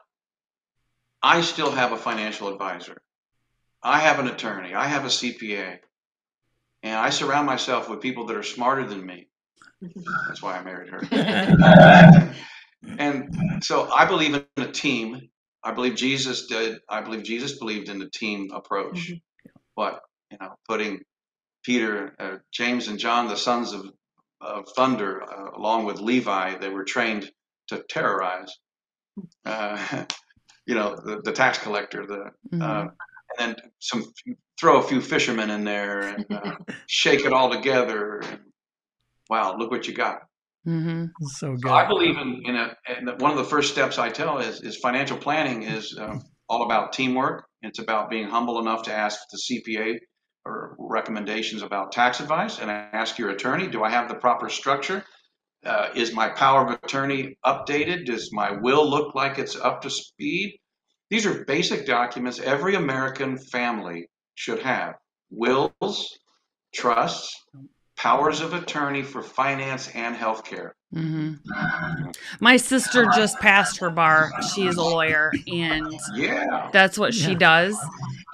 I 1.22 1.40
still 1.40 1.70
have 1.70 1.92
a 1.92 1.98
financial 1.98 2.48
advisor. 2.48 3.02
I 3.82 3.98
have 4.00 4.18
an 4.18 4.28
attorney. 4.28 4.74
I 4.74 4.86
have 4.86 5.04
a 5.04 5.08
CPA. 5.08 5.78
And 6.82 6.94
I 6.94 7.10
surround 7.10 7.46
myself 7.46 7.88
with 7.88 8.00
people 8.00 8.26
that 8.26 8.36
are 8.36 8.42
smarter 8.42 8.86
than 8.86 9.04
me. 9.04 9.28
That's 10.28 10.42
why 10.42 10.56
I 10.56 10.62
married 10.62 10.90
her. 10.90 12.34
and 12.98 13.64
so 13.64 13.90
I 13.90 14.04
believe 14.04 14.34
in 14.34 14.62
a 14.62 14.70
team. 14.70 15.28
I 15.62 15.72
believe 15.72 15.96
Jesus 15.96 16.46
did. 16.46 16.78
I 16.88 17.00
believe 17.00 17.24
Jesus 17.24 17.58
believed 17.58 17.88
in 17.88 17.98
the 17.98 18.10
team 18.10 18.50
approach. 18.52 19.08
Mm-hmm. 19.08 19.50
But 19.74 20.00
you 20.30 20.38
know, 20.40 20.54
putting 20.68 21.00
Peter, 21.64 22.14
uh, 22.18 22.36
James, 22.52 22.88
and 22.88 22.98
John, 22.98 23.28
the 23.28 23.36
sons 23.36 23.72
of, 23.72 23.90
of 24.40 24.68
thunder, 24.76 25.22
uh, 25.22 25.50
along 25.56 25.84
with 25.84 26.00
Levi, 26.00 26.56
they 26.58 26.68
were 26.68 26.84
trained 26.84 27.30
to 27.68 27.82
terrorize. 27.88 28.54
Uh, 29.44 30.04
you 30.66 30.74
know, 30.74 30.96
the, 30.96 31.20
the, 31.24 31.32
tax 31.32 31.58
collector, 31.58 32.06
the 32.06 32.30
mm-hmm. 32.56 32.62
Uh, 32.62 32.86
and 33.38 33.56
then 33.56 33.56
some 33.80 34.04
throw 34.58 34.78
a 34.78 34.82
few 34.82 35.00
fishermen 35.00 35.50
in 35.50 35.64
there 35.64 36.00
and 36.00 36.26
uh, 36.30 36.52
shake 36.86 37.24
it 37.24 37.32
all 37.32 37.50
together. 37.50 38.20
And, 38.20 38.40
wow, 39.28 39.56
look 39.56 39.70
what 39.70 39.86
you 39.86 39.94
got. 39.94 40.22
Mm-hmm. 40.66 41.06
So 41.26 41.52
good. 41.52 41.68
So 41.68 41.74
I 41.74 41.86
believe 41.86 42.16
in, 42.16 42.42
in 42.44 42.56
a, 42.56 42.76
and 42.88 43.20
one 43.20 43.30
of 43.30 43.36
the 43.36 43.44
first 43.44 43.72
steps 43.72 43.98
I 43.98 44.10
tell 44.10 44.38
is, 44.38 44.62
is 44.62 44.76
financial 44.76 45.16
planning 45.16 45.62
is 45.62 45.96
um, 45.98 46.22
all 46.48 46.64
about 46.64 46.92
teamwork. 46.92 47.46
It's 47.62 47.78
about 47.78 48.10
being 48.10 48.28
humble 48.28 48.58
enough 48.58 48.82
to 48.84 48.92
ask 48.92 49.18
the 49.30 49.38
CPA 49.38 49.98
or 50.44 50.76
recommendations 50.78 51.62
about 51.62 51.92
tax 51.92 52.20
advice 52.20 52.58
and 52.58 52.70
ask 52.70 53.18
your 53.18 53.30
attorney, 53.30 53.68
do 53.68 53.82
I 53.82 53.90
have 53.90 54.08
the 54.08 54.14
proper 54.14 54.48
structure? 54.48 55.04
Uh, 55.64 55.88
is 55.94 56.12
my 56.12 56.28
power 56.28 56.66
of 56.66 56.78
attorney 56.82 57.36
updated? 57.44 58.06
Does 58.06 58.32
my 58.32 58.52
will 58.52 58.88
look 58.88 59.14
like 59.14 59.38
it's 59.38 59.56
up 59.56 59.82
to 59.82 59.90
speed? 59.90 60.58
These 61.10 61.26
are 61.26 61.44
basic 61.44 61.86
documents 61.86 62.40
every 62.40 62.74
American 62.74 63.38
family 63.38 64.08
should 64.34 64.60
have 64.60 64.94
wills, 65.30 66.18
trusts, 66.74 67.34
powers 67.96 68.40
of 68.40 68.52
attorney 68.52 69.02
for 69.02 69.22
finance 69.22 69.90
and 69.94 70.14
healthcare. 70.14 70.72
Mm-hmm. 70.94 72.10
My 72.40 72.56
sister 72.56 73.06
just 73.16 73.38
passed 73.40 73.78
her 73.78 73.90
bar. 73.90 74.30
She 74.54 74.66
is 74.66 74.76
a 74.76 74.82
lawyer, 74.82 75.32
and 75.46 75.92
yeah, 76.14 76.70
that's 76.72 76.98
what 76.98 77.14
she 77.14 77.34
does. 77.34 77.76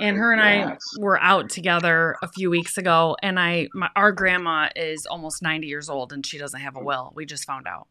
And 0.01 0.17
her 0.17 0.33
and 0.33 0.43
yes. 0.43 0.81
I 0.99 1.01
were 1.01 1.21
out 1.21 1.49
together 1.49 2.17
a 2.23 2.29
few 2.29 2.51
weeks 2.51 2.77
ago, 2.77 3.17
and 3.23 3.39
I, 3.39 3.69
my, 3.73 3.89
our 3.97 4.13
grandma 4.13 4.69
is 4.77 5.07
almost 5.07 5.43
ninety 5.43 5.69
years 5.69 5.89
old, 5.89 6.13
and 6.13 6.27
she 6.27 6.39
doesn't 6.39 6.61
have 6.61 6.77
a 6.77 6.83
will. 6.83 7.13
We 7.15 7.25
just 7.25 7.47
found 7.47 7.67
out. 7.67 7.89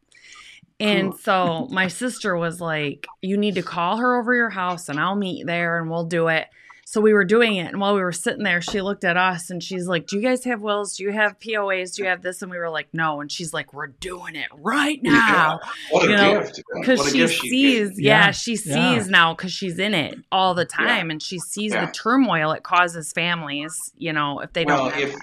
And 0.81 1.13
so 1.15 1.67
my 1.69 1.87
sister 1.87 2.35
was 2.35 2.59
like, 2.59 3.05
You 3.21 3.37
need 3.37 3.55
to 3.55 3.61
call 3.61 3.97
her 3.97 4.19
over 4.19 4.33
your 4.33 4.49
house 4.49 4.89
and 4.89 4.99
I'll 4.99 5.15
meet 5.15 5.45
there 5.45 5.79
and 5.79 5.91
we'll 5.91 6.05
do 6.05 6.27
it. 6.27 6.47
So 6.91 6.99
we 6.99 7.13
were 7.13 7.23
doing 7.23 7.55
it. 7.55 7.67
And 7.67 7.79
while 7.79 7.95
we 7.95 8.01
were 8.01 8.11
sitting 8.11 8.43
there, 8.43 8.61
she 8.61 8.81
looked 8.81 9.05
at 9.05 9.15
us 9.15 9.49
and 9.49 9.63
she's 9.63 9.87
like, 9.87 10.07
Do 10.07 10.17
you 10.17 10.21
guys 10.21 10.43
have 10.43 10.59
wills? 10.59 10.97
Do 10.97 11.03
you 11.03 11.11
have 11.13 11.39
POAs? 11.39 11.95
Do 11.95 12.03
you 12.03 12.09
have 12.09 12.21
this? 12.21 12.41
And 12.41 12.51
we 12.51 12.57
were 12.57 12.69
like, 12.69 12.89
No. 12.91 13.21
And 13.21 13.31
she's 13.31 13.53
like, 13.53 13.73
We're 13.73 13.87
doing 13.87 14.35
it 14.35 14.49
right 14.53 15.01
now. 15.01 15.61
Yeah. 15.93 16.01
you 16.01 16.09
know, 16.09 16.45
because 16.73 17.09
she 17.09 17.25
sees, 17.29 17.93
she 17.95 18.03
yeah, 18.03 18.31
she 18.31 18.57
sees 18.57 18.75
yeah. 18.75 19.03
now 19.07 19.33
because 19.33 19.53
she's 19.53 19.79
in 19.79 19.93
it 19.93 20.19
all 20.33 20.53
the 20.53 20.65
time 20.65 21.07
yeah. 21.07 21.11
and 21.13 21.23
she 21.23 21.39
sees 21.39 21.71
the 21.71 21.89
turmoil 21.93 22.51
it 22.51 22.63
causes 22.63 23.13
families, 23.13 23.73
you 23.97 24.11
know, 24.11 24.41
if 24.41 24.51
they 24.51 24.65
well, 24.65 24.89
don't. 24.89 24.99
If, 24.99 25.15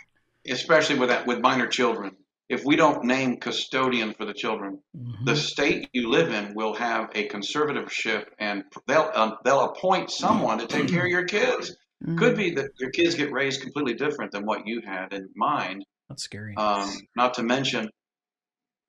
especially 0.49 0.99
with 0.99 1.11
that, 1.11 1.27
with 1.27 1.41
minor 1.41 1.67
children 1.67 2.17
if 2.49 2.65
we 2.65 2.77
don't 2.77 3.05
name 3.05 3.37
custodian 3.37 4.15
for 4.15 4.25
the 4.25 4.33
children, 4.33 4.79
mm-hmm. 4.97 5.25
the 5.25 5.37
state 5.37 5.89
you 5.93 6.09
live 6.09 6.33
in 6.33 6.55
will 6.55 6.75
have 6.75 7.11
a 7.15 7.29
conservatorship, 7.29 8.25
and 8.39 8.65
they'll 8.87 9.11
uh, 9.15 9.33
they'll 9.45 9.65
appoint 9.65 10.11
someone 10.11 10.59
to 10.59 10.67
take 10.67 10.89
care 10.89 11.05
of 11.05 11.11
your 11.11 11.25
kids. 11.25 11.77
Mm-hmm. 12.05 12.17
Could 12.17 12.37
be 12.37 12.55
that 12.55 12.71
your 12.79 12.91
kids 12.91 13.15
get 13.15 13.33
raised 13.33 13.61
completely 13.61 13.95
different 13.95 14.33
than 14.33 14.47
what 14.47 14.67
you 14.67 14.81
had 14.87 15.13
in 15.13 15.29
mind. 15.37 15.85
That's 16.09 16.23
scary. 16.23 16.55
Um, 16.57 16.91
not 17.17 17.35
to 17.35 17.43
mention, 17.43 17.91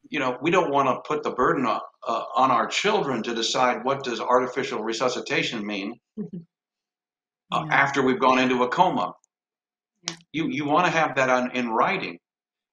you 0.09 0.19
know, 0.19 0.37
we 0.41 0.51
don't 0.51 0.71
want 0.71 0.87
to 0.87 1.01
put 1.05 1.23
the 1.23 1.31
burden 1.31 1.65
on, 1.65 1.81
uh, 2.07 2.23
on 2.35 2.51
our 2.51 2.67
children 2.67 3.23
to 3.23 3.33
decide 3.33 3.83
what 3.83 4.03
does 4.03 4.21
artificial 4.21 4.83
resuscitation 4.83 5.65
mean 5.65 5.95
mm-hmm. 6.17 6.37
uh, 7.51 7.65
yeah. 7.65 7.73
after 7.73 8.03
we've 8.03 8.19
gone 8.19 8.39
into 8.39 8.63
a 8.63 8.69
coma. 8.69 9.11
Yeah. 10.07 10.15
You 10.31 10.47
you 10.47 10.65
want 10.65 10.85
to 10.85 10.91
have 10.91 11.15
that 11.15 11.29
on, 11.29 11.51
in 11.51 11.69
writing 11.69 12.19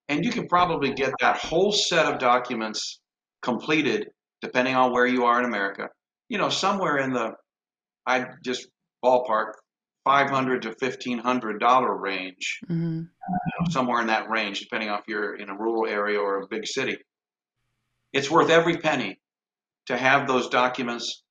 and 0.08 0.24
you 0.24 0.30
can 0.30 0.46
probably 0.48 0.92
get 0.92 1.12
that 1.20 1.36
whole 1.36 1.72
set 1.72 2.06
of 2.06 2.18
documents 2.18 3.00
completed, 3.42 4.08
depending 4.40 4.74
on 4.74 4.92
where 4.92 5.06
you 5.06 5.24
are 5.24 5.38
in 5.38 5.44
America. 5.44 5.88
You 6.28 6.38
know, 6.38 6.48
somewhere 6.48 6.98
in 6.98 7.12
the, 7.12 7.32
I 8.06 8.26
just 8.44 8.68
ballpark, 9.04 9.52
five 10.04 10.30
hundred 10.30 10.62
to 10.62 10.72
fifteen 10.74 11.18
hundred 11.18 11.58
dollar 11.60 11.96
range, 11.96 12.60
mm-hmm. 12.68 13.02
somewhere 13.70 14.00
in 14.00 14.06
that 14.08 14.30
range, 14.30 14.60
depending 14.60 14.88
on 14.88 15.00
if 15.00 15.04
you're 15.08 15.36
in 15.36 15.48
a 15.48 15.56
rural 15.56 15.86
area 15.86 16.18
or 16.18 16.40
a 16.40 16.46
big 16.48 16.66
city. 16.66 16.96
It's 18.12 18.30
worth 18.30 18.50
every 18.50 18.76
penny 18.78 19.18
to 19.86 19.96
have 19.96 20.26
those 20.26 20.48
documents 20.48 21.22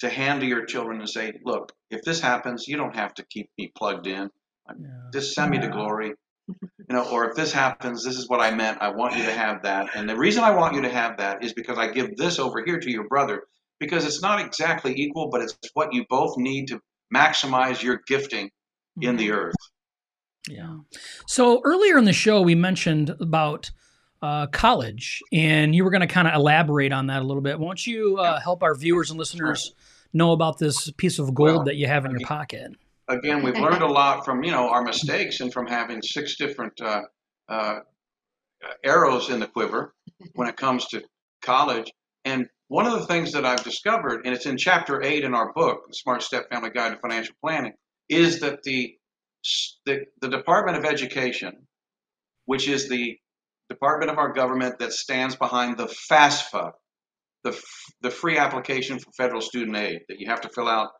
to 0.00 0.08
hand 0.08 0.40
to 0.40 0.46
your 0.46 0.64
children 0.64 1.00
and 1.00 1.08
say, 1.08 1.32
look, 1.44 1.72
if 1.90 2.02
this 2.02 2.20
happens, 2.20 2.68
you 2.68 2.76
don't 2.76 2.94
have 2.94 3.14
to 3.14 3.24
keep 3.30 3.50
me 3.58 3.72
plugged 3.76 4.06
in. 4.06 4.30
Yeah. 4.68 4.86
Just 5.12 5.34
send 5.34 5.50
me 5.50 5.58
to 5.60 5.68
glory 5.68 6.12
you 6.88 6.96
know, 6.96 7.08
or 7.10 7.28
if 7.28 7.36
this 7.36 7.52
happens, 7.52 8.04
this 8.04 8.16
is 8.16 8.28
what 8.28 8.40
I 8.40 8.50
meant. 8.50 8.78
I 8.80 8.88
want 8.88 9.16
you 9.16 9.22
to 9.24 9.32
have 9.32 9.62
that. 9.62 9.90
And 9.94 10.08
the 10.08 10.16
reason 10.16 10.42
I 10.42 10.50
want 10.50 10.74
you 10.74 10.82
to 10.82 10.88
have 10.88 11.18
that 11.18 11.44
is 11.44 11.52
because 11.52 11.78
I 11.78 11.88
give 11.88 12.16
this 12.16 12.38
over 12.38 12.64
here 12.64 12.78
to 12.78 12.90
your 12.90 13.06
brother 13.08 13.42
because 13.78 14.06
it's 14.06 14.22
not 14.22 14.40
exactly 14.40 14.94
equal, 14.96 15.28
but 15.30 15.42
it's 15.42 15.56
what 15.74 15.92
you 15.92 16.04
both 16.08 16.36
need 16.38 16.68
to 16.68 16.80
maximize 17.14 17.82
your 17.82 18.00
gifting 18.06 18.50
in 19.00 19.16
the 19.16 19.32
earth. 19.32 19.54
Yeah. 20.48 20.78
So 21.26 21.60
earlier 21.64 21.98
in 21.98 22.04
the 22.04 22.12
show, 22.12 22.40
we 22.40 22.54
mentioned 22.54 23.14
about 23.20 23.70
uh, 24.22 24.46
college, 24.46 25.20
and 25.32 25.74
you 25.74 25.84
were 25.84 25.90
going 25.90 26.00
to 26.00 26.06
kind 26.06 26.26
of 26.26 26.34
elaborate 26.34 26.92
on 26.92 27.08
that 27.08 27.22
a 27.22 27.24
little 27.24 27.42
bit. 27.42 27.60
Won't 27.60 27.86
you 27.86 28.16
uh, 28.16 28.40
help 28.40 28.62
our 28.62 28.74
viewers 28.74 29.10
and 29.10 29.18
listeners 29.18 29.74
know 30.12 30.32
about 30.32 30.58
this 30.58 30.90
piece 30.92 31.18
of 31.18 31.34
gold 31.34 31.48
well, 31.48 31.64
that 31.64 31.76
you 31.76 31.86
have 31.86 32.06
in 32.06 32.12
your 32.12 32.26
pocket? 32.26 32.72
Again, 33.08 33.42
we've 33.42 33.58
learned 33.58 33.82
a 33.82 33.86
lot 33.86 34.24
from 34.24 34.44
you 34.44 34.50
know 34.50 34.68
our 34.68 34.82
mistakes 34.82 35.40
and 35.40 35.52
from 35.52 35.66
having 35.66 36.02
six 36.02 36.36
different 36.36 36.78
uh, 36.80 37.02
uh, 37.48 37.80
arrows 38.84 39.30
in 39.30 39.40
the 39.40 39.46
quiver 39.46 39.94
when 40.34 40.48
it 40.48 40.56
comes 40.56 40.86
to 40.88 41.02
college. 41.42 41.90
And 42.24 42.46
one 42.68 42.86
of 42.86 42.92
the 42.92 43.06
things 43.06 43.32
that 43.32 43.46
I've 43.46 43.64
discovered, 43.64 44.26
and 44.26 44.34
it's 44.34 44.46
in 44.46 44.56
chapter 44.56 45.02
eight 45.02 45.24
in 45.24 45.34
our 45.34 45.52
book, 45.54 45.84
The 45.88 45.94
Smart 45.94 46.22
Step 46.22 46.50
Family 46.50 46.70
Guide 46.70 46.92
to 46.92 46.98
Financial 46.98 47.34
Planning, 47.42 47.72
is 48.08 48.40
that 48.40 48.62
the 48.62 48.94
the, 49.86 50.00
the 50.20 50.28
Department 50.28 50.76
of 50.76 50.84
Education, 50.84 51.66
which 52.46 52.68
is 52.68 52.88
the 52.88 53.16
department 53.68 54.10
of 54.10 54.18
our 54.18 54.32
government 54.32 54.78
that 54.78 54.92
stands 54.92 55.36
behind 55.36 55.76
the 55.76 55.86
FAFSA, 56.10 56.72
the, 57.44 57.62
the 58.02 58.10
free 58.10 58.38
application 58.38 58.98
for 58.98 59.10
federal 59.12 59.40
student 59.40 59.76
aid 59.76 60.00
that 60.08 60.18
you 60.18 60.28
have 60.28 60.40
to 60.40 60.48
fill 60.48 60.68
out 60.68 60.90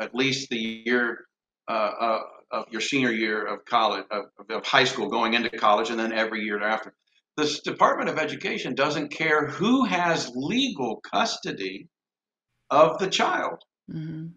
at 0.00 0.14
least 0.14 0.48
the 0.48 0.82
year 0.84 1.27
uh, 1.68 1.92
uh, 2.00 2.20
of 2.50 2.64
your 2.70 2.80
senior 2.80 3.12
year 3.12 3.46
of 3.46 3.64
college, 3.66 4.04
of, 4.10 4.24
of, 4.50 4.64
high 4.64 4.84
school, 4.84 5.08
going 5.08 5.34
into 5.34 5.50
college, 5.50 5.90
and 5.90 5.98
then 5.98 6.12
every 6.12 6.42
year 6.42 6.62
after. 6.62 6.94
the 7.36 7.60
Department 7.62 8.10
of 8.10 8.18
Education 8.18 8.74
doesn't 8.74 9.10
care 9.10 9.46
who 9.46 9.84
has 9.84 10.32
legal 10.34 11.00
custody 11.02 11.88
of 12.70 12.98
the 12.98 13.06
child. 13.06 13.62
Mhm. 13.88 14.32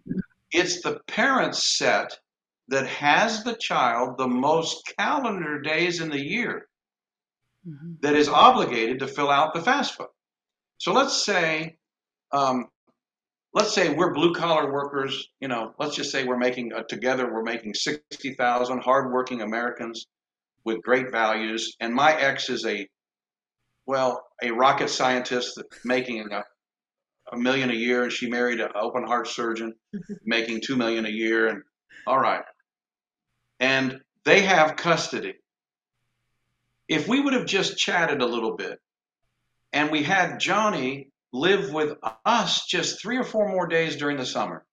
It's 0.52 0.82
the 0.82 1.00
parent 1.08 1.56
set 1.56 2.20
that 2.68 2.86
has 2.88 3.44
the 3.44 3.56
child 3.56 4.18
the 4.18 4.28
most 4.28 4.94
calendar 5.00 5.60
days 5.62 6.00
in 6.00 6.10
the 6.10 6.24
year 6.24 6.68
Mhm. 7.68 8.02
that 8.02 8.16
is 8.16 8.30
obligated 8.30 9.00
to 9.00 9.08
fill 9.08 9.32
out 9.32 9.54
the 9.54 9.62
FAFSA. 9.62 10.08
So 10.78 10.94
let's 10.94 11.24
say, 11.24 11.78
um, 12.32 12.68
let's 13.54 13.74
say 13.74 13.90
we're 13.90 14.14
blue 14.14 14.34
collar 14.34 14.72
workers. 14.72 15.30
You 15.40 15.48
know, 15.48 15.74
let's 15.80 15.96
just 15.96 16.12
say 16.12 16.24
we're 16.24 16.38
making 16.38 16.74
uh, 16.74 16.84
together 16.84 17.32
we're 17.32 17.44
making 17.44 17.74
sixty 17.74 18.34
thousand 18.34 18.82
hardworking 18.82 19.42
Americans 19.42 20.08
with 20.64 20.82
great 20.84 21.12
values, 21.12 21.76
and 21.80 21.94
my 21.94 22.14
ex 22.14 22.50
is 22.50 22.66
a 22.66 22.88
well 23.86 24.26
a 24.42 24.52
rocket 24.52 24.90
scientist 24.90 25.62
making 25.84 26.32
a, 26.32 26.44
a 27.34 27.38
million 27.38 27.70
a 27.70 27.76
year, 27.76 28.04
and 28.04 28.12
she 28.12 28.30
married 28.30 28.60
an 28.60 28.70
open 28.76 29.06
heart 29.06 29.28
surgeon 29.28 29.74
making 30.26 30.62
two 30.62 30.76
million 30.76 31.06
a 31.06 31.10
year, 31.10 31.48
and 31.48 31.62
all 32.08 32.20
right, 32.20 32.44
and 33.60 34.00
they 34.26 34.42
have 34.42 34.76
custody. 34.76 35.34
If 36.88 37.08
we 37.08 37.22
would 37.22 37.34
have 37.34 37.46
just 37.46 37.78
chatted 37.78 38.22
a 38.22 38.26
little 38.26 38.58
bit 38.58 38.78
and 39.74 39.92
we 39.92 40.04
had 40.04 40.40
Johnny 40.40 41.11
live 41.34 41.72
with 41.72 41.98
us 42.26 42.66
just 42.66 43.02
three 43.02 43.18
or 43.18 43.24
four 43.24 43.50
more 43.50 43.68
days 43.68 43.96
during 43.96 44.18
the 44.18 44.26
summer, 44.26 44.66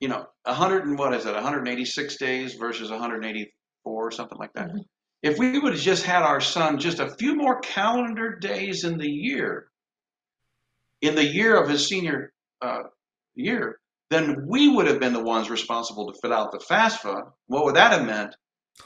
you 0.00 0.08
know, 0.08 0.26
100 0.44 0.86
and 0.86 0.98
what 0.98 1.14
is 1.14 1.26
it, 1.26 1.34
186 1.34 2.16
days 2.16 2.54
versus 2.54 2.90
184 2.90 3.52
or 3.84 4.10
something 4.10 4.38
like 4.38 4.52
that. 4.52 4.70
Mhm. 4.70 4.84
If 5.22 5.38
we 5.38 5.58
would 5.58 5.72
have 5.72 5.82
just 5.82 6.04
had 6.04 6.22
our 6.22 6.40
son 6.40 6.78
just 6.78 7.00
a 7.00 7.14
few 7.16 7.34
more 7.34 7.60
calendar 7.60 8.36
days 8.36 8.84
in 8.84 8.98
the 8.98 9.10
year, 9.10 9.70
in 11.00 11.14
the 11.14 11.24
year 11.24 11.56
of 11.56 11.68
his 11.68 11.88
senior 11.88 12.32
uh, 12.60 12.84
year, 13.34 13.80
then 14.10 14.46
we 14.46 14.68
would 14.68 14.86
have 14.86 15.00
been 15.00 15.12
the 15.12 15.22
ones 15.22 15.50
responsible 15.50 16.12
to 16.12 16.18
fill 16.20 16.32
out 16.32 16.52
the 16.52 16.58
FAFSA. 16.58 17.32
What 17.46 17.64
would 17.64 17.76
that 17.76 17.92
have 17.92 18.06
meant? 18.06 18.36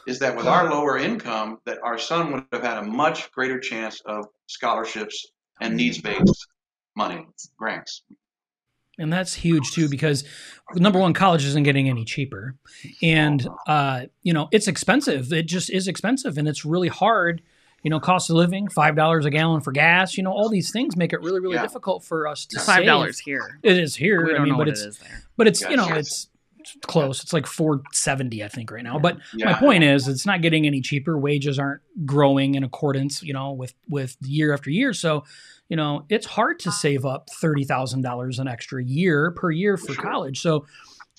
is 0.06 0.18
that 0.18 0.36
with 0.36 0.46
our 0.46 0.70
lower 0.70 0.98
income, 0.98 1.58
that 1.64 1.78
our 1.82 1.98
son 1.98 2.32
would 2.32 2.44
have 2.52 2.62
had 2.62 2.78
a 2.78 2.82
much 2.82 3.30
greater 3.32 3.58
chance 3.58 4.00
of 4.04 4.26
scholarships 4.46 5.26
and 5.60 5.76
needs-based 5.76 6.46
money 6.96 7.26
grants. 7.56 8.02
And 9.00 9.12
that's 9.12 9.32
huge 9.34 9.70
too, 9.72 9.88
because 9.88 10.24
number 10.74 10.98
one, 10.98 11.12
college 11.14 11.44
isn't 11.44 11.62
getting 11.62 11.88
any 11.88 12.04
cheaper, 12.04 12.56
and 13.00 13.46
uh, 13.68 14.06
you 14.22 14.32
know 14.32 14.48
it's 14.50 14.66
expensive. 14.66 15.32
It 15.32 15.46
just 15.46 15.70
is 15.70 15.86
expensive, 15.86 16.36
and 16.36 16.48
it's 16.48 16.64
really 16.64 16.88
hard. 16.88 17.40
You 17.84 17.90
know, 17.90 18.00
cost 18.00 18.28
of 18.28 18.34
living, 18.34 18.66
five 18.66 18.96
dollars 18.96 19.24
a 19.24 19.30
gallon 19.30 19.60
for 19.60 19.70
gas. 19.70 20.16
You 20.16 20.24
know, 20.24 20.32
all 20.32 20.48
these 20.48 20.72
things 20.72 20.96
make 20.96 21.12
it 21.12 21.20
really, 21.20 21.38
really 21.38 21.54
Yeah. 21.54 21.62
difficult 21.62 22.02
for 22.02 22.26
us 22.26 22.44
to 22.46 22.58
Five 22.58 22.78
save. 22.78 22.86
dollars 22.86 23.20
here. 23.20 23.60
It 23.62 23.78
is 23.78 23.94
here. 23.94 24.24
We 24.24 24.32
don't 24.32 24.40
I 24.40 24.44
mean, 24.44 24.48
know 24.48 24.54
but 24.58 24.66
what 24.66 24.68
it's 24.70 24.82
it 24.82 24.88
is 24.88 24.98
there. 24.98 25.22
but 25.36 25.46
it's 25.46 25.60
you 25.62 25.76
know 25.76 25.86
Yes. 25.86 25.98
it's 25.98 26.28
close. 26.82 27.22
It's 27.22 27.32
like 27.32 27.46
four 27.46 27.82
seventy, 27.92 28.42
I 28.44 28.48
think, 28.48 28.70
right 28.70 28.82
now. 28.84 28.98
But 28.98 29.18
my 29.34 29.52
point 29.54 29.84
is, 29.84 30.08
it's 30.08 30.26
not 30.26 30.42
getting 30.42 30.66
any 30.66 30.80
cheaper. 30.80 31.18
Wages 31.18 31.58
aren't 31.58 31.80
growing 32.04 32.54
in 32.54 32.64
accordance, 32.64 33.22
you 33.22 33.32
know, 33.32 33.52
with 33.52 33.74
with 33.88 34.16
year 34.22 34.52
after 34.52 34.70
year. 34.70 34.92
So, 34.92 35.24
you 35.68 35.76
know, 35.76 36.04
it's 36.08 36.26
hard 36.26 36.58
to 36.60 36.72
save 36.72 37.04
up 37.04 37.28
thirty 37.40 37.64
thousand 37.64 38.02
dollars 38.02 38.38
an 38.38 38.48
extra 38.48 38.82
year 38.82 39.30
per 39.32 39.50
year 39.50 39.76
for 39.76 39.94
college. 39.94 40.40
So, 40.40 40.66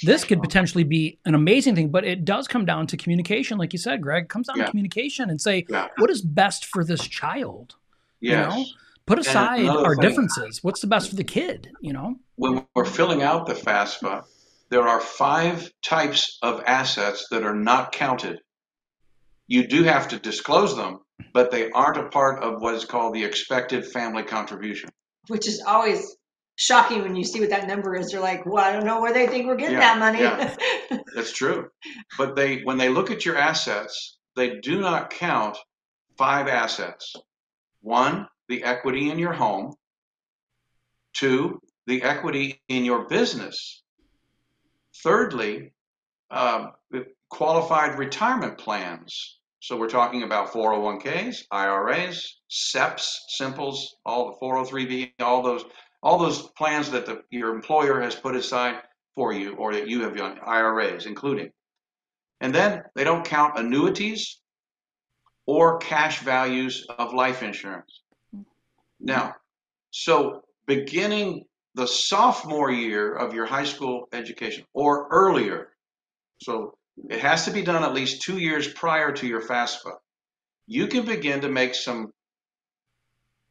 this 0.04 0.24
could 0.24 0.42
potentially 0.42 0.84
be 0.86 1.20
an 1.26 1.36
amazing 1.36 1.76
thing. 1.76 1.90
But 1.90 2.06
it 2.06 2.24
does 2.26 2.48
come 2.48 2.66
down 2.66 2.88
to 2.88 2.98
communication, 2.98 3.58
like 3.58 3.74
you 3.74 3.80
said, 3.80 4.02
Greg. 4.02 4.24
It 4.24 4.30
comes 4.30 4.48
down 4.48 4.58
Yeah. 4.58 4.66
to 4.66 4.72
communication 4.72 5.30
and 5.30 5.42
say 5.42 5.66
Yeah. 5.70 5.88
what 5.98 6.10
is 6.10 6.22
best 6.22 6.66
for 6.66 6.84
this 6.84 7.08
child. 7.08 7.76
Yes. 8.22 8.54
know? 8.56 8.66
Put 9.06 9.18
aside 9.18 9.66
our 9.66 9.96
thing- 9.96 10.02
differences. 10.08 10.64
What's 10.64 10.82
the 10.82 10.88
best 10.88 11.10
for 11.10 11.16
the 11.16 11.24
kid? 11.24 11.72
You 11.82 11.94
know. 11.94 12.16
When 12.36 12.64
we're 12.76 12.86
filling 12.86 13.24
out 13.24 13.48
the 13.48 13.56
FAFSA, 13.56 14.24
there 14.70 14.88
are 14.88 15.02
five 15.02 15.70
types 15.84 16.38
of 16.42 16.64
assets 16.66 17.28
that 17.32 17.44
are 17.44 17.56
not 17.56 17.92
counted. 17.92 18.40
You 19.48 19.68
do 19.68 19.84
have 19.84 20.10
to 20.10 20.20
disclose 20.20 20.76
them, 20.76 21.00
but 21.34 21.50
they 21.52 21.72
aren't 21.72 21.98
a 21.98 22.10
part 22.10 22.44
of 22.44 22.62
what 22.62 22.76
is 22.76 22.86
called 22.86 23.14
the 23.16 23.24
expected 23.24 23.86
family 23.88 24.24
contribution. 24.24 24.90
which 25.28 25.48
is 25.48 25.62
always 25.66 26.16
shocking 26.56 27.02
when 27.02 27.16
you 27.16 27.24
see 27.24 27.40
what 27.40 27.50
that 27.50 27.68
number 27.68 27.96
is. 27.96 28.12
You're 28.12 28.22
like, 28.22 28.46
well, 28.46 28.64
I 28.64 28.72
don't 28.74 28.86
know 28.86 29.00
where 29.02 29.14
they 29.14 29.28
think 29.28 29.48
we're 29.48 29.56
getting 29.56 29.74
Yeah, 29.76 29.96
that 29.96 30.00
money. 30.00 30.20
yeah. 30.20 30.56
That's 31.16 31.32
true. 31.32 31.70
But 32.18 32.36
they, 32.36 32.62
when 32.62 32.78
they 32.78 32.90
look 32.90 33.10
at 33.12 33.26
your 33.26 33.38
assets, 33.38 34.18
they 34.36 34.60
do 34.60 34.80
not 34.82 35.10
count 35.10 35.58
five 36.18 36.48
assets. 36.48 37.14
One, 37.82 38.28
the 38.50 38.64
equity 38.64 39.10
in 39.10 39.18
your 39.20 39.34
home. 39.34 39.74
Two, 41.14 41.60
the 41.88 42.04
equity 42.04 42.62
in 42.68 42.86
your 42.86 43.08
business. 43.08 43.82
Thirdly, 45.04 45.74
um, 46.32 46.72
the 46.92 47.06
qualified 47.30 47.98
retirement 47.98 48.58
plans. 48.58 49.40
So 49.62 49.78
we're 49.78 49.90
talking 49.90 50.24
about 50.24 50.52
401ks, 50.52 51.44
IRAs, 51.52 52.40
SEPs, 52.50 53.26
Simples, 53.30 53.96
all 54.06 54.32
the 54.32 54.46
403b, 54.46 55.12
all 55.20 55.42
those, 55.42 55.66
all 56.02 56.18
those 56.18 56.50
plans 56.58 56.90
that 56.92 57.06
the, 57.06 57.24
your 57.30 57.54
employer 57.54 58.02
has 58.02 58.16
put 58.16 58.36
aside 58.36 58.82
for 59.16 59.34
you 59.34 59.56
or 59.56 59.74
that 59.74 59.88
you 59.88 60.02
have 60.04 60.16
done, 60.16 60.40
IRAs 60.46 61.06
including. 61.06 61.52
And 62.42 62.56
then 62.56 62.84
they 62.96 63.04
don't 63.04 63.26
count 63.26 63.60
annuities 63.60 64.40
or 65.46 65.78
cash 65.80 66.20
values 66.20 66.86
of 66.98 67.14
life 67.14 67.44
insurance. 67.44 68.02
Now, 69.00 69.36
so 69.92 70.44
beginning 70.68 71.46
the 71.80 71.88
sophomore 71.88 72.70
year 72.72 73.16
of 73.16 73.34
your 73.34 73.46
high 73.46 73.64
school 73.64 74.10
education 74.12 74.66
or 74.74 75.08
earlier, 75.10 75.70
so 76.42 76.78
it 77.10 77.22
has 77.22 77.46
to 77.46 77.52
be 77.52 77.62
done 77.62 77.84
at 77.84 77.94
least 77.94 78.22
two 78.22 78.38
years 78.38 78.68
prior 78.68 79.14
to 79.14 79.26
your 79.26 79.42
FAFSA, 79.42 79.94
you 80.68 80.88
can 80.88 81.06
begin 81.06 81.40
to 81.42 81.50
make 81.50 81.74
some 81.74 82.12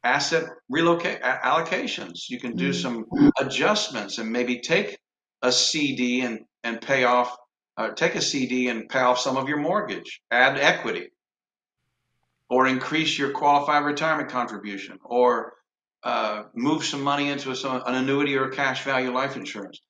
asset 0.03 0.45
relocate 0.69 1.21
allocations. 1.21 2.29
You 2.29 2.39
can 2.39 2.55
do 2.55 2.69
Mhm. 2.69 2.81
some 2.81 3.05
adjustments 3.39 4.19
and 4.19 4.31
maybe 4.31 4.61
take 4.61 4.99
a 5.41 5.51
CD 5.51 6.21
and 6.21 6.45
and 6.63 6.81
pay 6.81 7.05
off 7.05 7.35
uh, 7.77 7.91
take 7.93 8.15
a 8.15 8.21
CD 8.21 8.67
and 8.67 8.89
pay 8.89 8.99
off 8.99 9.17
some 9.19 9.37
of 9.37 9.47
your 9.47 9.57
mortgage, 9.57 10.21
add 10.29 10.57
equity, 10.57 11.07
or 12.49 12.67
increase 12.67 13.17
your 13.17 13.31
qualified 13.31 13.85
retirement 13.85 14.29
contribution, 14.29 14.99
or 15.03 15.53
uh, 16.03 16.43
move 16.55 16.83
some 16.83 17.01
money 17.01 17.29
into 17.29 17.55
some, 17.55 17.81
an 17.85 17.95
annuity 17.95 18.35
or 18.37 18.49
cash 18.49 18.83
value 18.83 19.11
life 19.11 19.35
insurance. 19.35 19.81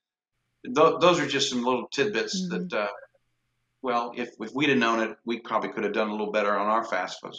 Th- 0.65 0.93
those 0.99 1.19
are 1.19 1.27
just 1.27 1.49
some 1.49 1.63
little 1.63 1.87
tidbits 1.87 2.41
Mhm. 2.41 2.69
that, 2.69 2.77
uh, 2.81 2.87
well, 3.81 4.11
if, 4.15 4.29
if 4.39 4.51
we'd 4.53 4.69
have 4.69 4.77
known 4.77 4.99
it, 5.01 5.15
we 5.25 5.39
probably 5.39 5.69
could 5.69 5.83
have 5.83 5.93
done 5.93 6.09
a 6.09 6.11
little 6.11 6.31
better 6.31 6.57
on 6.57 6.67
our 6.67 6.85
FAFSAs. 6.85 7.35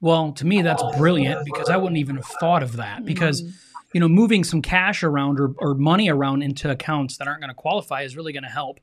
Well, 0.00 0.32
to 0.32 0.46
me, 0.46 0.62
that's 0.62 0.82
brilliant 0.96 1.44
because 1.44 1.68
I 1.68 1.76
wouldn't 1.76 1.96
even 1.98 2.16
have 2.16 2.26
thought 2.38 2.62
of 2.62 2.76
that. 2.76 3.04
Because, 3.04 3.42
Mhm. 3.42 3.52
you 3.92 4.00
know, 4.00 4.08
moving 4.08 4.44
some 4.44 4.62
cash 4.62 5.02
around 5.02 5.40
or, 5.40 5.52
or 5.58 5.74
money 5.74 6.08
around 6.08 6.42
into 6.42 6.70
accounts 6.70 7.16
that 7.16 7.26
aren't 7.26 7.40
going 7.40 7.48
to 7.48 7.54
qualify 7.54 8.02
is 8.02 8.16
really 8.16 8.32
going 8.32 8.44
to 8.44 8.48
help, 8.50 8.78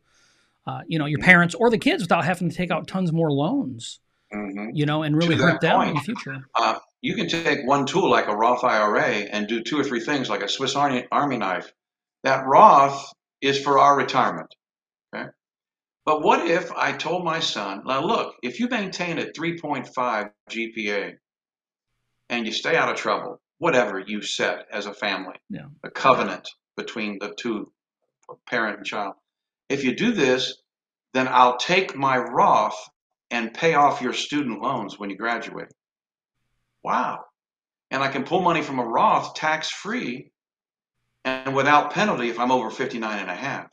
uh, 0.68 0.82
you 0.88 1.00
know, 1.00 1.06
your 1.06 1.20
parents 1.20 1.56
or 1.56 1.70
the 1.70 1.78
kids 1.78 2.04
without 2.04 2.26
having 2.26 2.50
to 2.50 2.56
take 2.56 2.72
out 2.72 2.88
tons 2.88 3.14
more 3.14 3.32
loans, 3.32 4.00
Mm-hmm. 4.34 4.70
you 4.74 4.86
know, 4.86 5.04
and 5.04 5.16
really 5.16 5.36
To 5.38 5.44
hurt 5.44 5.62
that 5.62 5.78
them 5.80 5.90
in 5.90 5.94
the 5.96 6.02
future. 6.02 6.38
Uh, 6.56 6.76
you 7.02 7.16
can 7.16 7.28
take 7.28 7.66
one 7.66 7.86
tool 7.86 8.10
like 8.10 8.28
a 8.28 8.36
Roth 8.36 8.64
IRA 8.64 9.08
and 9.32 9.48
do 9.48 9.62
two 9.64 9.80
or 9.80 9.84
three 9.84 10.00
things 10.02 10.30
like 10.30 10.42
a 10.44 10.48
Swiss 10.48 10.76
Army, 10.76 11.08
Army 11.12 11.38
knife. 11.38 11.72
That 12.24 12.46
Roth 12.46 13.12
is 13.42 13.60
for 13.62 13.80
our 13.80 13.98
retirement. 13.98 14.54
Okay. 15.14 15.30
But 16.06 16.22
what 16.22 16.48
if 16.48 16.72
I 16.72 16.92
told 16.94 17.26
my 17.26 17.40
son, 17.40 17.84
now 17.86 18.04
look, 18.06 18.36
if 18.44 18.60
you 18.60 18.68
maintain 18.68 19.18
a 19.18 19.26
3.5 19.26 20.32
GPA 20.50 21.14
and 22.30 22.46
you 22.46 22.52
stay 22.52 22.76
out 22.76 22.90
of 22.90 22.98
trouble, 22.98 23.42
whatever 23.58 24.00
you 24.00 24.22
set 24.22 24.66
as 24.72 24.86
a 24.86 24.94
family, 24.94 25.36
Yeah. 25.50 25.68
a 25.84 25.90
covenant 25.90 26.50
between 26.78 27.18
the 27.20 27.34
two 27.36 27.72
parent 28.48 28.78
and 28.78 28.86
child, 28.86 29.16
if 29.70 29.84
you 29.84 29.96
do 29.96 30.12
this, 30.12 30.62
then 31.14 31.28
I'll 31.28 31.58
take 31.58 31.96
my 31.96 32.18
Roth 32.18 32.90
and 33.32 33.54
pay 33.54 33.74
off 33.74 34.02
your 34.02 34.14
student 34.14 34.62
loans 34.62 35.00
when 35.00 35.10
you 35.10 35.18
graduate. 35.18 35.72
Wow. 36.84 37.26
And 37.90 38.02
I 38.04 38.08
can 38.08 38.24
pull 38.24 38.42
money 38.42 38.62
from 38.62 38.80
a 38.80 38.86
Roth 38.86 39.34
tax 39.36 39.70
free 39.70 40.32
and 41.26 41.56
without 41.56 41.92
penalty 41.92 42.30
if 42.30 42.40
I'm 42.40 42.52
over 42.52 42.70
59 42.70 43.20
and 43.20 43.30
a 43.30 43.36
half. 43.36 43.68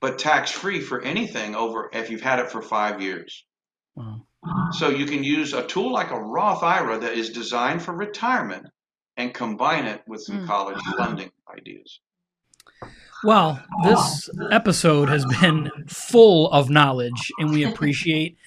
But 0.00 0.18
tax 0.18 0.50
free 0.50 0.80
for 0.80 1.00
anything 1.02 1.54
over 1.54 1.90
if 1.92 2.10
you've 2.10 2.22
had 2.22 2.38
it 2.38 2.50
for 2.50 2.62
five 2.62 3.00
years. 3.00 3.44
Wow. 3.94 4.22
So 4.72 4.88
you 4.88 5.06
can 5.06 5.24
use 5.24 5.52
a 5.52 5.66
tool 5.66 5.92
like 5.92 6.10
a 6.10 6.20
Roth 6.20 6.62
IRA 6.62 6.98
that 7.00 7.12
is 7.14 7.30
designed 7.30 7.82
for 7.82 7.92
retirement 7.92 8.66
and 9.16 9.34
combine 9.34 9.86
it 9.86 10.02
with 10.06 10.22
some 10.22 10.44
Mm. 10.44 10.46
college 10.46 10.78
funding 10.96 11.30
ideas. 11.56 12.00
Well, 13.24 13.60
this 13.82 14.30
episode 14.52 15.08
has 15.08 15.24
been 15.40 15.70
full 15.88 16.50
of 16.52 16.70
knowledge, 16.70 17.32
and 17.40 17.50
we 17.50 17.64
appreciate 17.64 18.38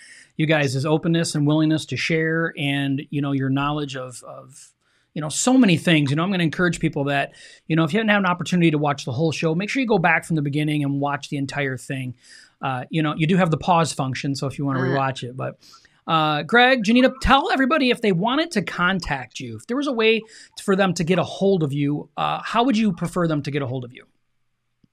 you 0.42 0.48
guys' 0.48 0.86
openness 0.86 1.36
and 1.36 1.46
willingness 1.46 1.86
to 1.86 1.96
share 1.96 2.54
and, 2.58 3.04
you 3.12 3.22
know, 3.22 3.32
your 3.32 3.50
knowledge 3.50 3.96
of, 3.96 4.24
of 4.24 4.74
you 5.14 5.22
know, 5.22 5.30
so 5.30 5.54
many 5.54 5.78
things. 5.78 6.10
You 6.10 6.16
know, 6.16 6.24
I'm 6.24 6.30
going 6.30 6.40
to 6.40 6.46
encourage 6.46 6.80
people 6.80 7.04
that, 7.06 7.34
you 7.68 7.76
know, 7.76 7.84
if 7.84 7.94
you 7.94 8.00
haven't 8.00 8.10
had 8.10 8.18
an 8.18 8.26
opportunity 8.26 8.72
to 8.72 8.80
watch 8.80 9.06
the 9.06 9.12
whole 9.12 9.32
show, 9.32 9.54
make 9.54 9.70
sure 9.70 9.82
you 9.82 9.88
go 9.88 10.00
back 10.00 10.26
from 10.26 10.36
the 10.36 10.42
beginning 10.42 10.84
and 10.84 11.00
watch 11.00 11.30
the 11.30 11.38
entire 11.38 11.78
thing. 11.78 12.16
Uh, 12.60 12.86
you 12.90 13.04
know, 13.04 13.14
you 13.16 13.28
do 13.28 13.38
have 13.38 13.52
the 13.52 13.58
pause 13.58 13.94
function, 13.94 14.36
so 14.36 14.48
if 14.48 14.58
you 14.58 14.66
want 14.66 14.80
to 14.80 14.84
rewatch 14.84 15.24
it, 15.24 15.38
but 15.38 15.60
uh, 16.08 16.42
Greg, 16.44 16.84
Johnita, 16.84 17.14
tell 17.22 17.52
everybody 17.52 17.92
if 17.92 18.02
they 18.02 18.12
wanted 18.12 18.52
to 18.52 18.64
contact 18.64 19.40
you, 19.40 19.58
if 19.58 19.68
there 19.68 19.78
was 19.78 19.88
a 19.88 19.94
way 19.94 20.22
for 20.62 20.76
them 20.76 20.94
to 20.96 21.04
get 21.04 21.20
a 21.20 21.24
hold 21.24 21.62
of 21.62 21.72
you, 21.72 22.10
uh, 22.18 22.42
how 22.44 22.64
would 22.64 22.78
you 22.78 22.94
prefer 22.94 23.28
them 23.28 23.44
to 23.44 23.52
get 23.52 23.62
a 23.62 23.68
hold 23.68 23.86
of 23.86 23.94
you? 23.94 24.06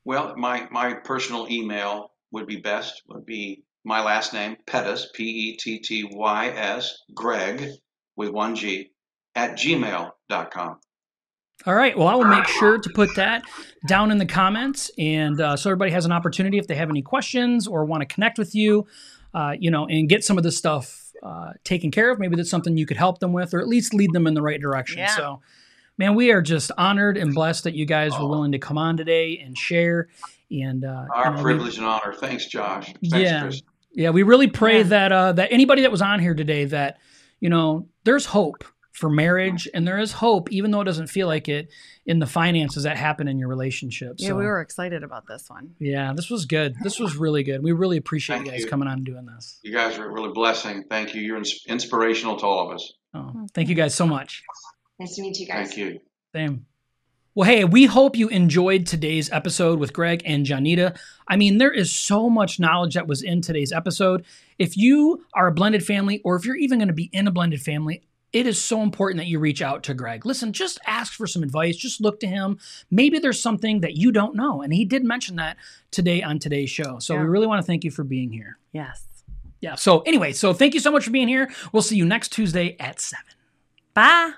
Well, 0.05 0.37
my, 0.37 0.69
my 0.71 0.95
personal 0.95 1.47
email 1.51 2.13
would 2.31 2.47
be 2.47 2.57
best, 2.57 3.03
would 3.09 3.25
be 3.25 3.65
my 3.89 4.03
last 4.03 4.35
name, 4.35 4.57
Pettys, 4.67 5.05
P 5.15 5.25
E 5.25 5.57
T 5.57 5.79
T 5.79 6.09
Y 6.13 6.49
S, 6.49 6.95
Greg, 7.15 7.71
with 8.17 8.29
one 8.29 8.55
G, 8.55 8.91
at 9.35 9.53
gmail.com. 9.53 10.79
All 11.67 11.75
right. 11.75 11.97
Well, 11.99 12.07
I 12.07 12.15
will 12.15 12.25
make 12.27 12.47
sure 12.47 12.79
to 12.79 12.91
put 12.91 13.09
that 13.17 13.43
down 13.89 14.13
in 14.13 14.19
the 14.19 14.27
comments, 14.27 14.91
and 14.99 15.41
uh, 15.41 15.57
so 15.57 15.71
everybody 15.71 15.91
has 15.91 16.05
an 16.05 16.13
opportunity 16.13 16.59
if 16.59 16.69
they 16.69 16.77
have 16.77 16.91
any 16.91 17.03
questions 17.03 17.67
or 17.67 17.85
want 17.85 18.03
to 18.03 18.07
connect 18.07 18.39
with 18.39 18.55
you, 18.55 18.87
uh, 19.35 19.55
you 19.59 19.71
know, 19.71 19.87
and 19.87 20.09
get 20.09 20.23
some 20.23 20.37
of 20.39 20.45
this 20.45 20.57
stuff 20.57 21.11
uh, 21.23 21.53
taken 21.65 21.91
care 21.91 22.11
of. 22.11 22.21
Maybe 22.21 22.37
that's 22.37 22.51
something 22.51 22.77
you 22.77 22.87
could 22.87 22.97
help 22.97 23.19
them 23.19 23.33
with, 23.33 23.55
or 23.55 23.59
at 23.59 23.67
least 23.67 23.93
lead 23.93 24.13
them 24.13 24.27
in 24.29 24.35
the 24.35 24.43
right 24.43 24.61
direction. 24.61 24.99
Yeah. 24.99 25.17
So, 25.17 25.41
man, 25.97 26.15
we 26.15 26.31
are 26.31 26.43
just 26.43 26.71
honored 26.79 27.17
and 27.17 27.35
blessed 27.35 27.65
that 27.65 27.75
you 27.75 27.87
guys 27.87 28.13
were 28.17 28.29
willing 28.29 28.53
to 28.53 28.59
come 28.61 28.79
on 28.79 28.97
today 28.97 29.39
and 29.45 29.59
share. 29.59 30.09
And 30.51 30.85
uh, 30.85 31.07
Our 31.13 31.25
you 31.25 31.31
know, 31.31 31.37
we- 31.39 31.43
privilege 31.43 31.79
and 31.79 31.87
honor. 31.87 32.13
Thanks, 32.13 32.47
Josh. 32.47 32.87
Thanks, 32.87 33.17
Yeah. 33.17 33.43
Chris. 33.43 33.63
Yeah, 33.93 34.11
we 34.11 34.23
really 34.23 34.49
pray 34.49 34.79
Yeah. 34.79 34.83
that 34.85 35.13
uh, 35.13 35.33
that 35.33 35.53
anybody 35.53 35.83
that 35.83 35.91
was 35.91 36.03
on 36.03 36.21
here 36.21 36.35
today 36.35 36.65
that 36.67 36.99
you 37.41 37.49
know 37.49 37.89
there's 38.05 38.27
hope 38.27 38.65
for 38.93 39.09
marriage 39.09 39.69
and 39.73 39.87
there 39.87 39.99
is 40.01 40.11
hope 40.11 40.51
even 40.51 40.73
though 40.73 40.81
it 40.81 40.85
doesn't 40.85 41.07
feel 41.07 41.29
like 41.29 41.49
it 41.49 41.71
in 42.05 42.19
the 42.19 42.27
finances 42.27 42.83
that 42.83 42.97
happen 42.97 43.29
in 43.29 43.39
your 43.39 43.49
relationships. 43.49 44.21
Yeah, 44.23 44.31
so, 44.31 44.37
we 44.37 44.45
were 44.45 44.61
excited 44.61 45.05
about 45.05 45.27
this 45.29 45.49
one. 45.49 45.75
Yeah, 45.79 46.13
this 46.17 46.29
was 46.31 46.47
good. 46.47 46.75
This 46.83 46.99
was 46.99 47.17
really 47.17 47.45
good. 47.45 47.63
We 47.63 47.71
really 47.73 47.97
appreciate 47.97 48.37
Thank 48.37 48.47
you 48.47 48.53
guys 48.53 48.61
you. 48.63 48.69
coming 48.69 48.89
on 48.89 48.95
and 48.95 49.07
doing 49.07 49.27
this. 49.27 49.61
You 49.63 49.73
guys 49.73 49.99
are 49.99 50.13
really 50.13 50.33
blessing. 50.33 50.83
Thank 50.91 51.15
you. 51.15 51.23
You're 51.23 51.37
ins- 51.37 51.65
inspirational 51.69 52.37
to 52.39 52.47
all 52.47 52.69
of 52.69 52.75
us. 52.75 52.93
Oh, 53.15 53.47
thank 53.55 53.69
you 53.69 53.75
guys 53.77 53.95
so 53.95 54.07
much. 54.07 54.43
Nice 54.99 55.15
to 55.15 55.23
meet 55.23 55.39
you 55.39 55.47
guys. 55.47 55.69
Thank 55.69 55.79
you. 55.79 56.01
Same. 56.35 56.67
Well, 57.39 57.49
hey, 57.49 57.63
we 57.63 57.85
hope 57.85 58.17
you 58.17 58.27
enjoyed 58.31 58.85
today's 58.85 59.31
episode 59.31 59.79
with 59.79 59.93
Greg 59.93 60.23
and 60.25 60.45
Johnita. 60.45 60.99
I 61.29 61.37
mean, 61.37 61.59
there 61.59 61.71
is 61.71 61.93
so 61.93 62.29
much 62.29 62.59
knowledge 62.59 62.95
that 62.95 63.07
was 63.07 63.23
in 63.23 63.43
today's 63.43 63.71
episode. 63.71 64.25
If 64.59 64.77
you 64.77 65.25
are 65.35 65.47
a 65.47 65.53
blended 65.53 65.87
family, 65.87 66.21
or 66.25 66.35
if 66.35 66.45
you're 66.45 66.57
even 66.57 66.81
going 66.81 66.89
to 66.89 66.93
be 66.95 67.09
in 67.13 67.29
a 67.29 67.31
blended 67.31 67.63
family, 67.63 68.03
it 68.33 68.49
is 68.49 68.61
so 68.61 68.83
important 68.83 69.19
that 69.19 69.29
you 69.29 69.39
reach 69.39 69.63
out 69.63 69.85
to 69.85 69.95
Greg. 69.95 70.27
Listen, 70.27 70.53
just 70.53 70.81
ask 70.85 71.13
for 71.13 71.29
some 71.29 71.45
advice. 71.45 71.77
Just 71.77 72.01
look 72.01 72.19
to 72.19 72.27
him. 72.27 72.59
Maybe 72.91 73.21
there's 73.21 73.41
something 73.41 73.83
that 73.83 73.95
you 73.97 74.11
don't 74.11 74.35
know. 74.35 74.61
And 74.61 74.75
he 74.75 74.85
did 74.85 75.05
mention 75.05 75.37
that 75.37 75.59
today 75.93 76.25
on 76.25 76.41
today's 76.41 76.71
show. 76.71 76.99
So 76.99 77.15
Yeah. 77.15 77.21
we 77.21 77.29
really 77.29 77.47
want 77.47 77.63
to 77.63 77.67
thank 77.69 77.85
you 77.85 77.93
for 77.93 78.03
being 78.03 78.33
here. 78.33 78.59
Yes. 78.73 79.05
Yeah. 79.61 79.77
So, 79.77 80.01
anyway, 80.01 80.33
so 80.33 80.53
thank 80.53 80.75
you 80.75 80.81
so 80.81 80.91
much 80.91 81.05
for 81.05 81.13
being 81.13 81.29
here. 81.29 81.53
We'll 81.71 81.83
see 81.83 81.99
you 81.99 82.05
next 82.05 82.33
Tuesday 82.33 82.75
at 82.81 82.99
7. 82.99 83.25
Bye. 83.95 84.33